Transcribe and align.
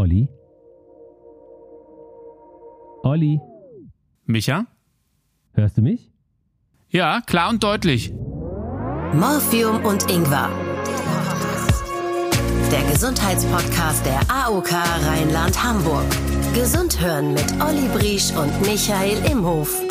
Olli? 0.00 0.28
Olli, 3.02 3.38
Micha? 4.24 4.64
hörst 5.52 5.76
du 5.76 5.82
mich? 5.82 6.10
Ja, 6.88 7.20
klar 7.26 7.50
und 7.50 7.62
deutlich. 7.62 8.10
Morphium 9.12 9.84
und 9.84 10.10
Ingwer. 10.10 10.48
Der 12.72 12.90
Gesundheitspodcast 12.90 14.06
der 14.06 14.20
AOK 14.30 14.72
Rheinland-Hamburg. 14.72 16.06
Gesund 16.54 16.98
hören 16.98 17.34
mit 17.34 17.52
Olli 17.60 17.86
Briesch 17.94 18.34
und 18.34 18.58
Michael 18.62 19.18
Imhof. 19.30 19.82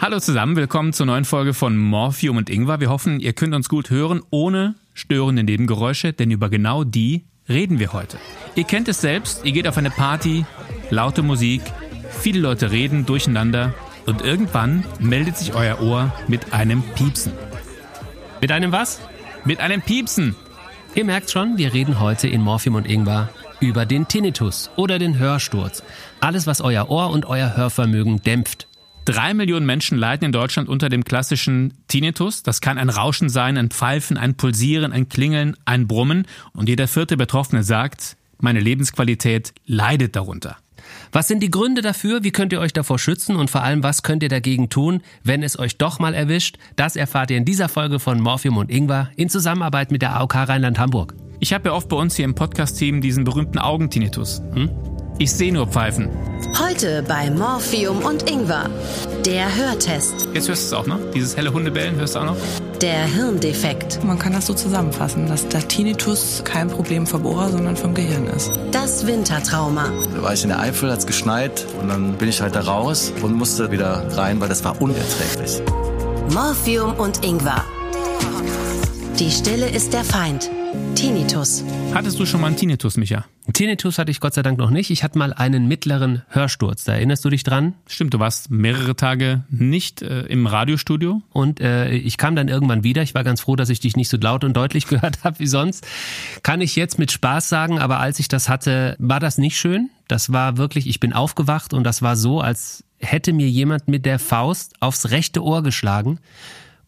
Hallo 0.00 0.20
zusammen, 0.20 0.54
willkommen 0.54 0.92
zur 0.92 1.06
neuen 1.06 1.24
Folge 1.24 1.52
von 1.52 1.76
Morphium 1.76 2.36
und 2.36 2.48
Ingwer. 2.48 2.78
Wir 2.78 2.90
hoffen, 2.90 3.18
ihr 3.18 3.32
könnt 3.32 3.56
uns 3.56 3.68
gut 3.68 3.90
hören, 3.90 4.22
ohne 4.30 4.76
störende 4.92 5.42
Nebengeräusche, 5.42 6.12
denn 6.12 6.30
über 6.30 6.48
genau 6.48 6.84
die 6.84 7.24
reden 7.48 7.78
wir 7.78 7.92
heute. 7.92 8.18
Ihr 8.54 8.64
kennt 8.64 8.88
es 8.88 9.00
selbst, 9.00 9.44
ihr 9.44 9.52
geht 9.52 9.68
auf 9.68 9.76
eine 9.76 9.90
Party, 9.90 10.44
laute 10.90 11.22
Musik, 11.22 11.62
viele 12.10 12.40
Leute 12.40 12.70
reden 12.70 13.06
durcheinander 13.06 13.74
und 14.06 14.22
irgendwann 14.22 14.84
meldet 14.98 15.36
sich 15.36 15.54
euer 15.54 15.80
Ohr 15.80 16.12
mit 16.28 16.52
einem 16.52 16.82
Piepsen. 16.82 17.32
Mit 18.40 18.52
einem 18.52 18.72
was? 18.72 19.00
Mit 19.44 19.60
einem 19.60 19.82
Piepsen! 19.82 20.36
Ihr 20.94 21.04
merkt 21.04 21.30
schon, 21.30 21.58
wir 21.58 21.72
reden 21.72 21.98
heute 21.98 22.28
in 22.28 22.40
Morphium 22.40 22.76
und 22.76 22.88
Ingwer 22.88 23.28
über 23.60 23.86
den 23.86 24.06
Tinnitus 24.06 24.70
oder 24.76 24.98
den 24.98 25.18
Hörsturz. 25.18 25.82
Alles, 26.20 26.46
was 26.46 26.60
euer 26.60 26.88
Ohr 26.88 27.10
und 27.10 27.26
euer 27.26 27.56
Hörvermögen 27.56 28.22
dämpft. 28.22 28.68
Drei 29.04 29.34
Millionen 29.34 29.66
Menschen 29.66 29.98
leiden 29.98 30.24
in 30.24 30.32
Deutschland 30.32 30.68
unter 30.68 30.88
dem 30.88 31.04
klassischen 31.04 31.74
Tinnitus. 31.88 32.42
Das 32.42 32.62
kann 32.62 32.78
ein 32.78 32.88
Rauschen 32.88 33.28
sein, 33.28 33.58
ein 33.58 33.68
Pfeifen, 33.68 34.16
ein 34.16 34.34
Pulsieren, 34.36 34.92
ein 34.92 35.10
Klingeln, 35.10 35.56
ein 35.66 35.86
Brummen. 35.86 36.26
Und 36.54 36.70
jeder 36.70 36.88
vierte 36.88 37.18
Betroffene 37.18 37.64
sagt, 37.64 38.16
meine 38.38 38.60
Lebensqualität 38.60 39.52
leidet 39.66 40.16
darunter. 40.16 40.56
Was 41.12 41.28
sind 41.28 41.42
die 41.42 41.50
Gründe 41.50 41.82
dafür? 41.82 42.24
Wie 42.24 42.30
könnt 42.30 42.52
ihr 42.52 42.60
euch 42.60 42.72
davor 42.72 42.98
schützen? 42.98 43.36
Und 43.36 43.50
vor 43.50 43.62
allem, 43.62 43.82
was 43.82 44.02
könnt 44.02 44.22
ihr 44.22 44.28
dagegen 44.30 44.70
tun, 44.70 45.02
wenn 45.22 45.42
es 45.42 45.58
euch 45.58 45.76
doch 45.76 45.98
mal 45.98 46.14
erwischt? 46.14 46.56
Das 46.76 46.96
erfahrt 46.96 47.30
ihr 47.30 47.36
in 47.36 47.44
dieser 47.44 47.68
Folge 47.68 47.98
von 47.98 48.20
Morphium 48.20 48.56
und 48.56 48.70
Ingwer 48.70 49.10
in 49.16 49.28
Zusammenarbeit 49.28 49.90
mit 49.90 50.00
der 50.00 50.16
AOK 50.16 50.34
Rheinland-Hamburg. 50.34 51.14
Ich 51.40 51.52
habe 51.52 51.68
ja 51.68 51.74
oft 51.74 51.88
bei 51.90 51.96
uns 51.96 52.16
hier 52.16 52.24
im 52.24 52.34
Podcast-Team 52.34 53.02
diesen 53.02 53.24
berühmten 53.24 53.58
Augentinnitus. 53.58 54.40
Hm? 54.54 54.70
Ich 55.16 55.32
sehe 55.32 55.52
nur 55.52 55.68
Pfeifen. 55.68 56.08
Heute 56.58 57.04
bei 57.06 57.30
Morphium 57.30 57.98
und 58.04 58.28
Ingwer. 58.28 58.68
Der 59.24 59.54
Hörtest. 59.54 60.28
Jetzt 60.34 60.48
hörst 60.48 60.62
du 60.62 60.66
es 60.66 60.72
auch 60.72 60.86
noch? 60.86 60.98
Dieses 61.14 61.36
helle 61.36 61.52
Hundebellen 61.52 61.94
hörst 61.94 62.16
du 62.16 62.18
auch 62.18 62.24
noch? 62.24 62.36
Der 62.80 63.04
Hirndefekt. 63.06 64.02
Man 64.02 64.18
kann 64.18 64.32
das 64.32 64.46
so 64.46 64.54
zusammenfassen, 64.54 65.28
dass 65.28 65.46
der 65.46 65.66
Tinnitus 65.68 66.42
kein 66.44 66.66
Problem 66.66 67.06
vom 67.06 67.24
Ohr, 67.26 67.48
sondern 67.48 67.76
vom 67.76 67.94
Gehirn 67.94 68.26
ist. 68.26 68.50
Das 68.72 69.06
Wintertrauma. 69.06 69.92
Da 70.16 70.22
war 70.22 70.32
ich 70.32 70.42
in 70.42 70.48
der 70.48 70.58
Eifel, 70.58 70.90
hat's 70.90 71.06
geschneit 71.06 71.64
und 71.80 71.88
dann 71.88 72.14
bin 72.14 72.28
ich 72.28 72.40
halt 72.40 72.56
da 72.56 72.62
raus 72.62 73.12
und 73.22 73.34
musste 73.34 73.70
wieder 73.70 74.16
rein, 74.16 74.40
weil 74.40 74.48
das 74.48 74.64
war 74.64 74.82
unerträglich. 74.82 75.62
Morphium 76.32 76.92
und 76.94 77.24
Ingwer. 77.24 77.64
Die 79.20 79.30
Stille 79.30 79.68
ist 79.68 79.92
der 79.92 80.02
Feind. 80.02 80.50
Tinnitus. 80.94 81.64
Hattest 81.92 82.18
du 82.18 82.26
schon 82.26 82.40
mal 82.40 82.48
einen 82.48 82.56
Tinnitus, 82.56 82.96
Micha? 82.96 83.24
Tinnitus 83.52 83.98
hatte 83.98 84.10
ich 84.10 84.20
Gott 84.20 84.34
sei 84.34 84.42
Dank 84.42 84.58
noch 84.58 84.70
nicht. 84.70 84.90
Ich 84.90 85.04
hatte 85.04 85.18
mal 85.18 85.32
einen 85.32 85.68
mittleren 85.68 86.22
Hörsturz. 86.28 86.84
Da 86.84 86.94
erinnerst 86.94 87.24
du 87.24 87.30
dich 87.30 87.42
dran? 87.42 87.74
Stimmt, 87.86 88.14
du 88.14 88.18
warst 88.18 88.50
mehrere 88.50 88.96
Tage 88.96 89.44
nicht 89.50 90.02
äh, 90.02 90.22
im 90.22 90.46
Radiostudio. 90.46 91.22
Und 91.30 91.60
äh, 91.60 91.90
ich 91.90 92.16
kam 92.16 92.36
dann 92.36 92.48
irgendwann 92.48 92.84
wieder. 92.84 93.02
Ich 93.02 93.14
war 93.14 93.24
ganz 93.24 93.40
froh, 93.40 93.56
dass 93.56 93.68
ich 93.68 93.80
dich 93.80 93.96
nicht 93.96 94.08
so 94.08 94.16
laut 94.16 94.44
und 94.44 94.56
deutlich 94.56 94.86
gehört 94.88 95.24
habe 95.24 95.38
wie 95.40 95.46
sonst. 95.46 95.86
Kann 96.42 96.60
ich 96.60 96.76
jetzt 96.76 96.98
mit 96.98 97.12
Spaß 97.12 97.48
sagen, 97.48 97.78
aber 97.78 98.00
als 98.00 98.18
ich 98.18 98.28
das 98.28 98.48
hatte, 98.48 98.96
war 98.98 99.20
das 99.20 99.36
nicht 99.38 99.58
schön. 99.58 99.90
Das 100.08 100.32
war 100.32 100.56
wirklich, 100.56 100.86
ich 100.86 101.00
bin 101.00 101.12
aufgewacht 101.12 101.74
und 101.74 101.84
das 101.84 102.02
war 102.02 102.16
so, 102.16 102.40
als 102.40 102.84
hätte 102.98 103.32
mir 103.32 103.48
jemand 103.48 103.88
mit 103.88 104.06
der 104.06 104.18
Faust 104.18 104.74
aufs 104.80 105.10
rechte 105.10 105.42
Ohr 105.42 105.62
geschlagen. 105.62 106.18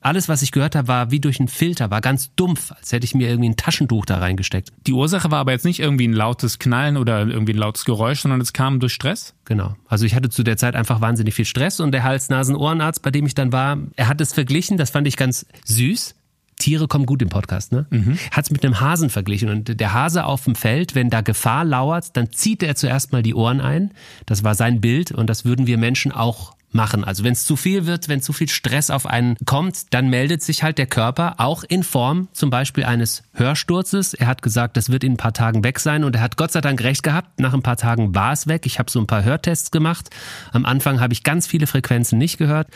Alles, 0.07 0.29
was 0.29 0.41
ich 0.43 0.53
gehört 0.53 0.77
habe, 0.77 0.87
war 0.87 1.11
wie 1.11 1.19
durch 1.19 1.41
einen 1.41 1.49
Filter, 1.49 1.91
war 1.91 2.01
ganz 2.01 2.33
dumpf, 2.37 2.71
als 2.71 2.93
hätte 2.93 3.05
ich 3.05 3.17
mir 3.17 3.29
irgendwie 3.29 3.49
ein 3.49 3.57
Taschentuch 3.57 4.07
da 4.07 4.19
reingesteckt. 4.19 4.71
Die 4.87 4.93
Ursache 4.93 5.33
war 5.33 5.41
aber 5.41 5.51
jetzt 5.51 5.65
nicht 5.65 5.81
irgendwie 5.81 6.07
ein 6.07 6.13
lautes 6.13 6.61
Knallen 6.61 6.97
oder 6.97 7.27
irgendwie 7.27 7.55
ein 7.55 7.59
lautes 7.59 7.85
Geräusch, 7.85 8.21
sondern 8.21 8.41
es 8.41 8.53
kam 8.53 8.79
durch 8.79 8.93
Stress. 8.93 9.35
Genau. 9.47 9.75
Also 9.89 10.05
ich 10.05 10.15
hatte 10.15 10.29
zu 10.29 10.45
der 10.45 10.59
Zeit 10.59 10.77
einfach 10.77 11.01
wahnsinnig 11.01 11.35
viel 11.35 11.45
Stress 11.45 11.81
und 11.81 11.91
der 11.91 12.05
Hals-Nasen-Ohrenarzt, 12.05 13.03
bei 13.03 13.11
dem 13.11 13.27
ich 13.27 13.35
dann 13.35 13.51
war, 13.51 13.79
er 13.97 14.07
hat 14.07 14.21
es 14.21 14.33
verglichen, 14.33 14.77
das 14.77 14.91
fand 14.91 15.09
ich 15.09 15.17
ganz 15.17 15.45
süß. 15.65 16.15
Tiere 16.55 16.87
kommen 16.87 17.05
gut 17.05 17.21
im 17.21 17.29
Podcast, 17.29 17.73
ne? 17.73 17.87
Mhm. 17.91 18.17
Hat 18.31 18.45
es 18.45 18.51
mit 18.53 18.65
einem 18.65 18.79
Hasen 18.79 19.11
verglichen. 19.11 19.49
Und 19.49 19.81
der 19.81 19.93
Hase 19.93 20.25
auf 20.25 20.45
dem 20.45 20.55
Feld, 20.55 20.95
wenn 20.95 21.11
da 21.11 21.21
Gefahr 21.21 21.65
lauert, 21.65 22.17
dann 22.17 22.31
zieht 22.31 22.63
er 22.63 22.77
zuerst 22.77 23.11
mal 23.11 23.25
die 23.25 23.35
Ohren 23.35 23.61
ein. 23.61 23.91
Das 24.25 24.45
war 24.45 24.55
sein 24.55 24.81
Bild 24.81 25.11
und 25.11 25.29
das 25.29 25.45
würden 25.45 25.67
wir 25.67 25.79
Menschen 25.79 26.13
auch 26.13 26.56
machen. 26.77 27.03
Also 27.03 27.25
wenn 27.25 27.33
es 27.33 27.45
zu 27.45 27.57
viel 27.57 27.87
wird, 27.87 28.09
wenn 28.09 28.23
zu 28.23 28.33
viel 28.33 28.49
Stress 28.49 28.91
auf 28.91 29.07
einen 29.07 29.37
kommt, 29.45 29.93
dann 29.93 30.09
meldet 30.09 30.43
sich 30.43 30.63
halt 30.63 30.79
der 30.79 30.87
Körper 30.87 31.35
auch 31.39 31.65
in 31.65 31.83
Form 31.83 32.29
zum 32.33 32.51
Beispiel 32.51 32.85
eines 32.85 33.25
Hörsturzes. 33.35 34.15
Er 34.15 34.29
hat 34.29 34.43
gesagt, 34.43 34.77
das 34.77 34.91
wird 34.91 35.03
in 35.03 35.15
ein 35.15 35.17
paar 35.17 35.33
Tagen 35.33 35.65
weg 35.65 35.81
sein 35.81 36.05
und 36.05 36.15
er 36.15 36.23
hat 36.23 36.37
Gott 36.37 36.53
sei 36.53 36.61
Dank 36.61 36.83
recht 36.85 37.03
gehabt. 37.03 37.41
Nach 37.41 37.55
ein 37.55 37.63
paar 37.63 37.77
Tagen 37.77 38.15
war 38.15 38.33
es 38.33 38.47
weg. 38.47 38.67
Ich 38.67 38.79
habe 38.79 38.91
so 38.91 39.01
ein 39.01 39.07
paar 39.07 39.25
Hörtests 39.25 39.71
gemacht. 39.73 40.11
Am 40.53 40.65
Anfang 40.65 41.01
habe 41.01 41.13
ich 41.13 41.25
ganz 41.25 41.47
viele 41.47 41.67
Frequenzen 41.67 42.19
nicht 42.19 42.39
gehört. 42.39 42.69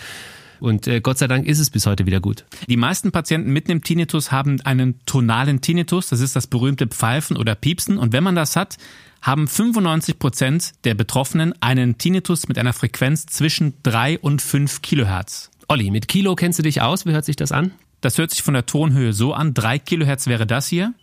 Und 0.60 0.86
äh, 0.86 1.00
Gott 1.00 1.18
sei 1.18 1.26
Dank 1.26 1.46
ist 1.46 1.58
es 1.58 1.70
bis 1.70 1.86
heute 1.86 2.06
wieder 2.06 2.20
gut. 2.20 2.44
Die 2.68 2.76
meisten 2.76 3.12
Patienten 3.12 3.52
mit 3.52 3.68
einem 3.68 3.82
Tinnitus 3.82 4.30
haben 4.30 4.60
einen 4.62 5.00
tonalen 5.06 5.60
Tinnitus. 5.60 6.08
Das 6.08 6.20
ist 6.20 6.36
das 6.36 6.46
berühmte 6.46 6.86
Pfeifen 6.86 7.36
oder 7.36 7.54
Piepsen. 7.54 7.98
Und 7.98 8.12
wenn 8.12 8.22
man 8.24 8.34
das 8.34 8.56
hat, 8.56 8.76
haben 9.22 9.48
95 9.48 10.18
Prozent 10.18 10.72
der 10.84 10.94
Betroffenen 10.94 11.54
einen 11.60 11.98
Tinnitus 11.98 12.48
mit 12.48 12.58
einer 12.58 12.72
Frequenz 12.72 13.26
zwischen 13.26 13.74
3 13.82 14.18
und 14.18 14.40
5 14.42 14.82
Kilohertz. 14.82 15.50
Olli, 15.68 15.90
mit 15.90 16.08
Kilo 16.08 16.34
kennst 16.34 16.58
du 16.58 16.62
dich 16.62 16.82
aus? 16.82 17.06
Wie 17.06 17.12
hört 17.12 17.24
sich 17.24 17.36
das 17.36 17.52
an? 17.52 17.72
Das 18.00 18.16
hört 18.18 18.30
sich 18.30 18.42
von 18.42 18.54
der 18.54 18.66
Tonhöhe 18.66 19.12
so 19.12 19.34
an. 19.34 19.52
3 19.54 19.78
Kilohertz 19.78 20.26
wäre 20.26 20.46
das 20.46 20.68
hier. 20.68 20.94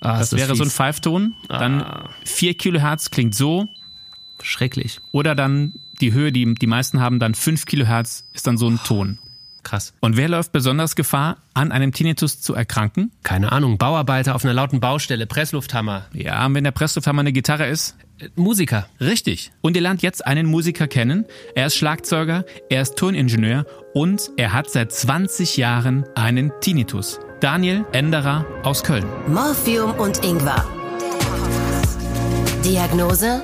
Ah, 0.00 0.18
das, 0.18 0.32
wäre 0.34 0.54
so 0.54 0.62
ein. 0.62 0.70
Pfeifton. 0.70 1.34
Dann 1.48 1.82
Ah. 1.82 2.08
4 2.24 2.54
Kilohertz 2.54 3.10
klingt 3.10 3.34
so. 3.34 3.68
Schrecklich. 4.42 5.00
Oder 5.12 5.34
dann 5.34 5.74
die 5.98 6.12
Höhe, 6.12 6.32
die 6.32 6.54
die 6.54 6.66
meisten 6.66 7.00
haben, 7.00 7.18
dann 7.18 7.34
5 7.34 7.66
Kilohertz 7.66 8.24
ist 8.32 8.46
dann 8.46 8.56
so 8.58 8.68
ein 8.68 8.78
Ton. 8.84 9.18
Krass. 9.64 9.92
Und 10.00 10.16
wer 10.16 10.28
läuft 10.28 10.52
besonders 10.52 10.96
Gefahr, 10.96 11.38
an 11.52 11.72
einem 11.72 11.92
Tinnitus 11.92 12.40
zu 12.40 12.54
erkranken? 12.54 13.10
Keine 13.22 13.52
Ahnung. 13.52 13.76
Bauarbeiter 13.76 14.34
auf 14.34 14.44
einer 14.44 14.54
lauten 14.54 14.80
Baustelle, 14.80 15.26
Presslufthammer, 15.26 16.06
Ja, 16.14 16.46
wenn 16.54 16.64
der 16.64 16.70
Presslufthammer 16.70 17.20
eine 17.20 17.32
Gitarre 17.32 17.66
ist. 17.66 17.96
äh, 18.18 18.28
Musiker. 18.36 18.88
Richtig. 19.00 19.50
Und 19.60 19.76
ihr 19.76 19.82
lernt 19.82 20.00
jetzt 20.00 20.24
einen 20.26 20.46
Musiker 20.46 20.86
kennen. 20.86 21.26
Er 21.54 21.66
ist 21.66 21.76
Schlagzeuger, 21.76 22.44
er 22.70 22.82
ist 22.82 22.96
Toningenieur 22.96 23.66
und 23.92 24.30
er 24.36 24.52
hat 24.54 24.70
seit 24.70 24.92
20 24.92 25.56
Jahren 25.58 26.04
einen 26.14 26.52
Tinnitus. 26.60 27.18
Daniel 27.40 27.84
Enderer 27.92 28.46
aus 28.62 28.82
Köln. 28.84 29.04
Morphium 29.26 29.90
und 29.92 30.24
Ingwer. 30.24 30.64
Diagnose? 32.64 33.42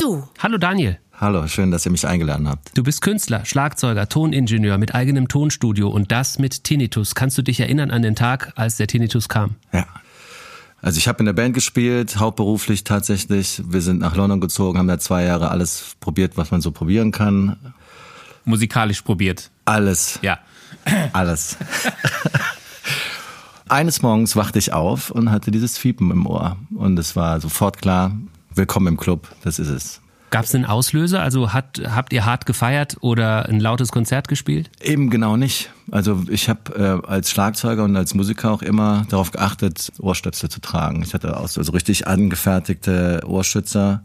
Du. 0.00 0.22
Hallo 0.38 0.58
Daniel. 0.58 0.98
Hallo, 1.22 1.46
schön, 1.46 1.70
dass 1.70 1.86
ihr 1.86 1.92
mich 1.92 2.04
eingeladen 2.04 2.48
habt. 2.48 2.76
Du 2.76 2.82
bist 2.82 3.00
Künstler, 3.00 3.44
Schlagzeuger, 3.44 4.08
Toningenieur 4.08 4.76
mit 4.76 4.92
eigenem 4.92 5.28
Tonstudio 5.28 5.88
und 5.88 6.10
das 6.10 6.40
mit 6.40 6.64
Tinnitus. 6.64 7.14
Kannst 7.14 7.38
du 7.38 7.42
dich 7.42 7.60
erinnern 7.60 7.92
an 7.92 8.02
den 8.02 8.16
Tag, 8.16 8.52
als 8.56 8.76
der 8.76 8.88
Tinnitus 8.88 9.28
kam? 9.28 9.54
Ja. 9.72 9.86
Also 10.80 10.98
ich 10.98 11.06
habe 11.06 11.20
in 11.20 11.26
der 11.26 11.32
Band 11.32 11.54
gespielt, 11.54 12.18
hauptberuflich 12.18 12.82
tatsächlich. 12.82 13.62
Wir 13.64 13.82
sind 13.82 14.00
nach 14.00 14.16
London 14.16 14.40
gezogen, 14.40 14.80
haben 14.80 14.88
da 14.88 14.98
zwei 14.98 15.22
Jahre 15.22 15.52
alles 15.52 15.94
probiert, 16.00 16.36
was 16.36 16.50
man 16.50 16.60
so 16.60 16.72
probieren 16.72 17.12
kann. 17.12 17.56
Musikalisch 18.44 19.02
probiert. 19.02 19.52
Alles, 19.64 20.18
Ja. 20.22 20.40
alles. 21.12 21.56
Eines 23.68 24.02
Morgens 24.02 24.34
wachte 24.34 24.58
ich 24.58 24.72
auf 24.72 25.12
und 25.12 25.30
hatte 25.30 25.52
dieses 25.52 25.78
Fiepen 25.78 26.10
im 26.10 26.26
Ohr. 26.26 26.56
Und 26.74 26.98
es 26.98 27.14
war 27.14 27.40
sofort 27.40 27.80
klar, 27.80 28.10
willkommen 28.52 28.88
im 28.88 28.96
Club, 28.96 29.28
das 29.44 29.60
ist 29.60 29.68
es. 29.68 30.01
Gab 30.32 30.46
es 30.46 30.54
einen 30.54 30.64
Auslöser? 30.64 31.20
Also 31.20 31.52
hat, 31.52 31.82
habt 31.94 32.10
ihr 32.14 32.24
hart 32.24 32.46
gefeiert 32.46 32.96
oder 33.02 33.50
ein 33.50 33.60
lautes 33.60 33.92
Konzert 33.92 34.28
gespielt? 34.28 34.70
Eben 34.80 35.10
genau 35.10 35.36
nicht. 35.36 35.70
Also 35.90 36.22
ich 36.26 36.48
habe 36.48 37.02
äh, 37.04 37.06
als 37.06 37.30
Schlagzeuger 37.30 37.84
und 37.84 37.94
als 37.94 38.14
Musiker 38.14 38.50
auch 38.50 38.62
immer 38.62 39.04
darauf 39.10 39.30
geachtet, 39.30 39.92
Ohrstöpsel 39.98 40.48
zu 40.48 40.62
tragen. 40.62 41.02
Ich 41.02 41.12
hatte 41.12 41.36
auch 41.36 41.48
so 41.48 41.62
so 41.62 41.72
richtig 41.72 42.06
angefertigte 42.06 43.20
Ohrschützer. 43.26 44.02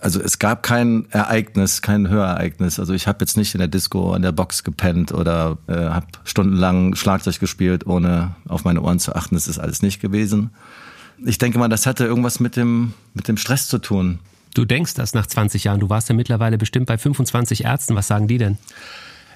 Also 0.00 0.22
es 0.22 0.38
gab 0.38 0.62
kein 0.62 1.04
Ereignis, 1.10 1.82
kein 1.82 2.08
Hörereignis. 2.08 2.80
Also 2.80 2.94
ich 2.94 3.06
habe 3.06 3.18
jetzt 3.20 3.36
nicht 3.36 3.54
in 3.54 3.58
der 3.58 3.68
Disco 3.68 4.14
an 4.14 4.22
der 4.22 4.32
Box 4.32 4.64
gepennt 4.64 5.12
oder 5.12 5.58
äh, 5.66 5.74
habe 5.74 6.06
stundenlang 6.24 6.94
Schlagzeug 6.94 7.40
gespielt, 7.40 7.86
ohne 7.86 8.36
auf 8.48 8.64
meine 8.64 8.80
Ohren 8.80 9.00
zu 9.00 9.14
achten. 9.14 9.34
Das 9.34 9.48
ist 9.48 9.58
alles 9.58 9.82
nicht 9.82 10.00
gewesen. 10.00 10.48
Ich 11.22 11.36
denke 11.36 11.58
mal, 11.58 11.68
das 11.68 11.84
hatte 11.84 12.06
irgendwas 12.06 12.40
mit 12.40 12.56
dem 12.56 12.94
mit 13.12 13.28
dem 13.28 13.36
Stress 13.36 13.68
zu 13.68 13.76
tun. 13.76 14.18
Du 14.54 14.64
denkst 14.64 14.94
das 14.94 15.14
nach 15.14 15.26
20 15.26 15.64
Jahren. 15.64 15.80
Du 15.80 15.88
warst 15.88 16.08
ja 16.08 16.14
mittlerweile 16.14 16.58
bestimmt 16.58 16.86
bei 16.86 16.98
25 16.98 17.64
Ärzten. 17.64 17.94
Was 17.96 18.06
sagen 18.06 18.28
die 18.28 18.38
denn? 18.38 18.58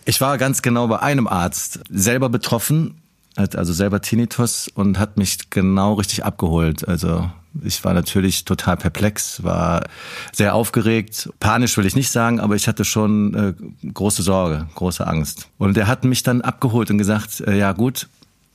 Ich 0.04 0.20
war 0.20 0.38
ganz 0.38 0.62
genau 0.62 0.86
bei 0.88 1.00
einem 1.00 1.26
Arzt 1.26 1.80
selber 1.90 2.28
betroffen, 2.28 3.02
also 3.34 3.72
selber 3.72 4.00
Tinnitus 4.00 4.68
und 4.68 4.98
hat 4.98 5.16
mich 5.16 5.50
genau 5.50 5.94
richtig 5.94 6.24
abgeholt. 6.24 6.86
Also 6.86 7.30
Ich 7.64 7.82
war 7.84 7.94
natürlich 7.94 8.44
total 8.44 8.76
perplex, 8.76 9.42
war 9.42 9.84
sehr 10.32 10.54
aufgeregt. 10.54 11.30
Panisch 11.40 11.76
will 11.76 11.86
ich 11.86 11.96
nicht 11.96 12.10
sagen, 12.10 12.38
aber 12.38 12.54
ich 12.54 12.68
hatte 12.68 12.84
schon 12.84 13.34
äh, 13.34 13.54
große 13.92 14.22
Sorge, 14.22 14.68
große 14.74 15.06
Angst. 15.06 15.48
Und 15.58 15.76
er 15.76 15.86
hat 15.86 16.04
mich 16.04 16.22
dann 16.22 16.42
abgeholt 16.42 16.90
und 16.90 16.98
gesagt, 16.98 17.40
äh, 17.40 17.56
ja 17.56 17.72
gut, 17.72 18.08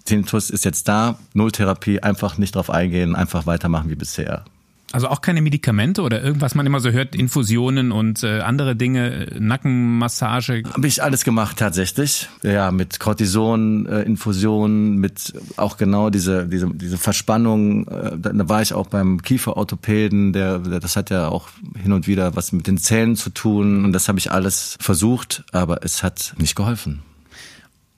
Tinnitus 0.06 0.50
ist 0.50 0.66
jetzt 0.66 0.88
da, 0.88 1.18
Nulltherapie, 1.34 2.02
einfach 2.02 2.38
nicht 2.38 2.56
drauf 2.56 2.70
eingehen, 2.70 3.16
einfach 3.16 3.46
weitermachen 3.46 3.90
wie 3.90 3.96
bisher. 3.96 4.46
Also 4.92 5.08
auch 5.08 5.22
keine 5.22 5.42
Medikamente 5.42 6.02
oder 6.02 6.22
irgendwas 6.22 6.56
man 6.56 6.66
immer 6.66 6.80
so 6.80 6.92
hört, 6.92 7.16
Infusionen 7.16 7.92
und 7.92 8.24
äh, 8.24 8.42
andere 8.42 8.76
Dinge, 8.76 9.28
Nackenmassage. 9.40 10.64
Habe 10.74 10.88
ich 10.88 11.02
alles 11.02 11.24
gemacht 11.24 11.58
tatsächlich. 11.58 12.30
Ja, 12.44 12.72
mit 12.72 13.00
Cortison, 13.00 13.86
äh, 13.86 14.02
Infusionen, 14.04 14.98
mit 14.98 15.34
auch 15.58 15.78
genau 15.78 16.10
diese 16.10 16.48
diese 16.48 16.70
diese 16.74 16.98
Verspannung. 16.98 17.88
Äh, 17.88 18.18
da 18.20 18.50
war 18.50 18.62
ich 18.62 18.74
auch 18.74 18.88
beim 18.88 19.22
Kieferorthopäden, 19.22 20.34
der, 20.34 20.60
der 20.60 20.80
das 20.80 20.96
hat 20.96 21.10
ja 21.10 21.28
auch 21.28 21.50
hin 21.82 21.94
und 21.94 22.08
wieder 22.08 22.36
was 22.36 22.52
mit 22.52 22.68
den 22.68 22.78
Zähnen 22.78 23.16
zu 23.16 23.30
tun 23.30 23.86
und 23.86 23.94
das 23.94 24.08
habe 24.08 24.20
ich 24.20 24.32
alles 24.32 24.78
versucht, 24.80 25.44
aber 25.52 25.84
es 25.84 26.04
hat 26.04 26.34
nicht 26.38 26.56
geholfen. 26.56 27.02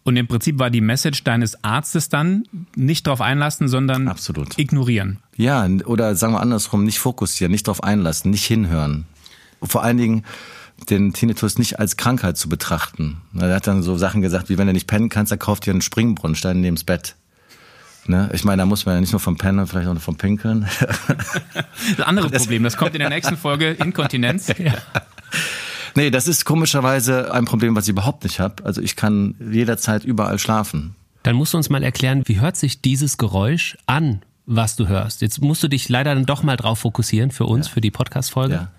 Und 0.03 0.17
im 0.17 0.27
Prinzip 0.27 0.59
war 0.59 0.69
die 0.69 0.81
Message 0.81 1.23
deines 1.23 1.63
Arztes 1.63 2.09
dann 2.09 2.43
nicht 2.75 3.07
darauf 3.07 3.21
einlassen, 3.21 3.69
sondern 3.69 4.07
Absolut. 4.09 4.59
ignorieren. 4.59 5.19
Ja, 5.37 5.65
oder 5.85 6.15
sagen 6.15 6.33
wir 6.33 6.41
andersrum, 6.41 6.83
nicht 6.83 6.99
fokussieren, 6.99 7.51
nicht 7.51 7.67
darauf 7.67 7.83
einlassen, 7.83 8.31
nicht 8.31 8.45
hinhören. 8.45 9.05
Vor 9.61 9.83
allen 9.83 9.97
Dingen 9.97 10.25
den 10.89 11.13
Tinnitus 11.13 11.57
nicht 11.57 11.79
als 11.79 11.95
Krankheit 11.95 12.37
zu 12.37 12.49
betrachten. 12.49 13.21
Er 13.39 13.55
hat 13.55 13.67
dann 13.67 13.83
so 13.83 13.97
Sachen 13.97 14.21
gesagt, 14.21 14.49
wie 14.49 14.57
wenn 14.57 14.67
du 14.67 14.73
nicht 14.73 14.87
pennen 14.87 15.07
kannst, 15.07 15.31
dann 15.31 15.39
kauft 15.39 15.65
dir 15.65 15.71
einen 15.71 15.81
Springbrunnen, 15.81 16.35
stell 16.35 16.55
ihn 16.55 16.61
neben's 16.61 16.83
Bett. 16.83 17.15
Ne? 18.05 18.29
Ich 18.33 18.43
meine, 18.43 18.61
da 18.61 18.65
muss 18.65 18.85
man 18.85 18.95
ja 18.95 19.01
nicht 19.01 19.13
nur 19.13 19.21
vom 19.21 19.37
Pennen, 19.37 19.65
vielleicht 19.65 19.87
auch 19.87 19.97
vom 19.99 20.17
Pinkeln. 20.17 20.67
Das 21.97 22.05
andere 22.05 22.29
Problem, 22.29 22.63
das 22.63 22.77
kommt 22.77 22.93
in 22.93 22.99
der 22.99 23.09
nächsten 23.09 23.37
Folge, 23.37 23.71
Inkontinenz. 23.71 24.47
Ja. 24.57 24.73
Nee, 25.95 26.09
das 26.09 26.27
ist 26.27 26.45
komischerweise 26.45 27.33
ein 27.33 27.45
Problem, 27.45 27.75
was 27.75 27.85
ich 27.85 27.91
überhaupt 27.91 28.23
nicht 28.23 28.39
habe. 28.39 28.65
Also 28.65 28.81
ich 28.81 28.95
kann 28.95 29.35
jederzeit 29.51 30.03
überall 30.03 30.39
schlafen. 30.39 30.95
Dann 31.23 31.35
musst 31.35 31.53
du 31.53 31.57
uns 31.57 31.69
mal 31.69 31.83
erklären, 31.83 32.23
wie 32.25 32.39
hört 32.39 32.57
sich 32.57 32.81
dieses 32.81 33.17
Geräusch 33.17 33.77
an, 33.85 34.21
was 34.45 34.75
du 34.75 34.87
hörst? 34.87 35.21
Jetzt 35.21 35.41
musst 35.41 35.63
du 35.63 35.67
dich 35.67 35.87
leider 35.87 36.15
dann 36.15 36.25
doch 36.25 36.43
mal 36.43 36.57
drauf 36.57 36.79
fokussieren 36.79 37.31
für 37.31 37.45
uns, 37.45 37.67
ja. 37.67 37.73
für 37.73 37.81
die 37.81 37.91
Podcast-Folge. 37.91 38.53
Ja. 38.55 38.71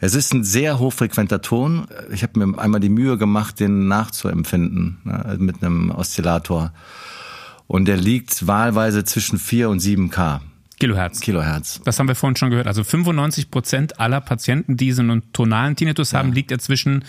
Es 0.00 0.14
ist 0.14 0.34
ein 0.34 0.44
sehr 0.44 0.78
hochfrequenter 0.78 1.40
Ton. 1.40 1.86
Ich 2.12 2.22
habe 2.22 2.44
mir 2.44 2.58
einmal 2.58 2.80
die 2.80 2.88
Mühe 2.88 3.16
gemacht, 3.16 3.58
den 3.58 3.88
nachzuempfinden 3.88 4.98
ne, 5.04 5.36
mit 5.38 5.62
einem 5.62 5.90
Oszillator. 5.90 6.72
Und 7.66 7.86
der 7.86 7.96
liegt 7.96 8.46
wahlweise 8.46 9.04
zwischen 9.04 9.38
4 9.38 9.70
und 9.70 9.80
7 9.80 10.10
K. 10.10 10.42
Kilohertz. 10.78 11.20
Kilohertz. 11.20 11.80
Das 11.84 11.98
haben 11.98 12.08
wir 12.08 12.14
vorhin 12.14 12.36
schon 12.36 12.50
gehört. 12.50 12.66
Also 12.66 12.84
95 12.84 13.50
Prozent 13.50 14.00
aller 14.00 14.20
Patienten, 14.20 14.76
die 14.76 14.92
so 14.92 15.02
einen 15.02 15.32
tonalen 15.32 15.76
Tinnitus 15.76 16.12
ja. 16.12 16.18
haben, 16.18 16.32
liegt 16.32 16.50
er 16.50 16.58
zwischen 16.58 17.04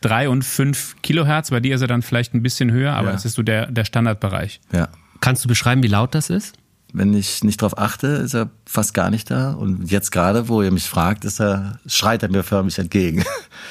3 0.00 0.28
und 0.28 0.44
5 0.44 0.96
Kilohertz. 1.02 1.50
Bei 1.50 1.60
dir 1.60 1.74
ist 1.74 1.80
er 1.82 1.88
dann 1.88 2.02
vielleicht 2.02 2.34
ein 2.34 2.42
bisschen 2.42 2.70
höher, 2.72 2.94
aber 2.94 3.08
ja. 3.08 3.12
das 3.12 3.24
ist 3.24 3.34
so 3.34 3.42
der, 3.42 3.70
der 3.70 3.84
Standardbereich. 3.84 4.60
Ja. 4.72 4.88
Kannst 5.20 5.44
du 5.44 5.48
beschreiben, 5.48 5.82
wie 5.82 5.88
laut 5.88 6.14
das 6.14 6.30
ist? 6.30 6.56
Wenn 6.92 7.14
ich 7.14 7.44
nicht 7.44 7.62
drauf 7.62 7.78
achte, 7.78 8.06
ist 8.06 8.34
er 8.34 8.50
fast 8.66 8.94
gar 8.94 9.10
nicht 9.10 9.30
da. 9.30 9.52
Und 9.52 9.90
jetzt 9.90 10.10
gerade, 10.10 10.48
wo 10.48 10.62
ihr 10.62 10.70
mich 10.70 10.88
fragt, 10.88 11.24
ist 11.24 11.40
er, 11.40 11.78
schreit 11.86 12.22
er 12.22 12.30
mir 12.30 12.42
förmlich 12.42 12.78
entgegen. 12.78 13.24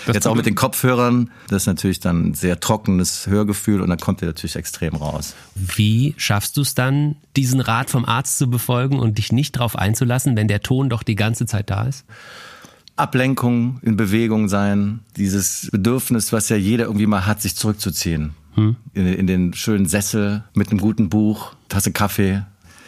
Das 0.06 0.14
jetzt 0.16 0.28
auch 0.28 0.36
mit 0.36 0.46
den 0.46 0.56
Kopfhörern, 0.56 1.30
das 1.48 1.64
ist 1.64 1.68
natürlich 1.68 2.00
dann 2.00 2.30
ein 2.30 2.34
sehr 2.34 2.60
trockenes 2.60 3.28
Hörgefühl 3.28 3.82
und 3.82 3.90
dann 3.90 4.00
kommt 4.00 4.22
er 4.22 4.28
natürlich 4.28 4.56
extrem 4.56 4.96
raus. 4.96 5.36
Wie 5.56 6.14
schaffst 6.18 6.58
du 6.58 6.62
es 6.62 6.76
dann, 6.76 7.16
diesen 7.36 7.60
Rat 7.60 7.90
vom 7.90 8.06
Arzt 8.06 8.38
zu 8.38 8.50
befolgen 8.50 9.00
und 9.00 9.18
dich 9.18 9.32
nicht 9.32 9.54
drauf 9.54 9.76
einzulassen, 9.76 10.36
wenn 10.36 10.48
der 10.48 10.62
Ton 10.62 10.90
doch 10.90 11.04
die 11.04 11.16
ganze 11.16 11.46
Zeit 11.46 11.70
da 11.70 11.84
ist? 11.84 12.06
Ablenkung, 13.00 13.80
in 13.82 13.96
Bewegung 13.96 14.50
sein, 14.50 15.00
dieses 15.16 15.70
Bedürfnis, 15.72 16.34
was 16.34 16.50
ja 16.50 16.58
jeder 16.58 16.86
irgendwie 16.86 17.06
mal 17.06 17.26
hat, 17.26 17.42
sich 17.42 17.56
zurückzuziehen. 17.56 18.32
Hm. 18.56 18.76
In, 18.94 19.08
in 19.08 19.28
den 19.28 19.54
schönen 19.54 19.86
Sessel 19.86 20.44
mit 20.54 20.70
einem 20.70 20.82
guten 20.82 21.08
Buch, 21.08 21.54
Tasse 21.70 21.92
Kaffee, 21.92 22.44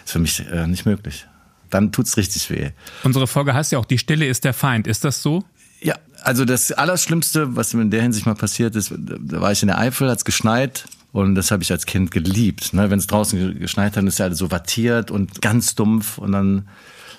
ist 0.05 0.11
für 0.11 0.19
mich 0.19 0.39
äh, 0.51 0.67
nicht 0.67 0.85
möglich. 0.85 1.27
Dann 1.69 1.91
tut's 1.91 2.17
richtig 2.17 2.49
weh. 2.49 2.71
Unsere 3.03 3.27
Folge 3.27 3.53
heißt 3.53 3.71
ja 3.71 3.79
auch, 3.79 3.85
die 3.85 3.97
Stille 3.97 4.25
ist 4.25 4.43
der 4.43 4.53
Feind. 4.53 4.87
Ist 4.87 5.03
das 5.03 5.21
so? 5.21 5.43
Ja, 5.81 5.95
also 6.21 6.45
das 6.45 6.71
Allerschlimmste, 6.71 7.55
was 7.55 7.73
mir 7.73 7.81
in 7.81 7.91
der 7.91 8.01
Hinsicht 8.01 8.25
mal 8.25 8.35
passiert 8.35 8.75
ist, 8.75 8.93
da 8.93 9.41
war 9.41 9.51
ich 9.51 9.63
in 9.63 9.67
der 9.67 9.79
Eifel, 9.79 10.09
hat's 10.09 10.25
geschneit. 10.25 10.85
Und 11.11 11.35
das 11.35 11.51
habe 11.51 11.63
ich 11.63 11.71
als 11.71 11.85
Kind 11.85 12.11
geliebt. 12.11 12.73
Ne? 12.73 12.89
Wenn 12.89 12.99
es 12.99 13.07
draußen 13.07 13.59
geschneit 13.59 13.97
hat, 13.97 14.03
ist 14.05 14.19
ja 14.19 14.25
alles 14.25 14.37
so 14.37 14.51
wattiert 14.51 15.11
und 15.11 15.41
ganz 15.41 15.75
dumpf. 15.75 16.17
Und 16.17 16.31
dann 16.31 16.67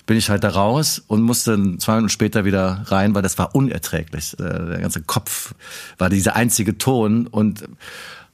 bin 0.05 0.17
ich 0.17 0.29
halt 0.29 0.43
da 0.43 0.49
raus 0.49 1.01
und 1.07 1.21
musste 1.21 1.77
zwei 1.77 1.95
Minuten 1.95 2.09
später 2.09 2.43
wieder 2.45 2.83
rein, 2.87 3.13
weil 3.13 3.21
das 3.21 3.37
war 3.37 3.55
unerträglich. 3.55 4.33
Äh, 4.33 4.43
der 4.43 4.79
ganze 4.79 5.01
Kopf 5.01 5.53
war 5.97 6.09
dieser 6.09 6.35
einzige 6.35 6.77
Ton 6.77 7.27
und 7.27 7.65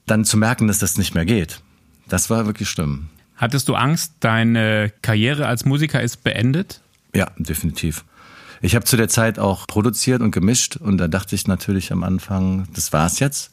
dann 0.05 0.25
zu 0.25 0.37
merken, 0.37 0.67
dass 0.67 0.79
das 0.79 0.97
nicht 0.97 1.13
mehr 1.13 1.25
geht. 1.25 1.61
Das 2.07 2.29
war 2.29 2.45
wirklich 2.45 2.69
schlimm. 2.69 3.09
Hattest 3.39 3.69
du 3.69 3.75
Angst, 3.75 4.15
deine 4.19 4.91
Karriere 5.01 5.47
als 5.47 5.63
Musiker 5.63 6.01
ist 6.01 6.25
beendet? 6.25 6.81
Ja, 7.15 7.31
definitiv. 7.37 8.03
Ich 8.61 8.75
habe 8.75 8.83
zu 8.83 8.97
der 8.97 9.07
Zeit 9.07 9.39
auch 9.39 9.65
produziert 9.65 10.21
und 10.21 10.31
gemischt 10.31 10.75
und 10.75 10.97
da 10.97 11.07
dachte 11.07 11.35
ich 11.35 11.47
natürlich 11.47 11.93
am 11.93 12.03
Anfang, 12.03 12.67
das 12.75 12.91
war's 12.91 13.19
jetzt. 13.19 13.51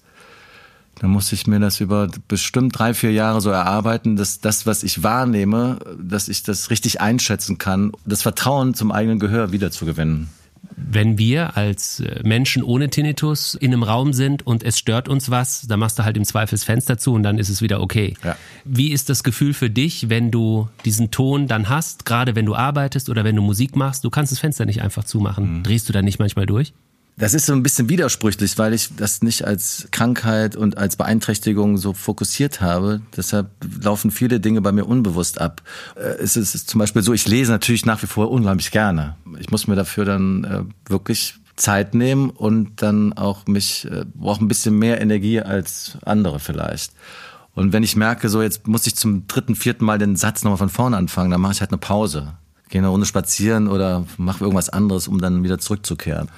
Da 0.96 1.06
musste 1.06 1.36
ich 1.36 1.46
mir 1.46 1.60
das 1.60 1.78
über 1.78 2.08
bestimmt 2.26 2.76
drei, 2.76 2.94
vier 2.94 3.12
Jahre 3.12 3.40
so 3.40 3.50
erarbeiten, 3.50 4.16
dass 4.16 4.40
das, 4.40 4.66
was 4.66 4.82
ich 4.82 5.04
wahrnehme, 5.04 5.78
dass 5.96 6.26
ich 6.26 6.42
das 6.42 6.70
richtig 6.70 7.00
einschätzen 7.00 7.58
kann, 7.58 7.92
das 8.04 8.22
Vertrauen 8.22 8.74
zum 8.74 8.90
eigenen 8.90 9.20
Gehör 9.20 9.52
wiederzugewinnen 9.52 10.28
wenn 10.76 11.18
wir 11.18 11.56
als 11.56 12.00
äh, 12.00 12.20
Menschen 12.22 12.62
ohne 12.62 12.90
Tinnitus 12.90 13.54
in 13.54 13.72
einem 13.72 13.82
Raum 13.82 14.12
sind 14.12 14.46
und 14.46 14.62
es 14.62 14.78
stört 14.78 15.08
uns 15.08 15.30
was, 15.30 15.62
dann 15.62 15.80
machst 15.80 15.98
du 15.98 16.04
halt 16.04 16.16
im 16.16 16.24
Zweifel 16.24 16.52
das 16.52 16.64
Fenster 16.64 16.98
zu 16.98 17.14
und 17.14 17.22
dann 17.22 17.38
ist 17.38 17.48
es 17.48 17.62
wieder 17.62 17.80
okay. 17.80 18.14
Ja. 18.22 18.36
Wie 18.64 18.92
ist 18.92 19.08
das 19.08 19.24
Gefühl 19.24 19.54
für 19.54 19.70
dich, 19.70 20.10
wenn 20.10 20.30
du 20.30 20.68
diesen 20.84 21.10
Ton 21.10 21.48
dann 21.48 21.68
hast, 21.68 22.04
gerade 22.04 22.34
wenn 22.34 22.46
du 22.46 22.54
arbeitest 22.54 23.08
oder 23.08 23.24
wenn 23.24 23.36
du 23.36 23.42
Musik 23.42 23.74
machst? 23.74 24.04
Du 24.04 24.10
kannst 24.10 24.32
das 24.32 24.38
Fenster 24.38 24.66
nicht 24.66 24.82
einfach 24.82 25.04
zumachen. 25.04 25.58
Mhm. 25.58 25.62
Drehst 25.62 25.88
du 25.88 25.92
da 25.92 26.02
nicht 26.02 26.18
manchmal 26.18 26.46
durch? 26.46 26.72
Das 27.18 27.32
ist 27.32 27.46
so 27.46 27.54
ein 27.54 27.62
bisschen 27.62 27.88
widersprüchlich, 27.88 28.58
weil 28.58 28.74
ich 28.74 28.94
das 28.94 29.22
nicht 29.22 29.46
als 29.46 29.88
Krankheit 29.90 30.54
und 30.54 30.76
als 30.76 30.96
Beeinträchtigung 30.96 31.78
so 31.78 31.94
fokussiert 31.94 32.60
habe. 32.60 33.00
Deshalb 33.16 33.48
laufen 33.82 34.10
viele 34.10 34.38
Dinge 34.38 34.60
bei 34.60 34.70
mir 34.70 34.84
unbewusst 34.84 35.40
ab. 35.40 35.62
Äh, 35.94 36.00
es 36.22 36.36
ist 36.36 36.68
zum 36.68 36.78
Beispiel 36.78 37.00
so, 37.00 37.14
ich 37.14 37.26
lese 37.26 37.52
natürlich 37.52 37.86
nach 37.86 38.02
wie 38.02 38.06
vor 38.06 38.30
unheimlich 38.30 38.70
gerne. 38.70 39.16
Ich 39.38 39.50
muss 39.50 39.66
mir 39.66 39.76
dafür 39.76 40.04
dann 40.04 40.44
äh, 40.44 40.90
wirklich 40.90 41.36
Zeit 41.56 41.94
nehmen 41.94 42.28
und 42.28 42.82
dann 42.82 43.14
auch 43.14 43.46
mich, 43.46 43.86
äh, 43.90 44.04
brauche 44.14 44.44
ein 44.44 44.48
bisschen 44.48 44.78
mehr 44.78 45.00
Energie 45.00 45.40
als 45.40 45.96
andere 46.04 46.38
vielleicht. 46.38 46.92
Und 47.54 47.72
wenn 47.72 47.82
ich 47.82 47.96
merke, 47.96 48.28
so 48.28 48.42
jetzt 48.42 48.66
muss 48.66 48.86
ich 48.86 48.94
zum 48.94 49.26
dritten, 49.26 49.54
vierten 49.56 49.86
Mal 49.86 49.96
den 49.96 50.16
Satz 50.16 50.44
nochmal 50.44 50.58
von 50.58 50.68
vorne 50.68 50.98
anfangen, 50.98 51.30
dann 51.30 51.40
mache 51.40 51.54
ich 51.54 51.60
halt 51.60 51.70
eine 51.70 51.78
Pause. 51.78 52.34
Gehe 52.68 52.82
eine 52.82 52.88
Runde 52.88 53.06
spazieren 53.06 53.68
oder 53.68 54.04
mache 54.18 54.44
irgendwas 54.44 54.68
anderes, 54.68 55.08
um 55.08 55.18
dann 55.18 55.42
wieder 55.44 55.58
zurückzukehren 55.58 56.28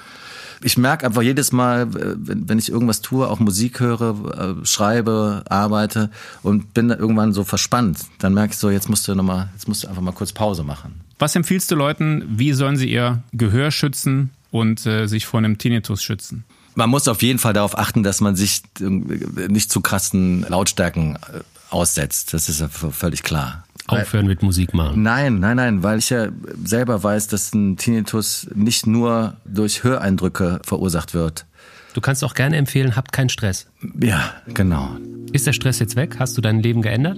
ich 0.61 0.77
merke 0.77 1.05
einfach 1.05 1.21
jedes 1.21 1.51
Mal, 1.51 1.83
äh, 1.83 2.15
wenn, 2.17 2.59
ich 2.59 2.69
irgendwas 2.69 3.01
tue, 3.01 3.27
auch 3.27 3.39
Musik 3.39 3.79
höre, 3.79 4.59
äh, 4.61 4.65
schreibe, 4.65 5.43
arbeite 5.49 6.09
und 6.43 6.73
bin 6.73 6.89
irgendwann 6.89 7.33
so 7.33 7.43
verspannt, 7.43 7.99
dann 8.19 8.33
merke 8.33 8.53
ich 8.53 8.59
so, 8.59 8.69
jetzt 8.69 8.89
musst 8.89 9.07
du 9.07 9.15
noch 9.15 9.23
mal, 9.23 9.49
jetzt 9.53 9.67
musst 9.67 9.83
du 9.83 9.87
einfach 9.87 10.01
mal 10.01 10.11
kurz 10.11 10.31
Pause 10.33 10.63
machen. 10.63 11.01
Was 11.17 11.35
empfiehlst 11.35 11.69
du 11.71 11.75
Leuten, 11.75 12.23
wie 12.29 12.53
sollen 12.53 12.77
sie 12.77 12.89
ihr 12.89 13.23
Gehör 13.33 13.71
schützen 13.71 14.31
und 14.51 14.85
äh, 14.85 15.07
sich 15.07 15.25
vor 15.25 15.39
einem 15.39 15.57
Tinnitus 15.57 16.03
schützen? 16.03 16.45
Man 16.75 16.89
muss 16.89 17.07
auf 17.07 17.21
jeden 17.21 17.39
Fall 17.39 17.53
darauf 17.53 17.77
achten, 17.77 18.03
dass 18.03 18.21
man 18.21 18.35
sich 18.35 18.61
äh, 18.79 18.83
nicht 18.85 19.71
zu 19.71 19.81
krassen 19.81 20.45
Lautstärken 20.47 21.17
aussetzt. 21.69 22.33
Das 22.33 22.49
ist 22.49 22.61
ja 22.61 22.69
völlig 22.69 23.23
klar 23.23 23.63
aufhören 23.91 24.27
mit 24.27 24.43
Musik 24.43 24.73
machen. 24.73 25.01
Nein, 25.03 25.39
nein, 25.39 25.57
nein, 25.57 25.83
weil 25.83 25.99
ich 25.99 26.09
ja 26.09 26.27
selber 26.63 27.03
weiß, 27.03 27.27
dass 27.27 27.53
ein 27.53 27.77
Tinnitus 27.77 28.47
nicht 28.53 28.87
nur 28.87 29.37
durch 29.45 29.83
Höreindrücke 29.83 30.59
verursacht 30.63 31.13
wird. 31.13 31.45
Du 31.93 32.01
kannst 32.01 32.23
auch 32.23 32.33
gerne 32.33 32.57
empfehlen, 32.57 32.95
habt 32.95 33.11
keinen 33.11 33.29
Stress. 33.29 33.67
Ja, 34.01 34.33
genau. 34.53 34.89
Ist 35.31 35.47
der 35.47 35.53
Stress 35.53 35.79
jetzt 35.79 35.95
weg? 35.95 36.17
Hast 36.19 36.37
du 36.37 36.41
dein 36.41 36.61
Leben 36.61 36.81
geändert? 36.81 37.17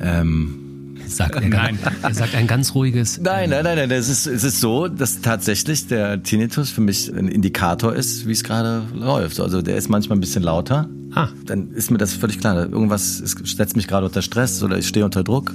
Ähm, 0.00 0.96
sagt 1.06 1.36
er, 1.36 1.40
nein. 1.48 1.78
er 2.02 2.14
sagt 2.14 2.34
ein 2.34 2.46
ganz 2.46 2.74
ruhiges. 2.74 3.18
Nein, 3.18 3.50
nein, 3.50 3.64
nein, 3.64 3.76
nein. 3.76 3.90
Es 3.90 4.08
ist, 4.08 4.26
es 4.26 4.44
ist 4.44 4.60
so, 4.60 4.88
dass 4.88 5.20
tatsächlich 5.20 5.86
der 5.86 6.22
Tinnitus 6.22 6.70
für 6.70 6.80
mich 6.80 7.12
ein 7.12 7.28
Indikator 7.28 7.94
ist, 7.94 8.26
wie 8.26 8.32
es 8.32 8.44
gerade 8.44 8.84
läuft. 8.94 9.40
Also 9.40 9.62
der 9.62 9.76
ist 9.76 9.88
manchmal 9.88 10.18
ein 10.18 10.20
bisschen 10.20 10.42
lauter. 10.42 10.88
Ah. 11.14 11.28
Dann 11.46 11.70
ist 11.72 11.90
mir 11.90 11.98
das 11.98 12.12
völlig 12.12 12.38
klar. 12.40 12.56
Irgendwas 12.56 13.18
setzt 13.18 13.76
mich 13.76 13.88
gerade 13.88 14.06
unter 14.06 14.22
Stress 14.22 14.62
oder 14.62 14.78
ich 14.78 14.86
stehe 14.86 15.04
unter 15.04 15.24
Druck. 15.24 15.52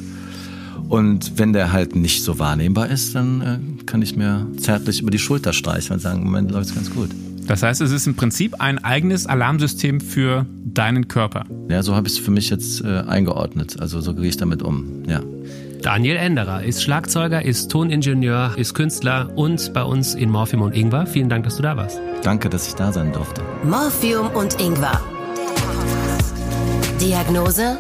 Und 0.92 1.40
wenn 1.40 1.54
der 1.54 1.72
halt 1.72 1.96
nicht 1.96 2.22
so 2.22 2.38
wahrnehmbar 2.38 2.90
ist, 2.90 3.16
dann 3.16 3.42
äh, 3.42 3.84
kann 3.86 4.02
ich 4.02 4.18
mir 4.18 4.46
zärtlich 4.58 5.02
über 5.02 5.10
die 5.10 5.20
Schulter 5.20 5.54
streichen 5.54 5.94
und 5.94 6.00
sagen, 6.00 6.22
Moment, 6.22 6.52
läuft 6.52 6.76
ganz 6.76 6.92
gut. 6.92 7.10
Das 7.48 7.64
heißt, 7.64 7.80
es 7.80 7.94
ist 7.94 8.08
im 8.08 8.16
Prinzip 8.16 8.60
ein 8.60 8.78
eigenes 8.84 9.26
Alarmsystem 9.26 10.02
für 10.02 10.46
deinen 10.66 11.08
Körper. 11.08 11.46
Ja, 11.70 11.82
so 11.82 11.96
habe 11.96 12.10
ich 12.10 12.16
es 12.16 12.20
für 12.20 12.32
mich 12.32 12.50
jetzt 12.50 12.84
äh, 12.84 13.04
eingeordnet. 13.08 13.78
Also 13.80 14.02
so 14.02 14.14
gehe 14.14 14.28
ich 14.28 14.36
damit 14.36 14.62
um, 14.62 15.04
ja. 15.08 15.22
Daniel 15.82 16.18
Enderer 16.18 16.62
ist 16.62 16.84
Schlagzeuger, 16.84 17.42
ist 17.42 17.72
Toningenieur, 17.72 18.56
ist 18.58 18.74
Künstler 18.74 19.32
und 19.36 19.74
bei 19.74 19.84
uns 19.84 20.14
in 20.14 20.30
Morphium 20.30 20.62
und 20.62 20.76
Ingwer. 20.76 21.06
Vielen 21.06 21.30
Dank, 21.30 21.46
dass 21.46 21.56
du 21.56 21.64
da 21.64 21.78
warst. 21.78 22.02
Danke, 22.22 22.50
dass 22.50 22.68
ich 22.68 22.76
da 22.76 22.92
sein 22.92 23.14
durfte. 23.14 23.42
Morphium 23.64 24.28
und 24.28 24.60
Ingwer. 24.60 25.02
Diagnose? 27.00 27.78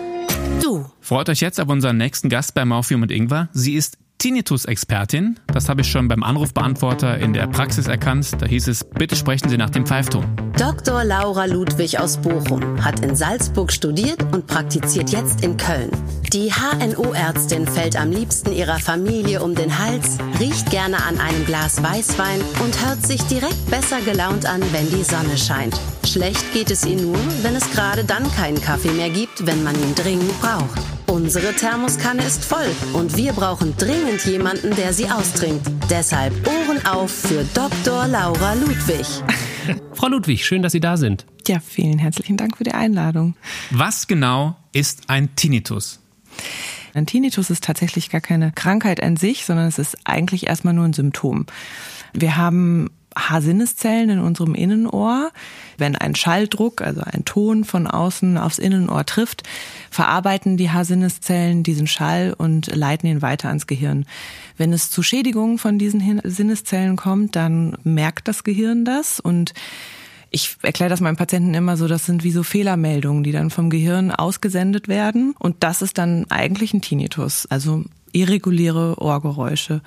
Du. 0.62 0.86
Freut 1.00 1.30
euch 1.30 1.40
jetzt 1.40 1.60
auf 1.60 1.70
unseren 1.70 1.98
nächsten 1.98 2.30
Gast 2.30 2.54
bei 2.54 2.66
Morphium 2.66 3.02
und 3.04 3.12
Ingwer. 3.12 3.50
Sie 3.54 3.74
ist 3.76 3.98
Tinnitus-Expertin. 4.22 5.40
Das 5.48 5.68
habe 5.68 5.82
ich 5.82 5.90
schon 5.90 6.08
beim 6.08 6.22
Anrufbeantworter 6.22 7.18
in 7.18 7.34
der 7.34 7.48
Praxis 7.48 7.88
erkannt. 7.88 8.40
Da 8.40 8.46
hieß 8.46 8.68
es, 8.68 8.84
bitte 8.84 9.16
sprechen 9.16 9.50
Sie 9.50 9.58
nach 9.58 9.72
dem 9.72 9.88
Pfeifton. 9.88 10.24
Dr. 10.60 11.04
Laura 11.04 11.46
Ludwig 11.46 12.00
aus 12.00 12.18
Bochum 12.18 12.86
hat 12.86 13.04
in 13.04 13.16
Salzburg 13.16 13.72
studiert 13.72 14.22
und 14.32 14.46
praktiziert 14.46 15.10
jetzt 15.10 15.44
in 15.44 15.58
Köln. 15.58 15.90
Die 16.34 16.52
HNO-Ärztin 16.52 17.66
fällt 17.66 18.00
am 18.00 18.12
liebsten 18.12 18.54
ihrer 18.54 18.78
Familie 18.78 19.42
um 19.42 19.56
den 19.56 19.80
Hals, 19.80 20.20
riecht 20.40 20.70
gerne 20.70 21.04
an 21.04 21.20
einem 21.20 21.44
Glas 21.48 21.82
Weißwein 21.82 22.42
und 22.64 22.86
hört 22.86 23.04
sich 23.04 23.24
direkt 23.24 23.72
besser 23.72 24.02
gelaunt 24.02 24.46
an, 24.46 24.62
wenn 24.72 24.88
die 24.92 25.04
Sonne 25.04 25.36
scheint. 25.36 25.80
Schlecht 26.12 26.52
geht 26.52 26.70
es 26.72 26.86
ihr 26.86 27.02
nur, 27.02 27.18
wenn 27.42 27.56
es 27.56 27.72
gerade 27.72 28.04
dann 28.04 28.30
keinen 28.34 28.60
Kaffee 28.60 28.92
mehr 28.92 29.10
gibt, 29.10 29.48
wenn 29.48 29.64
man 29.64 29.74
ihn 29.76 29.96
dringend 29.96 30.42
braucht. 30.42 30.78
Unsere 31.08 31.54
Thermoskanne 31.54 32.22
ist 32.22 32.44
voll 32.44 32.70
und 32.92 33.16
wir 33.16 33.32
brauchen 33.32 33.78
dringend 33.78 34.26
jemanden, 34.26 34.76
der 34.76 34.92
sie 34.92 35.10
austrinkt. 35.10 35.66
Deshalb 35.90 36.34
Ohren 36.46 36.86
auf 36.86 37.12
für 37.12 37.46
Dr. 37.54 38.08
Laura 38.08 38.56
Ludwig. 38.56 39.08
Frau 39.94 40.10
Ludwig, 40.10 40.46
schön, 40.46 40.62
dass 40.62 40.74
Sie 40.74 40.82
da 40.82 40.98
sind. 40.98 41.26
Ja, 41.48 41.62
vielen 41.62 41.98
herzlichen 41.98 42.36
Dank 42.36 42.58
für 42.58 42.66
die 42.66 42.74
Einladung. 42.74 43.38
Was 43.70 44.06
genau 44.06 44.58
ist 44.74 45.04
ein 45.10 45.34
Tinnitus? 45.38 46.02
Ein 46.94 47.06
Tinnitus 47.06 47.50
ist 47.50 47.64
tatsächlich 47.64 48.10
gar 48.10 48.20
keine 48.20 48.52
Krankheit 48.52 49.02
an 49.02 49.16
sich, 49.16 49.46
sondern 49.46 49.68
es 49.68 49.80
ist 49.80 49.98
eigentlich 50.04 50.48
erstmal 50.48 50.74
nur 50.74 50.84
ein 50.84 50.94
Symptom. 50.94 51.46
Wir 52.14 52.36
haben 52.36 52.90
Haarsinneszellen 53.18 54.10
in 54.10 54.20
unserem 54.20 54.56
Innenohr. 54.56 55.32
Wenn 55.78 55.96
ein 55.96 56.16
Schalldruck, 56.16 56.82
also 56.82 57.02
ein 57.02 57.26
Ton 57.26 57.64
von 57.64 57.88
außen 57.88 58.38
aufs 58.38 58.60
Innenohr 58.60 59.06
trifft, 59.06 59.44
verarbeiten 59.90 60.58
die 60.58 60.70
Haarsinneszellen 60.70 61.64
diesen 61.64 61.88
Schall 61.88 62.34
und 62.38 62.68
leiten 62.76 63.10
ihn 63.10 63.22
weiter 63.22 63.50
ans 63.50 63.68
Gehirn. 63.68 64.06
Wenn 64.58 64.74
es 64.74 64.90
zu 64.90 65.04
Schädigungen 65.04 65.58
von 65.58 65.78
diesen 65.80 66.22
Sinneszellen 66.24 66.96
kommt, 66.96 67.36
dann 67.36 67.78
merkt 67.84 68.28
das 68.28 68.44
Gehirn 68.44 68.86
das 68.86 69.20
und 69.20 69.54
ich 70.32 70.56
erkläre 70.62 70.90
das 70.90 71.02
meinen 71.02 71.18
Patienten 71.18 71.54
immer 71.54 71.76
so, 71.76 71.88
das 71.88 72.06
sind 72.06 72.24
wie 72.24 72.32
so 72.32 72.42
Fehlermeldungen, 72.42 73.24
die 73.24 73.34
dann 73.34 73.50
vom 73.50 73.70
Gehirn 73.70 74.12
ausgesendet 74.12 74.88
werden. 74.88 75.36
Und 75.38 75.58
das 75.60 75.82
ist 75.82 75.98
dann 75.98 76.26
eigentlich 76.30 76.74
ein 76.74 76.82
Tinnitus. 76.82 77.46
Also 77.48 77.84
irreguläre 78.14 78.96
Ohrgeräusche. 79.00 79.82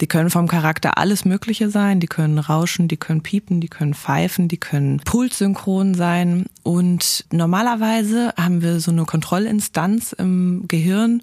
Die 0.00 0.06
können 0.06 0.30
vom 0.30 0.48
Charakter 0.48 0.98
alles 0.98 1.24
Mögliche 1.24 1.70
sein. 1.70 2.00
Die 2.00 2.06
können 2.06 2.38
rauschen, 2.38 2.88
die 2.88 2.96
können 2.96 3.22
piepen, 3.22 3.60
die 3.60 3.68
können 3.68 3.94
pfeifen, 3.94 4.48
die 4.48 4.56
können 4.56 5.00
pulssynchron 5.00 5.94
sein. 5.94 6.46
Und 6.62 7.26
normalerweise 7.30 8.32
haben 8.38 8.62
wir 8.62 8.80
so 8.80 8.90
eine 8.90 9.04
Kontrollinstanz 9.04 10.12
im 10.12 10.64
Gehirn, 10.66 11.22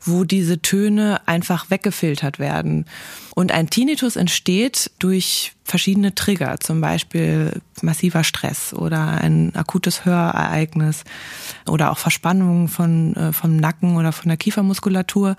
wo 0.00 0.24
diese 0.24 0.60
Töne 0.60 1.20
einfach 1.26 1.70
weggefiltert 1.70 2.38
werden. 2.38 2.86
Und 3.34 3.52
ein 3.52 3.68
Tinnitus 3.68 4.16
entsteht 4.16 4.90
durch 4.98 5.52
verschiedene 5.64 6.14
Trigger, 6.14 6.60
zum 6.60 6.80
Beispiel 6.80 7.60
massiver 7.82 8.22
Stress 8.22 8.74
oder 8.74 9.20
ein 9.20 9.54
akutes 9.56 10.04
Hörereignis 10.04 11.04
oder 11.66 11.90
auch 11.90 11.98
Verspannungen 11.98 12.68
von, 12.68 13.16
äh, 13.16 13.32
vom 13.32 13.56
Nacken 13.56 13.96
oder 13.96 14.12
von 14.12 14.28
der 14.28 14.36
Kiefermuskulatur. 14.36 15.36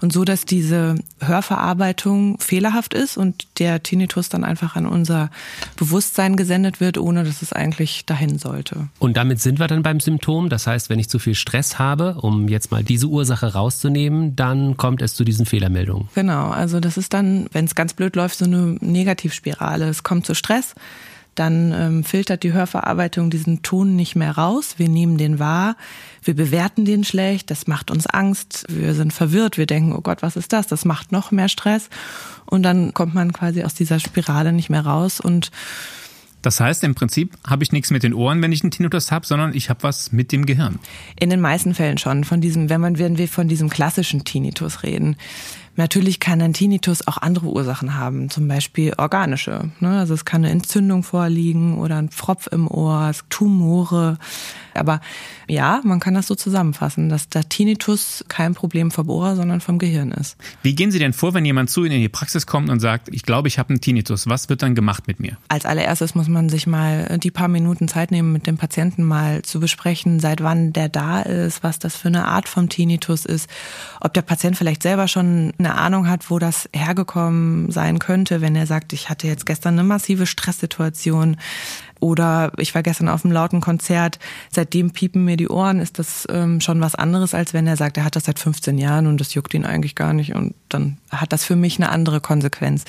Und 0.00 0.12
so, 0.12 0.24
dass 0.24 0.44
diese 0.44 0.96
Hörverarbeitung 1.20 2.38
fehlerhaft 2.38 2.94
ist 2.94 3.16
und 3.16 3.46
der 3.58 3.82
Tinnitus 3.82 4.28
dann 4.28 4.44
einfach 4.44 4.76
an 4.76 4.86
unser 4.86 5.30
Bewusstsein 5.76 6.36
gesendet 6.36 6.80
wird, 6.80 6.98
ohne 6.98 7.24
dass 7.24 7.42
es 7.42 7.52
eigentlich 7.52 8.04
dahin 8.04 8.38
sollte. 8.38 8.88
Und 8.98 9.16
damit 9.16 9.40
sind 9.40 9.58
wir 9.58 9.66
dann 9.66 9.82
beim 9.82 10.00
Symptom. 10.00 10.50
Das 10.50 10.66
heißt, 10.66 10.90
wenn 10.90 10.98
ich 10.98 11.08
zu 11.08 11.18
viel 11.18 11.34
Stress 11.34 11.78
habe, 11.78 12.16
um 12.20 12.48
jetzt 12.48 12.70
mal 12.70 12.84
diese 12.84 13.06
Ursache 13.06 13.54
rauszunehmen, 13.54 14.36
dann 14.36 14.76
kommt 14.76 15.00
es 15.00 15.14
zu 15.14 15.24
diesen 15.24 15.46
Fehlermeldungen. 15.46 16.08
Genau, 16.14 16.50
also 16.50 16.80
das 16.80 16.96
ist 16.96 17.14
dann, 17.14 17.33
wenn 17.52 17.64
es 17.64 17.74
ganz 17.74 17.94
blöd 17.94 18.16
läuft, 18.16 18.38
so 18.38 18.44
eine 18.44 18.76
Negativspirale. 18.80 19.88
Es 19.88 20.02
kommt 20.02 20.26
zu 20.26 20.34
Stress 20.34 20.74
dann 21.34 21.72
ähm, 21.72 22.04
filtert 22.04 22.42
die 22.42 22.52
Hörverarbeitung 22.52 23.30
diesen 23.30 23.62
Ton 23.62 23.96
nicht 23.96 24.16
mehr 24.16 24.32
raus. 24.32 24.74
Wir 24.76 24.88
nehmen 24.88 25.18
den 25.18 25.38
wahr, 25.38 25.76
wir 26.22 26.34
bewerten 26.34 26.84
den 26.84 27.04
schlecht, 27.04 27.50
das 27.50 27.66
macht 27.66 27.90
uns 27.90 28.06
Angst, 28.06 28.64
wir 28.68 28.94
sind 28.94 29.12
verwirrt, 29.12 29.58
wir 29.58 29.66
denken, 29.66 29.92
oh 29.92 30.00
Gott, 30.00 30.22
was 30.22 30.36
ist 30.36 30.52
das? 30.52 30.66
Das 30.66 30.84
macht 30.84 31.12
noch 31.12 31.30
mehr 31.30 31.48
Stress. 31.48 31.88
Und 32.46 32.62
dann 32.62 32.94
kommt 32.94 33.14
man 33.14 33.32
quasi 33.32 33.64
aus 33.64 33.74
dieser 33.74 34.00
Spirale 34.00 34.52
nicht 34.52 34.70
mehr 34.70 34.84
raus 34.84 35.20
und 35.20 35.50
das 36.42 36.60
heißt, 36.60 36.84
im 36.84 36.94
Prinzip 36.94 37.32
habe 37.46 37.64
ich 37.64 37.72
nichts 37.72 37.90
mit 37.90 38.02
den 38.02 38.12
Ohren, 38.12 38.42
wenn 38.42 38.52
ich 38.52 38.62
einen 38.62 38.70
Tinnitus 38.70 39.10
habe, 39.10 39.24
sondern 39.24 39.54
ich 39.54 39.70
habe 39.70 39.82
was 39.82 40.12
mit 40.12 40.30
dem 40.30 40.44
Gehirn. 40.44 40.78
In 41.18 41.30
den 41.30 41.40
meisten 41.40 41.72
Fällen 41.72 41.96
schon. 41.96 42.24
Von 42.24 42.42
diesem, 42.42 42.68
wenn 42.68 42.82
man, 42.82 42.98
wenn 42.98 43.16
wir 43.16 43.28
von 43.28 43.48
diesem 43.48 43.70
klassischen 43.70 44.24
Tinnitus 44.24 44.82
reden. 44.82 45.16
Natürlich 45.76 46.20
kann 46.20 46.40
ein 46.40 46.52
Tinnitus 46.52 47.06
auch 47.06 47.18
andere 47.18 47.46
Ursachen 47.46 47.96
haben, 47.96 48.30
zum 48.30 48.46
Beispiel 48.46 48.94
organische. 48.96 49.70
Ne? 49.80 49.98
Also 49.98 50.14
es 50.14 50.24
kann 50.24 50.44
eine 50.44 50.52
Entzündung 50.52 51.02
vorliegen 51.02 51.78
oder 51.78 51.96
ein 51.96 52.10
Pfropf 52.10 52.46
im 52.46 52.68
Ohr, 52.68 53.12
Tumore. 53.28 54.18
Aber 54.76 55.00
ja, 55.48 55.80
man 55.84 56.00
kann 56.00 56.14
das 56.14 56.26
so 56.26 56.34
zusammenfassen, 56.34 57.08
dass 57.08 57.28
der 57.28 57.48
Tinnitus 57.48 58.24
kein 58.28 58.54
Problem 58.54 58.90
vom 58.90 59.08
Ohr, 59.08 59.36
sondern 59.36 59.60
vom 59.60 59.78
Gehirn 59.78 60.12
ist. 60.12 60.36
Wie 60.62 60.74
gehen 60.74 60.90
Sie 60.90 60.98
denn 60.98 61.12
vor, 61.12 61.34
wenn 61.34 61.44
jemand 61.44 61.70
zu 61.70 61.84
Ihnen 61.84 61.96
in 61.96 62.00
die 62.00 62.08
Praxis 62.08 62.46
kommt 62.46 62.70
und 62.70 62.80
sagt, 62.80 63.08
ich 63.12 63.22
glaube, 63.22 63.48
ich 63.48 63.58
habe 63.58 63.70
einen 63.70 63.80
Tinnitus? 63.80 64.28
Was 64.28 64.48
wird 64.48 64.62
dann 64.62 64.74
gemacht 64.74 65.06
mit 65.06 65.20
mir? 65.20 65.36
Als 65.48 65.66
allererstes 65.66 66.14
muss 66.14 66.28
man 66.28 66.48
sich 66.48 66.66
mal 66.66 67.18
die 67.18 67.30
paar 67.30 67.48
Minuten 67.48 67.88
Zeit 67.88 68.10
nehmen, 68.10 68.32
mit 68.32 68.46
dem 68.46 68.56
Patienten 68.56 69.04
mal 69.04 69.42
zu 69.42 69.60
besprechen, 69.60 70.20
seit 70.20 70.42
wann 70.42 70.72
der 70.72 70.88
da 70.88 71.20
ist, 71.20 71.62
was 71.62 71.78
das 71.78 71.96
für 71.96 72.08
eine 72.08 72.26
Art 72.26 72.48
vom 72.48 72.68
Tinnitus 72.68 73.24
ist, 73.24 73.48
ob 74.00 74.14
der 74.14 74.22
Patient 74.22 74.56
vielleicht 74.56 74.82
selber 74.82 75.08
schon 75.08 75.52
eine 75.58 75.74
Ahnung 75.74 76.08
hat, 76.08 76.30
wo 76.30 76.38
das 76.38 76.68
hergekommen 76.74 77.70
sein 77.70 77.98
könnte, 77.98 78.40
wenn 78.40 78.56
er 78.56 78.66
sagt, 78.66 78.92
ich 78.92 79.08
hatte 79.08 79.26
jetzt 79.26 79.46
gestern 79.46 79.74
eine 79.74 79.84
massive 79.84 80.26
Stresssituation 80.26 81.36
oder 82.04 82.52
ich 82.58 82.74
war 82.74 82.82
gestern 82.82 83.08
auf 83.08 83.24
einem 83.24 83.32
lauten 83.32 83.62
Konzert, 83.62 84.18
seitdem 84.50 84.90
piepen 84.90 85.24
mir 85.24 85.38
die 85.38 85.48
Ohren, 85.48 85.80
ist 85.80 85.98
das 85.98 86.26
ähm, 86.28 86.60
schon 86.60 86.82
was 86.82 86.94
anderes, 86.94 87.32
als 87.32 87.54
wenn 87.54 87.66
er 87.66 87.78
sagt, 87.78 87.96
er 87.96 88.04
hat 88.04 88.14
das 88.14 88.24
seit 88.24 88.38
15 88.38 88.76
Jahren 88.76 89.06
und 89.06 89.22
das 89.22 89.32
juckt 89.32 89.54
ihn 89.54 89.64
eigentlich 89.64 89.94
gar 89.94 90.12
nicht 90.12 90.34
und 90.34 90.54
dann 90.68 90.98
hat 91.10 91.32
das 91.32 91.44
für 91.44 91.56
mich 91.56 91.78
eine 91.78 91.88
andere 91.88 92.20
Konsequenz. 92.20 92.84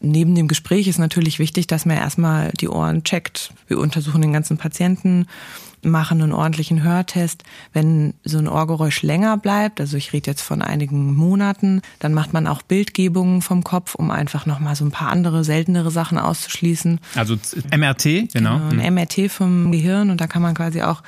Neben 0.00 0.36
dem 0.36 0.46
Gespräch 0.46 0.86
ist 0.86 0.98
natürlich 0.98 1.40
wichtig, 1.40 1.66
dass 1.66 1.84
man 1.84 1.96
erstmal 1.96 2.52
die 2.52 2.68
Ohren 2.68 3.02
checkt. 3.02 3.52
Wir 3.66 3.80
untersuchen 3.80 4.22
den 4.22 4.32
ganzen 4.32 4.56
Patienten 4.56 5.26
machen 5.82 6.22
einen 6.22 6.32
ordentlichen 6.32 6.82
Hörtest. 6.82 7.44
Wenn 7.72 8.14
so 8.24 8.38
ein 8.38 8.48
Ohrgeräusch 8.48 9.02
länger 9.02 9.36
bleibt, 9.36 9.80
also 9.80 9.96
ich 9.96 10.12
rede 10.12 10.30
jetzt 10.30 10.42
von 10.42 10.62
einigen 10.62 11.14
Monaten, 11.14 11.82
dann 11.98 12.14
macht 12.14 12.32
man 12.32 12.46
auch 12.46 12.62
Bildgebungen 12.62 13.42
vom 13.42 13.64
Kopf, 13.64 13.94
um 13.94 14.10
einfach 14.10 14.46
nochmal 14.46 14.76
so 14.76 14.84
ein 14.84 14.90
paar 14.90 15.08
andere, 15.08 15.44
seltenere 15.44 15.90
Sachen 15.90 16.18
auszuschließen. 16.18 17.00
Also 17.14 17.36
MRT, 17.74 18.04
genau. 18.32 18.58
genau 18.58 18.68
ein 18.70 18.94
MRT 18.94 19.30
vom 19.30 19.72
Gehirn 19.72 20.10
und 20.10 20.20
da 20.20 20.26
kann 20.26 20.42
man 20.42 20.54
quasi 20.54 20.82
auch 20.82 21.02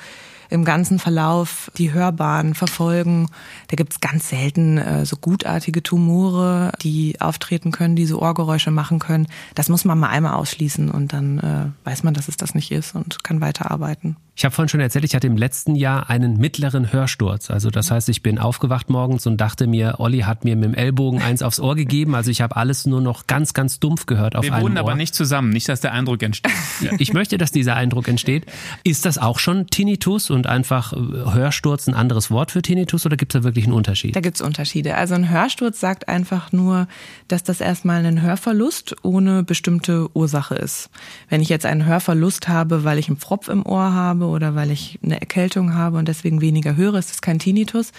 im 0.51 0.65
ganzen 0.65 0.99
Verlauf 0.99 1.71
die 1.77 1.93
Hörbahn 1.93 2.53
verfolgen. 2.53 3.27
Da 3.69 3.77
gibt's 3.77 4.01
ganz 4.01 4.29
selten 4.29 4.77
äh, 4.77 5.05
so 5.05 5.15
gutartige 5.15 5.81
Tumore, 5.81 6.73
die 6.83 7.19
auftreten 7.19 7.71
können, 7.71 7.95
die 7.95 8.05
so 8.05 8.21
Ohrgeräusche 8.21 8.69
machen 8.69 8.99
können. 8.99 9.27
Das 9.55 9.69
muss 9.69 9.85
man 9.85 9.97
mal 9.97 10.09
einmal 10.09 10.33
ausschließen 10.33 10.91
und 10.91 11.13
dann 11.13 11.39
äh, 11.39 11.87
weiß 11.87 12.03
man, 12.03 12.13
dass 12.13 12.27
es 12.27 12.35
das 12.35 12.53
nicht 12.53 12.71
ist 12.71 12.95
und 12.95 13.23
kann 13.23 13.39
weiterarbeiten. 13.39 14.17
Ich 14.33 14.45
habe 14.45 14.55
vorhin 14.55 14.69
schon 14.69 14.79
erzählt, 14.79 15.03
ich 15.03 15.13
hatte 15.13 15.27
im 15.27 15.35
letzten 15.35 15.75
Jahr 15.75 16.09
einen 16.09 16.37
mittleren 16.37 16.93
Hörsturz. 16.93 17.51
Also 17.51 17.69
das 17.69 17.91
heißt, 17.91 18.07
ich 18.07 18.23
bin 18.23 18.39
aufgewacht 18.39 18.89
morgens 18.89 19.27
und 19.27 19.37
dachte 19.37 19.67
mir, 19.67 19.95
Olli 19.99 20.19
hat 20.19 20.45
mir 20.45 20.55
mit 20.55 20.65
dem 20.65 20.73
Ellbogen 20.73 21.21
eins 21.21 21.43
aufs 21.43 21.59
Ohr 21.59 21.75
gegeben. 21.75 22.15
Also 22.15 22.31
ich 22.31 22.41
habe 22.41 22.55
alles 22.55 22.85
nur 22.85 23.01
noch 23.01 23.27
ganz, 23.27 23.53
ganz 23.53 23.79
dumpf 23.79 24.05
gehört 24.05 24.35
auf 24.37 24.45
Wir 24.45 24.53
einem 24.53 24.63
wohnen 24.63 24.77
Ohr. 24.77 24.83
aber 24.83 24.95
nicht 24.95 25.13
zusammen, 25.13 25.49
nicht, 25.49 25.67
dass 25.67 25.81
der 25.81 25.91
Eindruck 25.91 26.23
entsteht. 26.23 26.51
Ich 26.97 27.13
möchte, 27.13 27.37
dass 27.37 27.51
dieser 27.51 27.75
Eindruck 27.75 28.07
entsteht. 28.07 28.45
Ist 28.83 29.05
das 29.05 29.17
auch 29.17 29.37
schon 29.37 29.67
Tinnitus 29.67 30.29
und 30.29 30.47
einfach 30.47 30.93
äh, 30.93 30.97
Hörsturz 30.97 31.87
ein 31.87 31.93
anderes 31.93 32.31
Wort 32.31 32.51
für 32.51 32.61
Tinnitus 32.61 33.05
oder 33.05 33.17
gibt 33.17 33.35
es 33.35 33.41
da 33.41 33.43
wirklich 33.43 33.65
einen 33.65 33.73
Unterschied? 33.73 34.15
Da 34.15 34.21
gibt's 34.21 34.41
Unterschiede. 34.41 34.95
Also 34.95 35.13
ein 35.13 35.29
Hörsturz 35.29 35.79
sagt 35.79 36.07
einfach 36.07 36.51
nur, 36.51 36.87
dass 37.27 37.43
das 37.43 37.61
erstmal 37.61 38.05
ein 38.05 38.21
Hörverlust 38.21 38.95
ohne 39.03 39.43
bestimmte 39.43 40.07
Ursache 40.15 40.55
ist. 40.55 40.89
Wenn 41.29 41.41
ich 41.41 41.49
jetzt 41.49 41.65
einen 41.65 41.85
Hörverlust 41.85 42.47
habe, 42.47 42.83
weil 42.85 42.97
ich 42.97 43.07
einen 43.07 43.17
Pfropf 43.17 43.49
im 43.49 43.65
Ohr 43.65 43.93
habe 43.93 44.20
oder 44.25 44.55
weil 44.55 44.71
ich 44.71 44.99
eine 45.03 45.19
Erkältung 45.19 45.73
habe 45.73 45.97
und 45.97 46.07
deswegen 46.07 46.41
weniger 46.41 46.75
höre, 46.75 46.95
ist 46.95 47.09
das 47.09 47.21
kein 47.21 47.39
Tinnitus. 47.39 47.91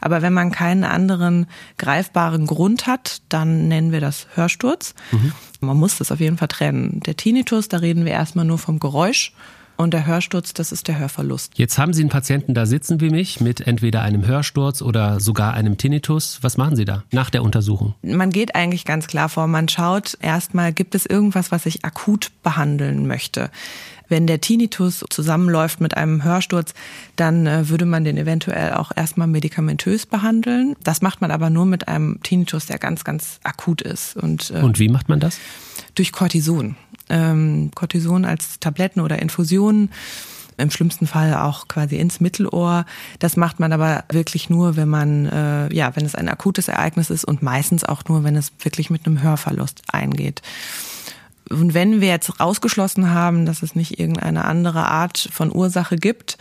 Aber 0.00 0.20
wenn 0.22 0.32
man 0.32 0.50
keinen 0.50 0.84
anderen 0.84 1.46
greifbaren 1.78 2.46
Grund 2.46 2.86
hat, 2.86 3.22
dann 3.28 3.68
nennen 3.68 3.92
wir 3.92 4.00
das 4.00 4.26
Hörsturz. 4.34 4.94
Man 5.60 5.76
muss 5.76 5.96
das 5.96 6.12
auf 6.12 6.20
jeden 6.20 6.36
Fall 6.36 6.48
trennen. 6.48 7.00
Der 7.06 7.16
Tinnitus, 7.16 7.68
da 7.68 7.78
reden 7.78 8.04
wir 8.04 8.12
erstmal 8.12 8.44
nur 8.44 8.58
vom 8.58 8.80
Geräusch 8.80 9.32
Und 9.76 9.92
der 9.92 10.06
Hörsturz, 10.06 10.54
das 10.54 10.70
ist 10.70 10.86
der 10.86 10.98
Hörverlust. 10.98 11.58
Jetzt 11.58 11.78
haben 11.78 11.92
Sie 11.92 12.02
einen 12.02 12.10
Patienten 12.10 12.54
da 12.54 12.64
sitzen 12.64 13.00
wie 13.00 13.10
mich 13.10 13.40
mit 13.40 13.66
entweder 13.66 14.02
einem 14.02 14.24
Hörsturz 14.26 14.82
oder 14.82 15.18
sogar 15.18 15.54
einem 15.54 15.78
Tinnitus. 15.78 16.38
Was 16.42 16.56
machen 16.56 16.76
Sie 16.76 16.84
da 16.84 17.02
nach 17.10 17.28
der 17.28 17.42
Untersuchung? 17.42 17.94
Man 18.02 18.30
geht 18.30 18.54
eigentlich 18.54 18.84
ganz 18.84 19.08
klar 19.08 19.28
vor. 19.28 19.48
Man 19.48 19.68
schaut 19.68 20.16
erstmal, 20.20 20.72
gibt 20.72 20.94
es 20.94 21.06
irgendwas, 21.06 21.50
was 21.50 21.66
ich 21.66 21.84
akut 21.84 22.30
behandeln 22.44 23.06
möchte. 23.08 23.50
Wenn 24.08 24.26
der 24.26 24.40
Tinnitus 24.40 25.04
zusammenläuft 25.08 25.80
mit 25.80 25.96
einem 25.96 26.24
Hörsturz, 26.24 26.74
dann 27.16 27.46
äh, 27.46 27.68
würde 27.68 27.86
man 27.86 28.04
den 28.04 28.16
eventuell 28.16 28.74
auch 28.74 28.92
erstmal 28.94 29.26
medikamentös 29.26 30.06
behandeln. 30.06 30.76
Das 30.82 31.02
macht 31.02 31.20
man 31.20 31.30
aber 31.30 31.50
nur 31.50 31.66
mit 31.66 31.88
einem 31.88 32.22
Tinnitus, 32.22 32.66
der 32.66 32.78
ganz, 32.78 33.04
ganz 33.04 33.40
akut 33.44 33.82
ist. 33.82 34.16
Und, 34.16 34.50
äh, 34.50 34.60
Und 34.60 34.78
wie 34.78 34.88
macht 34.88 35.08
man 35.08 35.20
das? 35.20 35.38
Durch 35.94 36.12
Cortison. 36.12 36.76
Ähm, 37.08 37.70
Cortison 37.74 38.24
als 38.24 38.60
Tabletten 38.60 39.00
oder 39.00 39.20
Infusionen 39.20 39.90
im 40.56 40.70
schlimmsten 40.70 41.06
Fall 41.06 41.34
auch 41.34 41.68
quasi 41.68 41.96
ins 41.96 42.20
Mittelohr. 42.20 42.86
Das 43.18 43.36
macht 43.36 43.60
man 43.60 43.72
aber 43.72 44.04
wirklich 44.10 44.50
nur, 44.50 44.76
wenn 44.76 44.88
man, 44.88 45.26
äh, 45.26 45.74
ja, 45.74 45.94
wenn 45.96 46.04
es 46.04 46.14
ein 46.14 46.28
akutes 46.28 46.68
Ereignis 46.68 47.10
ist 47.10 47.24
und 47.24 47.42
meistens 47.42 47.84
auch 47.84 48.04
nur, 48.08 48.24
wenn 48.24 48.36
es 48.36 48.52
wirklich 48.60 48.90
mit 48.90 49.06
einem 49.06 49.22
Hörverlust 49.22 49.82
eingeht. 49.88 50.42
Und 51.50 51.74
wenn 51.74 52.00
wir 52.00 52.08
jetzt 52.08 52.40
ausgeschlossen 52.40 53.10
haben, 53.10 53.46
dass 53.46 53.62
es 53.62 53.74
nicht 53.74 53.98
irgendeine 53.98 54.44
andere 54.44 54.86
Art 54.86 55.28
von 55.32 55.54
Ursache 55.54 55.96
gibt, 55.96 56.38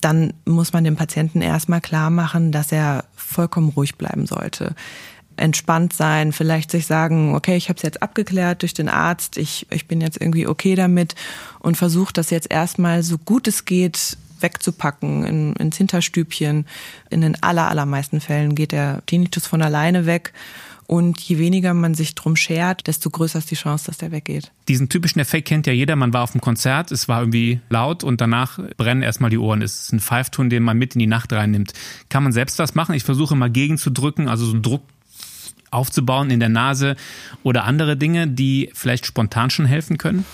dann 0.00 0.34
muss 0.44 0.72
man 0.72 0.84
dem 0.84 0.96
Patienten 0.96 1.42
erstmal 1.42 1.80
klar 1.80 2.10
machen, 2.10 2.52
dass 2.52 2.70
er 2.70 3.04
vollkommen 3.16 3.70
ruhig 3.70 3.96
bleiben 3.96 4.26
sollte. 4.26 4.74
Entspannt 5.36 5.92
sein, 5.92 6.32
vielleicht 6.32 6.70
sich 6.70 6.86
sagen, 6.86 7.34
okay, 7.34 7.56
ich 7.56 7.68
habe 7.68 7.76
es 7.76 7.82
jetzt 7.82 8.02
abgeklärt 8.02 8.62
durch 8.62 8.72
den 8.72 8.88
Arzt, 8.88 9.36
ich, 9.36 9.66
ich 9.70 9.86
bin 9.86 10.00
jetzt 10.00 10.20
irgendwie 10.20 10.46
okay 10.46 10.74
damit 10.76 11.14
und 11.58 11.76
versuche 11.76 12.12
das 12.12 12.30
jetzt 12.30 12.50
erstmal 12.50 13.02
so 13.02 13.18
gut 13.18 13.48
es 13.48 13.64
geht 13.64 14.16
wegzupacken 14.40 15.24
in, 15.24 15.52
ins 15.54 15.76
Hinterstübchen. 15.76 16.66
In 17.10 17.20
den 17.20 17.42
aller, 17.42 17.68
allermeisten 17.68 18.20
Fällen 18.20 18.54
geht 18.54 18.72
der 18.72 19.02
Tinnitus 19.06 19.46
von 19.46 19.62
alleine 19.62 20.06
weg 20.06 20.32
und 20.86 21.20
je 21.20 21.38
weniger 21.38 21.74
man 21.74 21.94
sich 21.94 22.14
drum 22.14 22.36
schert, 22.36 22.86
desto 22.86 23.10
größer 23.10 23.38
ist 23.38 23.50
die 23.50 23.56
Chance, 23.56 23.86
dass 23.86 23.98
der 23.98 24.12
weggeht. 24.12 24.52
Diesen 24.68 24.88
typischen 24.88 25.20
Effekt 25.20 25.48
kennt 25.48 25.66
ja 25.66 25.72
jeder. 25.72 25.96
Man 25.96 26.12
war 26.12 26.22
auf 26.22 26.32
dem 26.32 26.40
Konzert, 26.40 26.92
es 26.92 27.08
war 27.08 27.20
irgendwie 27.20 27.60
laut 27.68 28.04
und 28.04 28.20
danach 28.20 28.58
brennen 28.76 29.02
erstmal 29.02 29.30
die 29.30 29.38
Ohren. 29.38 29.62
Es 29.62 29.82
ist 29.82 29.92
ein 29.92 30.00
Pfeifton, 30.00 30.48
den 30.50 30.62
man 30.62 30.78
mit 30.78 30.94
in 30.94 31.00
die 31.00 31.06
Nacht 31.06 31.32
reinnimmt. 31.32 31.72
Kann 32.08 32.22
man 32.22 32.32
selbst 32.32 32.58
was 32.58 32.74
machen? 32.74 32.94
Ich 32.94 33.04
versuche 33.04 33.34
mal 33.34 33.50
gegenzudrücken, 33.50 34.28
also 34.28 34.46
so 34.46 34.52
einen 34.52 34.62
Druck 34.62 34.82
aufzubauen 35.70 36.30
in 36.30 36.40
der 36.40 36.48
Nase 36.48 36.96
oder 37.42 37.64
andere 37.64 37.96
Dinge, 37.96 38.28
die 38.28 38.70
vielleicht 38.72 39.06
spontan 39.06 39.50
schon 39.50 39.66
helfen 39.66 39.98
können? 39.98 40.24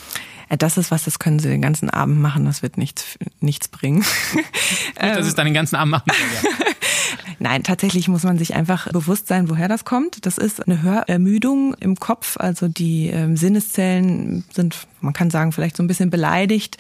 Das 0.59 0.77
ist 0.77 0.91
was, 0.91 1.05
das 1.05 1.19
können 1.19 1.39
Sie 1.39 1.49
den 1.49 1.63
ganzen 1.63 1.89
Abend 1.89 2.21
machen, 2.21 2.45
das 2.45 2.63
wird 2.63 2.77
nichts, 2.77 3.19
nichts 3.41 3.69
bringen. 3.69 4.05
Nicht, 4.35 5.17
dass 5.17 5.27
es 5.27 5.35
dann 5.35 5.47
den 5.47 5.55
ganzen 5.55 5.77
Abend 5.77 5.93
machen 5.93 6.05
ja. 6.09 6.67
Nein, 7.39 7.65
tatsächlich 7.65 8.07
muss 8.07 8.23
man 8.23 8.39
sich 8.39 8.55
einfach 8.55 8.91
bewusst 8.93 9.27
sein, 9.27 9.49
woher 9.51 9.67
das 9.67 9.85
kommt. 9.85 10.27
Das 10.27 10.39
ist 10.39 10.65
eine 10.65 10.83
Hörermüdung 10.83 11.75
im 11.75 11.97
Kopf. 11.97 12.37
Also 12.37 12.69
die 12.69 13.09
ähm, 13.09 13.37
Sinneszellen 13.37 14.45
sind, 14.53 14.87
man 15.01 15.13
kann 15.13 15.29
sagen, 15.29 15.51
vielleicht 15.51 15.77
so 15.77 15.83
ein 15.83 15.89
bisschen 15.89 16.11
beleidigt. 16.11 16.77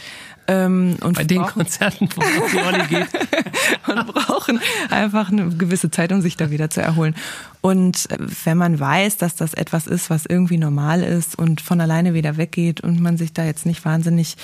Ähm, 0.48 0.96
und 1.02 1.16
Bei 1.16 1.24
den 1.24 1.42
Konzerten, 1.42 2.08
wo 2.16 2.20
die 2.48 2.58
Olli 2.58 2.86
geht. 2.88 3.06
und 3.86 4.06
brauchen 4.06 4.60
einfach 4.90 5.30
eine 5.30 5.50
gewisse 5.50 5.90
Zeit, 5.90 6.12
um 6.12 6.20
sich 6.20 6.36
da 6.36 6.50
wieder 6.50 6.68
zu 6.68 6.82
erholen. 6.82 7.14
Und 7.60 8.10
äh, 8.10 8.18
wenn 8.44 8.58
man 8.58 8.80
weiß, 8.80 9.18
dass 9.18 9.36
das 9.36 9.54
etwas 9.54 9.86
ist, 9.86 10.10
was 10.10 10.26
irgendwie 10.26 10.58
normal 10.58 11.02
ist 11.02 11.38
und 11.38 11.60
von 11.60 11.80
alleine 11.80 12.14
wieder 12.14 12.36
weggeht 12.36 12.80
und 12.80 13.00
man 13.00 13.16
sich 13.16 13.32
da 13.32 13.44
jetzt 13.44 13.66
nicht 13.66 13.84
wahnsinnig 13.84 14.36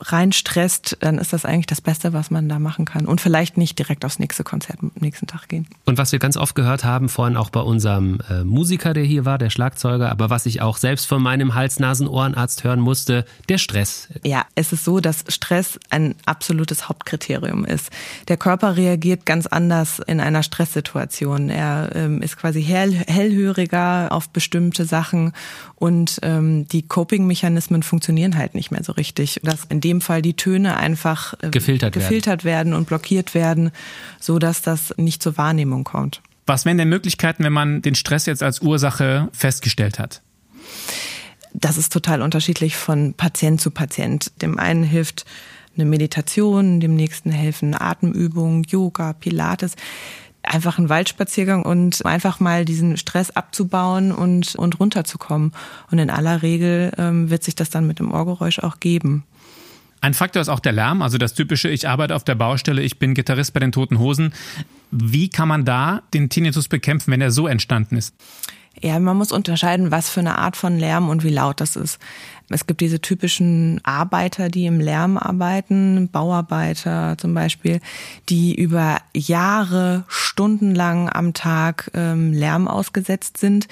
reinstresst, 0.00 0.96
dann 1.00 1.18
ist 1.18 1.32
das 1.32 1.44
eigentlich 1.44 1.66
das 1.66 1.80
Beste, 1.80 2.12
was 2.12 2.30
man 2.30 2.48
da 2.48 2.58
machen 2.58 2.84
kann. 2.84 3.06
Und 3.06 3.20
vielleicht 3.20 3.56
nicht 3.56 3.78
direkt 3.78 4.04
aufs 4.04 4.18
nächste 4.18 4.44
Konzert 4.44 4.78
am 4.82 4.90
nächsten 5.00 5.26
Tag 5.26 5.48
gehen. 5.48 5.66
Und 5.84 5.98
was 5.98 6.12
wir 6.12 6.18
ganz 6.18 6.36
oft 6.36 6.54
gehört 6.54 6.84
haben, 6.84 7.08
vorhin 7.08 7.36
auch 7.36 7.50
bei 7.50 7.60
unserem 7.60 8.20
äh, 8.28 8.44
Musiker, 8.44 8.92
der 8.92 9.04
hier 9.04 9.24
war, 9.24 9.38
der 9.38 9.50
Schlagzeuger, 9.50 10.10
aber 10.10 10.30
was 10.30 10.46
ich 10.46 10.60
auch 10.62 10.76
selbst 10.76 11.06
von 11.06 11.22
meinem 11.22 11.54
Hals-Nasen-Ohrenarzt 11.54 12.64
hören 12.64 12.80
musste, 12.80 13.24
der 13.48 13.58
Stress. 13.58 14.08
Ja, 14.24 14.44
es 14.54 14.72
ist 14.72 14.84
so, 14.84 15.00
dass 15.00 15.24
Stress 15.28 15.78
ein 15.90 16.14
absolutes 16.26 16.88
Hauptkriterium 16.88 17.64
ist. 17.64 17.90
Der 18.28 18.36
Körper 18.36 18.76
reagiert 18.76 19.26
ganz 19.26 19.46
anders 19.46 20.00
in 20.00 20.20
einer 20.20 20.42
Stresssituation. 20.42 21.50
Er 21.50 21.90
ähm, 21.94 22.20
ist 22.20 22.36
quasi 22.36 22.62
hell, 22.62 22.92
hellhöriger 22.92 24.08
auf 24.10 24.28
bestimmte 24.30 24.84
Sachen 24.84 25.32
und 25.76 26.18
ähm, 26.22 26.66
die 26.68 26.82
Coping-Mechanismen 26.82 27.82
funktionieren 27.82 28.38
halt 28.38 28.54
nicht 28.54 28.70
mehr 28.70 28.82
so 28.82 28.92
richtig. 28.92 29.40
Dass 29.42 29.64
in 29.66 29.80
dem 29.84 30.00
Fall 30.00 30.22
die 30.22 30.34
Töne 30.34 30.76
einfach 30.76 31.34
gefiltert, 31.50 31.92
gefiltert 31.92 32.44
werden. 32.44 32.70
werden 32.70 32.74
und 32.74 32.88
blockiert 32.88 33.34
werden, 33.34 33.70
so 34.18 34.38
dass 34.38 34.62
das 34.62 34.94
nicht 34.96 35.22
zur 35.22 35.36
Wahrnehmung 35.36 35.84
kommt. 35.84 36.22
Was 36.46 36.64
wären 36.64 36.78
denn 36.78 36.88
Möglichkeiten, 36.88 37.44
wenn 37.44 37.52
man 37.52 37.82
den 37.82 37.94
Stress 37.94 38.26
jetzt 38.26 38.42
als 38.42 38.60
Ursache 38.60 39.28
festgestellt 39.32 39.98
hat? 39.98 40.22
Das 41.52 41.78
ist 41.78 41.92
total 41.92 42.20
unterschiedlich 42.20 42.76
von 42.76 43.14
Patient 43.14 43.60
zu 43.60 43.70
Patient. 43.70 44.42
Dem 44.42 44.58
einen 44.58 44.82
hilft 44.82 45.24
eine 45.76 45.84
Meditation, 45.84 46.80
dem 46.80 46.94
nächsten 46.94 47.30
helfen 47.30 47.74
Atemübungen, 47.78 48.64
Yoga, 48.64 49.12
Pilates 49.12 49.76
einfach 50.44 50.78
ein 50.78 50.88
Waldspaziergang 50.88 51.62
und 51.62 52.04
einfach 52.04 52.40
mal 52.40 52.64
diesen 52.64 52.96
Stress 52.96 53.30
abzubauen 53.30 54.12
und, 54.12 54.54
und 54.56 54.78
runterzukommen. 54.78 55.52
Und 55.90 55.98
in 55.98 56.10
aller 56.10 56.42
Regel 56.42 56.92
ähm, 56.98 57.30
wird 57.30 57.44
sich 57.44 57.54
das 57.54 57.70
dann 57.70 57.86
mit 57.86 57.98
dem 57.98 58.12
Ohrgeräusch 58.12 58.58
auch 58.60 58.80
geben. 58.80 59.24
Ein 60.04 60.12
Faktor 60.12 60.42
ist 60.42 60.50
auch 60.50 60.60
der 60.60 60.72
Lärm, 60.72 61.00
also 61.00 61.16
das 61.16 61.32
typische, 61.32 61.70
ich 61.70 61.88
arbeite 61.88 62.14
auf 62.14 62.24
der 62.24 62.34
Baustelle, 62.34 62.82
ich 62.82 62.98
bin 62.98 63.14
Gitarrist 63.14 63.54
bei 63.54 63.60
den 63.60 63.72
Toten 63.72 63.98
Hosen. 63.98 64.34
Wie 64.90 65.30
kann 65.30 65.48
man 65.48 65.64
da 65.64 66.02
den 66.12 66.28
Tinnitus 66.28 66.68
bekämpfen, 66.68 67.10
wenn 67.10 67.22
er 67.22 67.30
so 67.30 67.46
entstanden 67.46 67.96
ist? 67.96 68.14
Ja, 68.82 68.98
man 68.98 69.16
muss 69.16 69.32
unterscheiden, 69.32 69.90
was 69.90 70.10
für 70.10 70.20
eine 70.20 70.36
Art 70.36 70.58
von 70.58 70.78
Lärm 70.78 71.08
und 71.08 71.24
wie 71.24 71.30
laut 71.30 71.58
das 71.58 71.74
ist. 71.74 71.98
Es 72.50 72.66
gibt 72.66 72.82
diese 72.82 73.00
typischen 73.00 73.80
Arbeiter, 73.82 74.50
die 74.50 74.66
im 74.66 74.78
Lärm 74.78 75.16
arbeiten, 75.16 76.10
Bauarbeiter 76.12 77.16
zum 77.16 77.32
Beispiel, 77.32 77.80
die 78.28 78.54
über 78.54 78.98
Jahre, 79.14 80.04
stundenlang 80.08 81.08
am 81.08 81.32
Tag 81.32 81.90
ähm, 81.94 82.34
Lärm 82.34 82.68
ausgesetzt 82.68 83.38
sind. 83.38 83.68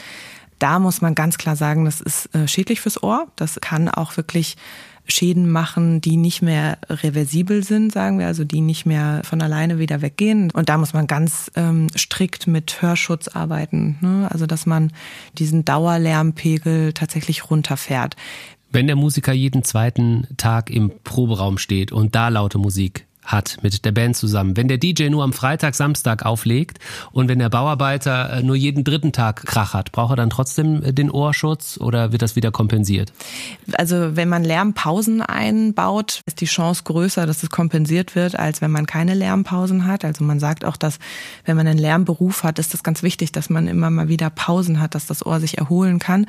Da 0.59 0.79
muss 0.79 1.03
man 1.03 1.15
ganz 1.15 1.37
klar 1.37 1.57
sagen, 1.57 1.85
das 1.85 2.01
ist 2.01 2.35
äh, 2.35 2.49
schädlich 2.49 2.81
fürs 2.81 3.03
Ohr. 3.03 3.27
Das 3.37 3.61
kann 3.61 3.91
auch 3.91 4.17
wirklich 4.17 4.57
Schäden 5.07 5.51
machen, 5.51 6.01
die 6.01 6.17
nicht 6.17 6.43
mehr 6.43 6.79
reversibel 6.89 7.65
sind, 7.65 7.93
sagen 7.93 8.19
wir, 8.19 8.27
also 8.27 8.45
die 8.45 8.61
nicht 8.61 8.87
mehr 8.87 9.21
von 9.25 9.43
alleine 9.43 9.79
wieder 9.79 10.01
weggehen. 10.01 10.51
Und 10.51 10.69
da 10.69 10.79
muss 10.79 10.95
man 10.95 11.07
ganz 11.07 11.51
ähm, 11.57 11.89
strikt 11.97 12.47
mit 12.47 12.81
Hörschutz 12.81 13.29
arbeiten. 13.29 13.99
Ne? 14.01 14.29
Also 14.31 14.47
dass 14.47 14.67
man 14.67 14.93
diesen 15.39 15.65
Dauerlärmpegel 15.65 16.93
tatsächlich 16.93 17.51
runterfährt. 17.51 18.17
Wenn 18.71 18.87
der 18.87 18.97
Musiker 18.97 19.33
jeden 19.33 19.65
zweiten 19.65 20.27
Tag 20.39 20.71
im 20.71 20.91
Proberaum 21.05 21.59
steht 21.59 21.93
und 21.93 22.15
da 22.15 22.29
laute 22.29 22.59
Musik 22.59 23.07
hat 23.25 23.59
mit 23.63 23.85
der 23.85 23.93
Band 23.93 24.17
zusammen. 24.17 24.57
Wenn 24.57 24.69
der 24.69 24.79
DJ 24.79 25.09
nur 25.09 25.23
am 25.23 25.33
Freitag, 25.33 25.75
Samstag 25.75 26.25
auflegt 26.25 26.79
und 27.13 27.29
wenn 27.29 27.39
der 27.39 27.49
Bauarbeiter 27.49 28.33
äh, 28.33 28.43
nur 28.43 28.57
jeden 28.57 28.85
dritten 28.85 29.13
Tag 29.13 29.47
Krach 29.47 29.75
hat, 29.75 29.93
braucht 29.93 30.13
er 30.13 30.17
dann 30.17 30.31
trotzdem 30.31 30.83
äh, 30.83 30.93
den 30.93 31.11
Ohrschutz 31.11 31.79
oder 31.81 32.13
wird 32.13 32.23
das 32.23 32.37
wieder 32.37 32.51
kompensiert? 32.51 33.13
Also 33.75 34.17
wenn 34.17 34.29
man 34.29 34.45
Lärmpausen 34.45 35.23
einbaut, 35.23 36.21
ist 36.27 36.41
die 36.41 36.47
Chance 36.47 36.83
größer, 36.85 37.27
dass 37.27 37.43
es 37.43 37.51
kompensiert 37.51 38.15
wird, 38.15 38.39
als 38.39 38.61
wenn 38.61 38.71
man 38.71 38.87
keine 38.87 39.15
Lärmpausen 39.15 39.87
hat. 39.87 40.05
Also 40.05 40.25
man 40.25 40.41
sagt 40.41 40.65
auch, 40.65 40.77
dass 40.77 40.99
wenn 41.45 41.57
man 41.57 41.67
einen 41.67 41.79
Lärmberuf 41.79 42.43
hat, 42.43 42.59
ist 42.59 42.75
das 42.75 42.83
ganz 42.83 43.03
wichtig, 43.03 43.33
dass 43.33 43.51
man 43.51 43.69
immer 43.69 43.91
mal 43.91 44.09
wieder 44.09 44.31
Pausen 44.31 44.81
hat, 44.81 44.95
dass 44.95 45.07
das 45.07 45.25
Ohr 45.25 45.41
sich 45.41 45.59
erholen 45.59 45.99
kann. 45.99 46.27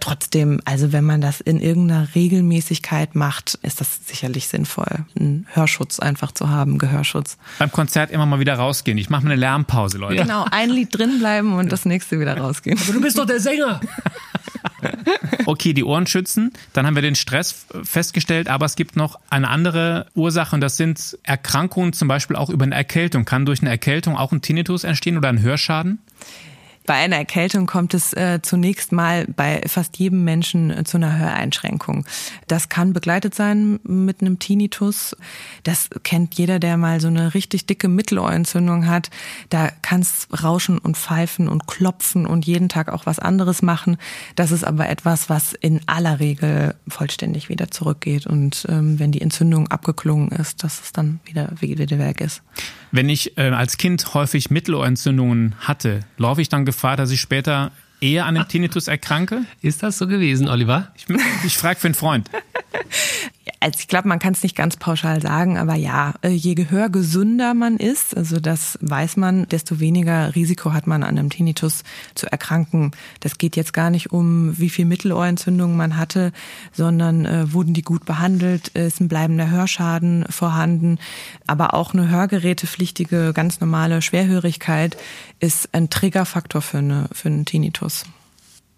Trotzdem, 0.00 0.60
also 0.64 0.92
wenn 0.92 1.04
man 1.04 1.20
das 1.20 1.40
in 1.40 1.60
irgendeiner 1.60 2.14
Regelmäßigkeit 2.14 3.14
macht, 3.14 3.58
ist 3.62 3.80
das 3.80 4.00
sicherlich 4.06 4.48
sinnvoll, 4.48 5.04
einen 5.18 5.46
Hörschutz 5.52 6.00
einfach 6.00 6.29
einfach 6.30 6.34
zu 6.34 6.48
haben, 6.48 6.78
Gehörschutz. 6.78 7.36
Beim 7.58 7.70
Konzert 7.70 8.10
immer 8.10 8.26
mal 8.26 8.40
wieder 8.40 8.54
rausgehen. 8.54 8.98
Ich 8.98 9.10
mache 9.10 9.22
mal 9.22 9.32
eine 9.32 9.40
Lärmpause, 9.40 9.98
Leute. 9.98 10.22
Genau, 10.22 10.46
ein 10.50 10.70
Lied 10.70 10.96
drin 10.96 11.18
bleiben 11.18 11.54
und 11.54 11.70
das 11.70 11.84
nächste 11.84 12.20
wieder 12.20 12.36
rausgehen. 12.36 12.78
Aber 12.82 12.92
du 12.92 13.00
bist 13.00 13.18
doch 13.18 13.26
der 13.26 13.40
Sänger. 13.40 13.80
Okay, 15.46 15.72
die 15.72 15.84
Ohren 15.84 16.06
schützen. 16.06 16.52
Dann 16.72 16.86
haben 16.86 16.94
wir 16.94 17.02
den 17.02 17.14
Stress 17.14 17.66
festgestellt, 17.82 18.48
aber 18.48 18.66
es 18.66 18.76
gibt 18.76 18.96
noch 18.96 19.18
eine 19.28 19.48
andere 19.48 20.06
Ursache 20.14 20.54
und 20.54 20.60
das 20.60 20.76
sind 20.76 21.18
Erkrankungen, 21.22 21.92
zum 21.92 22.08
Beispiel 22.08 22.36
auch 22.36 22.50
über 22.50 22.64
eine 22.64 22.74
Erkältung. 22.74 23.24
Kann 23.24 23.46
durch 23.46 23.60
eine 23.60 23.70
Erkältung 23.70 24.16
auch 24.16 24.32
ein 24.32 24.42
Tinnitus 24.42 24.84
entstehen 24.84 25.16
oder 25.16 25.28
ein 25.28 25.40
Hörschaden? 25.40 25.98
Bei 26.86 26.94
einer 26.94 27.16
Erkältung 27.16 27.66
kommt 27.66 27.92
es 27.94 28.12
äh, 28.14 28.40
zunächst 28.42 28.90
mal 28.90 29.26
bei 29.26 29.60
fast 29.66 29.98
jedem 29.98 30.24
Menschen 30.24 30.70
äh, 30.70 30.84
zu 30.84 30.96
einer 30.96 31.18
Höreinschränkung. 31.18 32.06
Das 32.48 32.68
kann 32.68 32.92
begleitet 32.92 33.34
sein 33.34 33.78
mit 33.84 34.22
einem 34.22 34.38
Tinnitus. 34.38 35.14
Das 35.62 35.90
kennt 36.02 36.36
jeder, 36.36 36.58
der 36.58 36.78
mal 36.78 37.00
so 37.00 37.08
eine 37.08 37.34
richtig 37.34 37.66
dicke 37.66 37.88
Mittelohrentzündung 37.88 38.86
hat. 38.86 39.10
Da 39.50 39.68
kann 39.82 40.00
es 40.00 40.26
rauschen 40.42 40.78
und 40.78 40.96
pfeifen 40.96 41.48
und 41.48 41.66
klopfen 41.66 42.26
und 42.26 42.46
jeden 42.46 42.70
Tag 42.70 42.88
auch 42.88 43.04
was 43.04 43.18
anderes 43.18 43.60
machen. 43.60 43.98
Das 44.34 44.50
ist 44.50 44.64
aber 44.64 44.88
etwas, 44.88 45.28
was 45.28 45.52
in 45.52 45.82
aller 45.86 46.18
Regel 46.18 46.74
vollständig 46.88 47.50
wieder 47.50 47.70
zurückgeht. 47.70 48.26
Und 48.26 48.66
ähm, 48.70 48.98
wenn 48.98 49.12
die 49.12 49.20
Entzündung 49.20 49.68
abgeklungen 49.68 50.30
ist, 50.30 50.64
dass 50.64 50.80
es 50.80 50.92
dann 50.92 51.20
wieder, 51.24 51.52
wieder 51.60 51.98
weg 51.98 52.22
ist. 52.22 52.42
Wenn 52.92 53.08
ich 53.08 53.38
äh, 53.38 53.50
als 53.50 53.76
Kind 53.76 54.14
häufig 54.14 54.50
Mittelohrentzündungen 54.50 55.54
hatte, 55.60 56.00
laufe 56.16 56.42
ich 56.42 56.48
dann 56.48 56.64
Gefahr, 56.64 56.96
dass 56.96 57.10
ich 57.10 57.20
später 57.20 57.70
eher 58.00 58.26
an 58.26 58.34
dem 58.34 58.48
Tinnitus 58.48 58.88
erkranke? 58.88 59.44
Ist 59.62 59.82
das 59.82 59.98
so 59.98 60.06
gewesen, 60.06 60.48
Oliver? 60.48 60.88
Ich, 60.96 61.06
ich 61.44 61.56
frage 61.56 61.78
für 61.78 61.88
einen 61.88 61.94
Freund. 61.94 62.30
Also 63.62 63.80
ich 63.80 63.88
glaube, 63.88 64.08
man 64.08 64.18
kann 64.18 64.32
es 64.32 64.42
nicht 64.42 64.56
ganz 64.56 64.78
pauschal 64.78 65.20
sagen, 65.20 65.58
aber 65.58 65.74
ja, 65.74 66.14
äh, 66.22 66.28
je 66.28 66.54
gehörgesünder 66.54 67.52
man 67.52 67.76
ist, 67.76 68.16
also 68.16 68.40
das 68.40 68.78
weiß 68.80 69.18
man, 69.18 69.46
desto 69.48 69.80
weniger 69.80 70.34
Risiko 70.34 70.72
hat 70.72 70.86
man 70.86 71.02
an 71.02 71.18
einem 71.18 71.28
Tinnitus 71.28 71.84
zu 72.14 72.26
erkranken. 72.32 72.92
Das 73.20 73.36
geht 73.36 73.56
jetzt 73.56 73.74
gar 73.74 73.90
nicht 73.90 74.12
um, 74.12 74.58
wie 74.58 74.70
viel 74.70 74.86
Mittelohrentzündungen 74.86 75.76
man 75.76 75.98
hatte, 75.98 76.32
sondern 76.72 77.26
äh, 77.26 77.52
wurden 77.52 77.74
die 77.74 77.82
gut 77.82 78.06
behandelt, 78.06 78.68
ist 78.68 79.00
ein 79.00 79.08
bleibender 79.08 79.50
Hörschaden 79.50 80.24
vorhanden, 80.30 80.98
aber 81.46 81.74
auch 81.74 81.92
eine 81.92 82.08
hörgerätepflichtige, 82.08 83.32
ganz 83.34 83.60
normale 83.60 84.00
Schwerhörigkeit 84.00 84.96
ist 85.38 85.74
ein 85.74 85.90
Triggerfaktor 85.90 86.62
für, 86.62 86.78
eine, 86.78 87.08
für 87.12 87.28
einen 87.28 87.44
Tinnitus. 87.44 87.89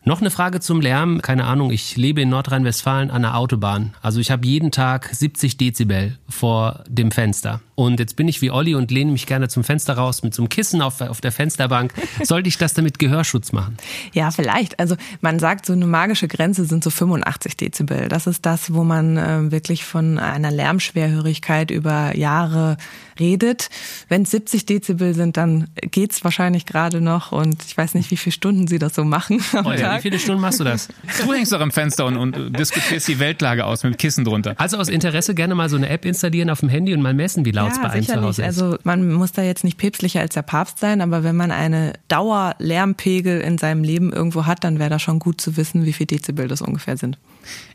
Noch 0.04 0.20
eine 0.20 0.32
Frage 0.32 0.58
zum 0.58 0.80
Lärm. 0.80 1.22
Keine 1.22 1.44
Ahnung, 1.44 1.70
ich 1.70 1.96
lebe 1.96 2.22
in 2.22 2.28
Nordrhein-Westfalen 2.28 3.12
an 3.12 3.22
der 3.22 3.36
Autobahn. 3.36 3.94
Also 4.02 4.18
ich 4.18 4.32
habe 4.32 4.44
jeden 4.44 4.72
Tag 4.72 5.08
70 5.12 5.58
Dezibel 5.58 6.18
vor 6.28 6.82
dem 6.88 7.12
Fenster. 7.12 7.60
Und 7.76 8.00
jetzt 8.00 8.16
bin 8.16 8.26
ich 8.26 8.42
wie 8.42 8.50
Olli 8.50 8.74
und 8.74 8.90
lehne 8.90 9.12
mich 9.12 9.26
gerne 9.26 9.48
zum 9.48 9.62
Fenster 9.62 9.94
raus 9.94 10.22
mit 10.24 10.34
so 10.34 10.42
einem 10.42 10.48
Kissen 10.48 10.82
auf, 10.82 11.00
auf 11.00 11.20
der 11.20 11.30
Fensterbank. 11.30 11.94
Sollte 12.22 12.48
ich 12.48 12.58
das 12.58 12.74
damit 12.74 12.98
Gehörschutz 12.98 13.52
machen? 13.52 13.76
Ja, 14.12 14.32
vielleicht. 14.32 14.78
Also 14.80 14.96
man 15.20 15.38
sagt, 15.38 15.66
so 15.66 15.72
eine 15.72 15.86
magische 15.86 16.26
Grenze 16.26 16.64
sind 16.64 16.82
so 16.82 16.90
85 16.90 17.56
Dezibel. 17.56 18.08
Das 18.08 18.26
ist 18.26 18.44
das, 18.44 18.74
wo 18.74 18.82
man 18.82 19.16
äh, 19.16 19.52
wirklich 19.52 19.84
von 19.84 20.18
einer 20.18 20.50
Lärmschwerhörigkeit 20.50 21.70
über 21.70 22.16
Jahre 22.16 22.76
redet. 23.18 23.70
Wenn 24.08 24.22
es 24.22 24.32
70 24.32 24.66
Dezibel 24.66 25.14
sind, 25.14 25.36
dann 25.36 25.68
geht's 25.80 26.24
wahrscheinlich 26.24 26.66
gerade 26.66 27.00
noch 27.00 27.32
und 27.32 27.62
ich 27.64 27.76
weiß 27.76 27.94
nicht, 27.94 28.10
wie 28.10 28.16
viele 28.16 28.32
Stunden 28.32 28.66
Sie 28.66 28.78
das 28.78 28.94
so 28.94 29.04
machen. 29.04 29.42
Oh 29.64 29.70
ja, 29.70 29.91
wie 29.96 30.02
viele 30.02 30.18
Stunden 30.18 30.40
machst 30.40 30.60
du 30.60 30.64
das? 30.64 30.88
Du 31.20 31.32
hängst 31.32 31.52
doch 31.52 31.60
am 31.60 31.70
Fenster 31.70 32.06
und, 32.06 32.16
und 32.16 32.58
diskutierst 32.58 33.08
die 33.08 33.18
Weltlage 33.18 33.64
aus 33.64 33.82
mit 33.82 33.94
dem 33.94 33.96
Kissen 33.96 34.24
drunter. 34.24 34.54
Also 34.58 34.78
aus 34.78 34.88
Interesse 34.88 35.34
gerne 35.34 35.54
mal 35.54 35.68
so 35.68 35.76
eine 35.76 35.88
App 35.88 36.04
installieren 36.04 36.50
auf 36.50 36.60
dem 36.60 36.68
Handy 36.68 36.94
und 36.94 37.02
mal 37.02 37.14
messen, 37.14 37.44
wie 37.44 37.50
laut 37.50 37.72
es 37.72 37.76
ja, 37.76 37.82
bei 37.84 37.90
einem 37.90 38.06
zu 38.06 38.20
Hause 38.20 38.42
ist. 38.42 38.46
Also 38.46 38.78
man 38.84 39.12
muss 39.12 39.32
da 39.32 39.42
jetzt 39.42 39.64
nicht 39.64 39.78
päpstlicher 39.78 40.20
als 40.20 40.34
der 40.34 40.42
Papst 40.42 40.78
sein, 40.78 41.00
aber 41.00 41.24
wenn 41.24 41.36
man 41.36 41.50
eine 41.50 41.94
Dauerlärmpegel 42.08 43.40
in 43.40 43.58
seinem 43.58 43.84
Leben 43.84 44.12
irgendwo 44.12 44.46
hat, 44.46 44.64
dann 44.64 44.78
wäre 44.78 44.90
das 44.90 45.02
schon 45.02 45.18
gut 45.18 45.40
zu 45.40 45.56
wissen, 45.56 45.84
wie 45.84 45.92
viel 45.92 46.06
Dezibel 46.06 46.48
das 46.48 46.62
ungefähr 46.62 46.96
sind. 46.96 47.18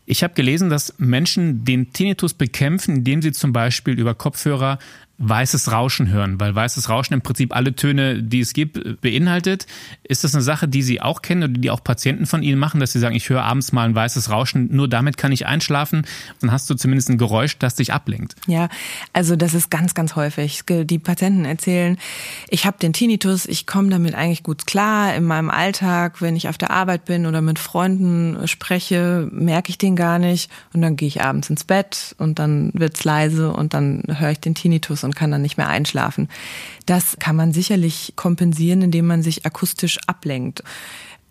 Ich 0.06 0.24
habe 0.24 0.34
gelesen, 0.34 0.70
dass 0.70 0.94
Menschen 0.98 1.66
den 1.66 1.92
Tinnitus 1.92 2.34
bekämpfen, 2.34 2.98
indem 2.98 3.22
sie 3.22 3.32
zum 3.32 3.52
Beispiel 3.54 4.00
über 4.00 4.16
Kopfhörer 4.16 4.80
weißes 5.20 5.72
Rauschen 5.72 6.10
hören, 6.10 6.40
weil 6.40 6.54
weißes 6.54 6.90
Rauschen 6.90 7.16
im 7.16 7.22
Prinzip 7.22 7.56
alle 7.56 7.74
Töne, 7.76 8.22
die 8.22 8.40
es 8.40 8.54
gibt, 8.54 9.02
beinhaltet. 9.02 9.66
Ist 10.04 10.24
das 10.24 10.36
eine 10.36 10.44
Sache, 10.44 10.68
die 10.68 10.84
Sie 10.84 11.02
auch 11.02 11.24
kennen 11.24 11.44
oder 11.44 11.54
die 11.54 11.72
auch 11.72 11.84
Patienten 11.84 12.28
von 12.28 12.44
Ihnen 12.44 12.60
machen, 12.60 12.80
dass 12.80 12.92
Sie 12.92 13.00
sagen, 13.00 13.16
ich 13.16 13.28
höre 13.30 13.44
abends 13.44 13.72
mal 13.72 13.86
ein 13.86 13.96
weißes 13.96 14.30
Rauschen, 14.30 14.70
nur 14.76 14.88
damit 14.88 15.18
kann 15.18 15.32
ich 15.32 15.48
einschlafen? 15.48 16.06
Dann 16.40 16.52
hast 16.52 16.70
du 16.70 16.76
zumindest 16.76 17.10
ein 17.10 17.18
Geräusch, 17.18 17.58
das 17.58 17.76
dich 17.76 17.94
ablenkt. 17.94 18.36
Ja, 18.46 18.70
also 19.12 19.36
das 19.36 19.56
ist 19.56 19.72
ganz, 19.72 19.96
ganz 19.96 20.16
häufig. 20.16 20.62
Die 20.68 21.00
Patienten 21.00 21.46
erzählen, 21.46 21.98
ich 22.50 22.68
habe 22.68 22.78
den 22.78 22.94
Tinnitus, 22.94 23.48
ich 23.48 23.66
komme 23.66 23.90
damit 23.90 24.14
eigentlich 24.14 24.44
gut 24.44 24.68
klar 24.68 25.16
in 25.16 25.24
meinem 25.24 25.50
Alltag, 25.50 26.22
wenn 26.22 26.36
ich 26.36 26.48
auf 26.48 26.60
der 26.60 26.70
Arbeit 26.70 27.06
bin 27.06 27.26
oder 27.26 27.42
mit 27.42 27.58
Freunden 27.58 28.48
spreche, 28.48 29.28
merke 29.32 29.72
ich 29.72 29.80
den 29.80 29.96
gar 29.96 30.20
nicht 30.20 30.52
und 30.74 30.82
dann 30.84 30.96
gehe 30.96 31.08
ich 31.08 31.24
abends 31.24 31.50
ins 31.50 31.64
Bett 31.64 32.16
und 32.20 32.38
dann 32.38 32.70
wird's 32.76 33.04
leise 33.04 33.52
und 33.52 33.74
dann 33.74 34.04
höre 34.08 34.32
ich 34.32 34.40
den 34.40 34.54
Tinnitus 34.54 35.07
und 35.08 35.16
kann 35.16 35.32
dann 35.32 35.42
nicht 35.42 35.58
mehr 35.58 35.68
einschlafen. 35.68 36.30
Das 36.86 37.18
kann 37.20 37.36
man 37.36 37.54
sicherlich 37.54 38.14
kompensieren, 38.16 38.84
indem 38.84 39.08
man 39.08 39.24
sich 39.24 39.46
akustisch 39.46 39.98
ablenkt 40.06 40.62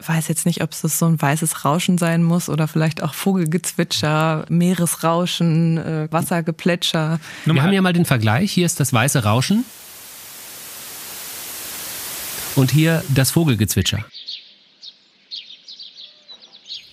weiß 0.04 0.28
jetzt 0.28 0.46
nicht, 0.46 0.62
ob 0.62 0.72
es 0.72 0.80
so 0.80 1.06
ein 1.06 1.20
weißes 1.20 1.64
Rauschen 1.64 1.98
sein 1.98 2.22
muss 2.22 2.48
oder 2.48 2.68
vielleicht 2.68 3.02
auch 3.02 3.14
Vogelgezwitscher, 3.14 4.44
Meeresrauschen, 4.48 5.78
äh, 5.78 6.08
Wassergeplätscher. 6.10 7.18
Wir 7.44 7.62
haben 7.62 7.72
ja 7.72 7.80
mal 7.80 7.92
den 7.92 8.04
Vergleich. 8.04 8.52
Hier 8.52 8.66
ist 8.66 8.78
das 8.78 8.92
weiße 8.92 9.24
Rauschen 9.24 9.64
und 12.56 12.70
hier 12.70 13.02
das 13.08 13.30
Vogelgezwitscher. 13.30 14.04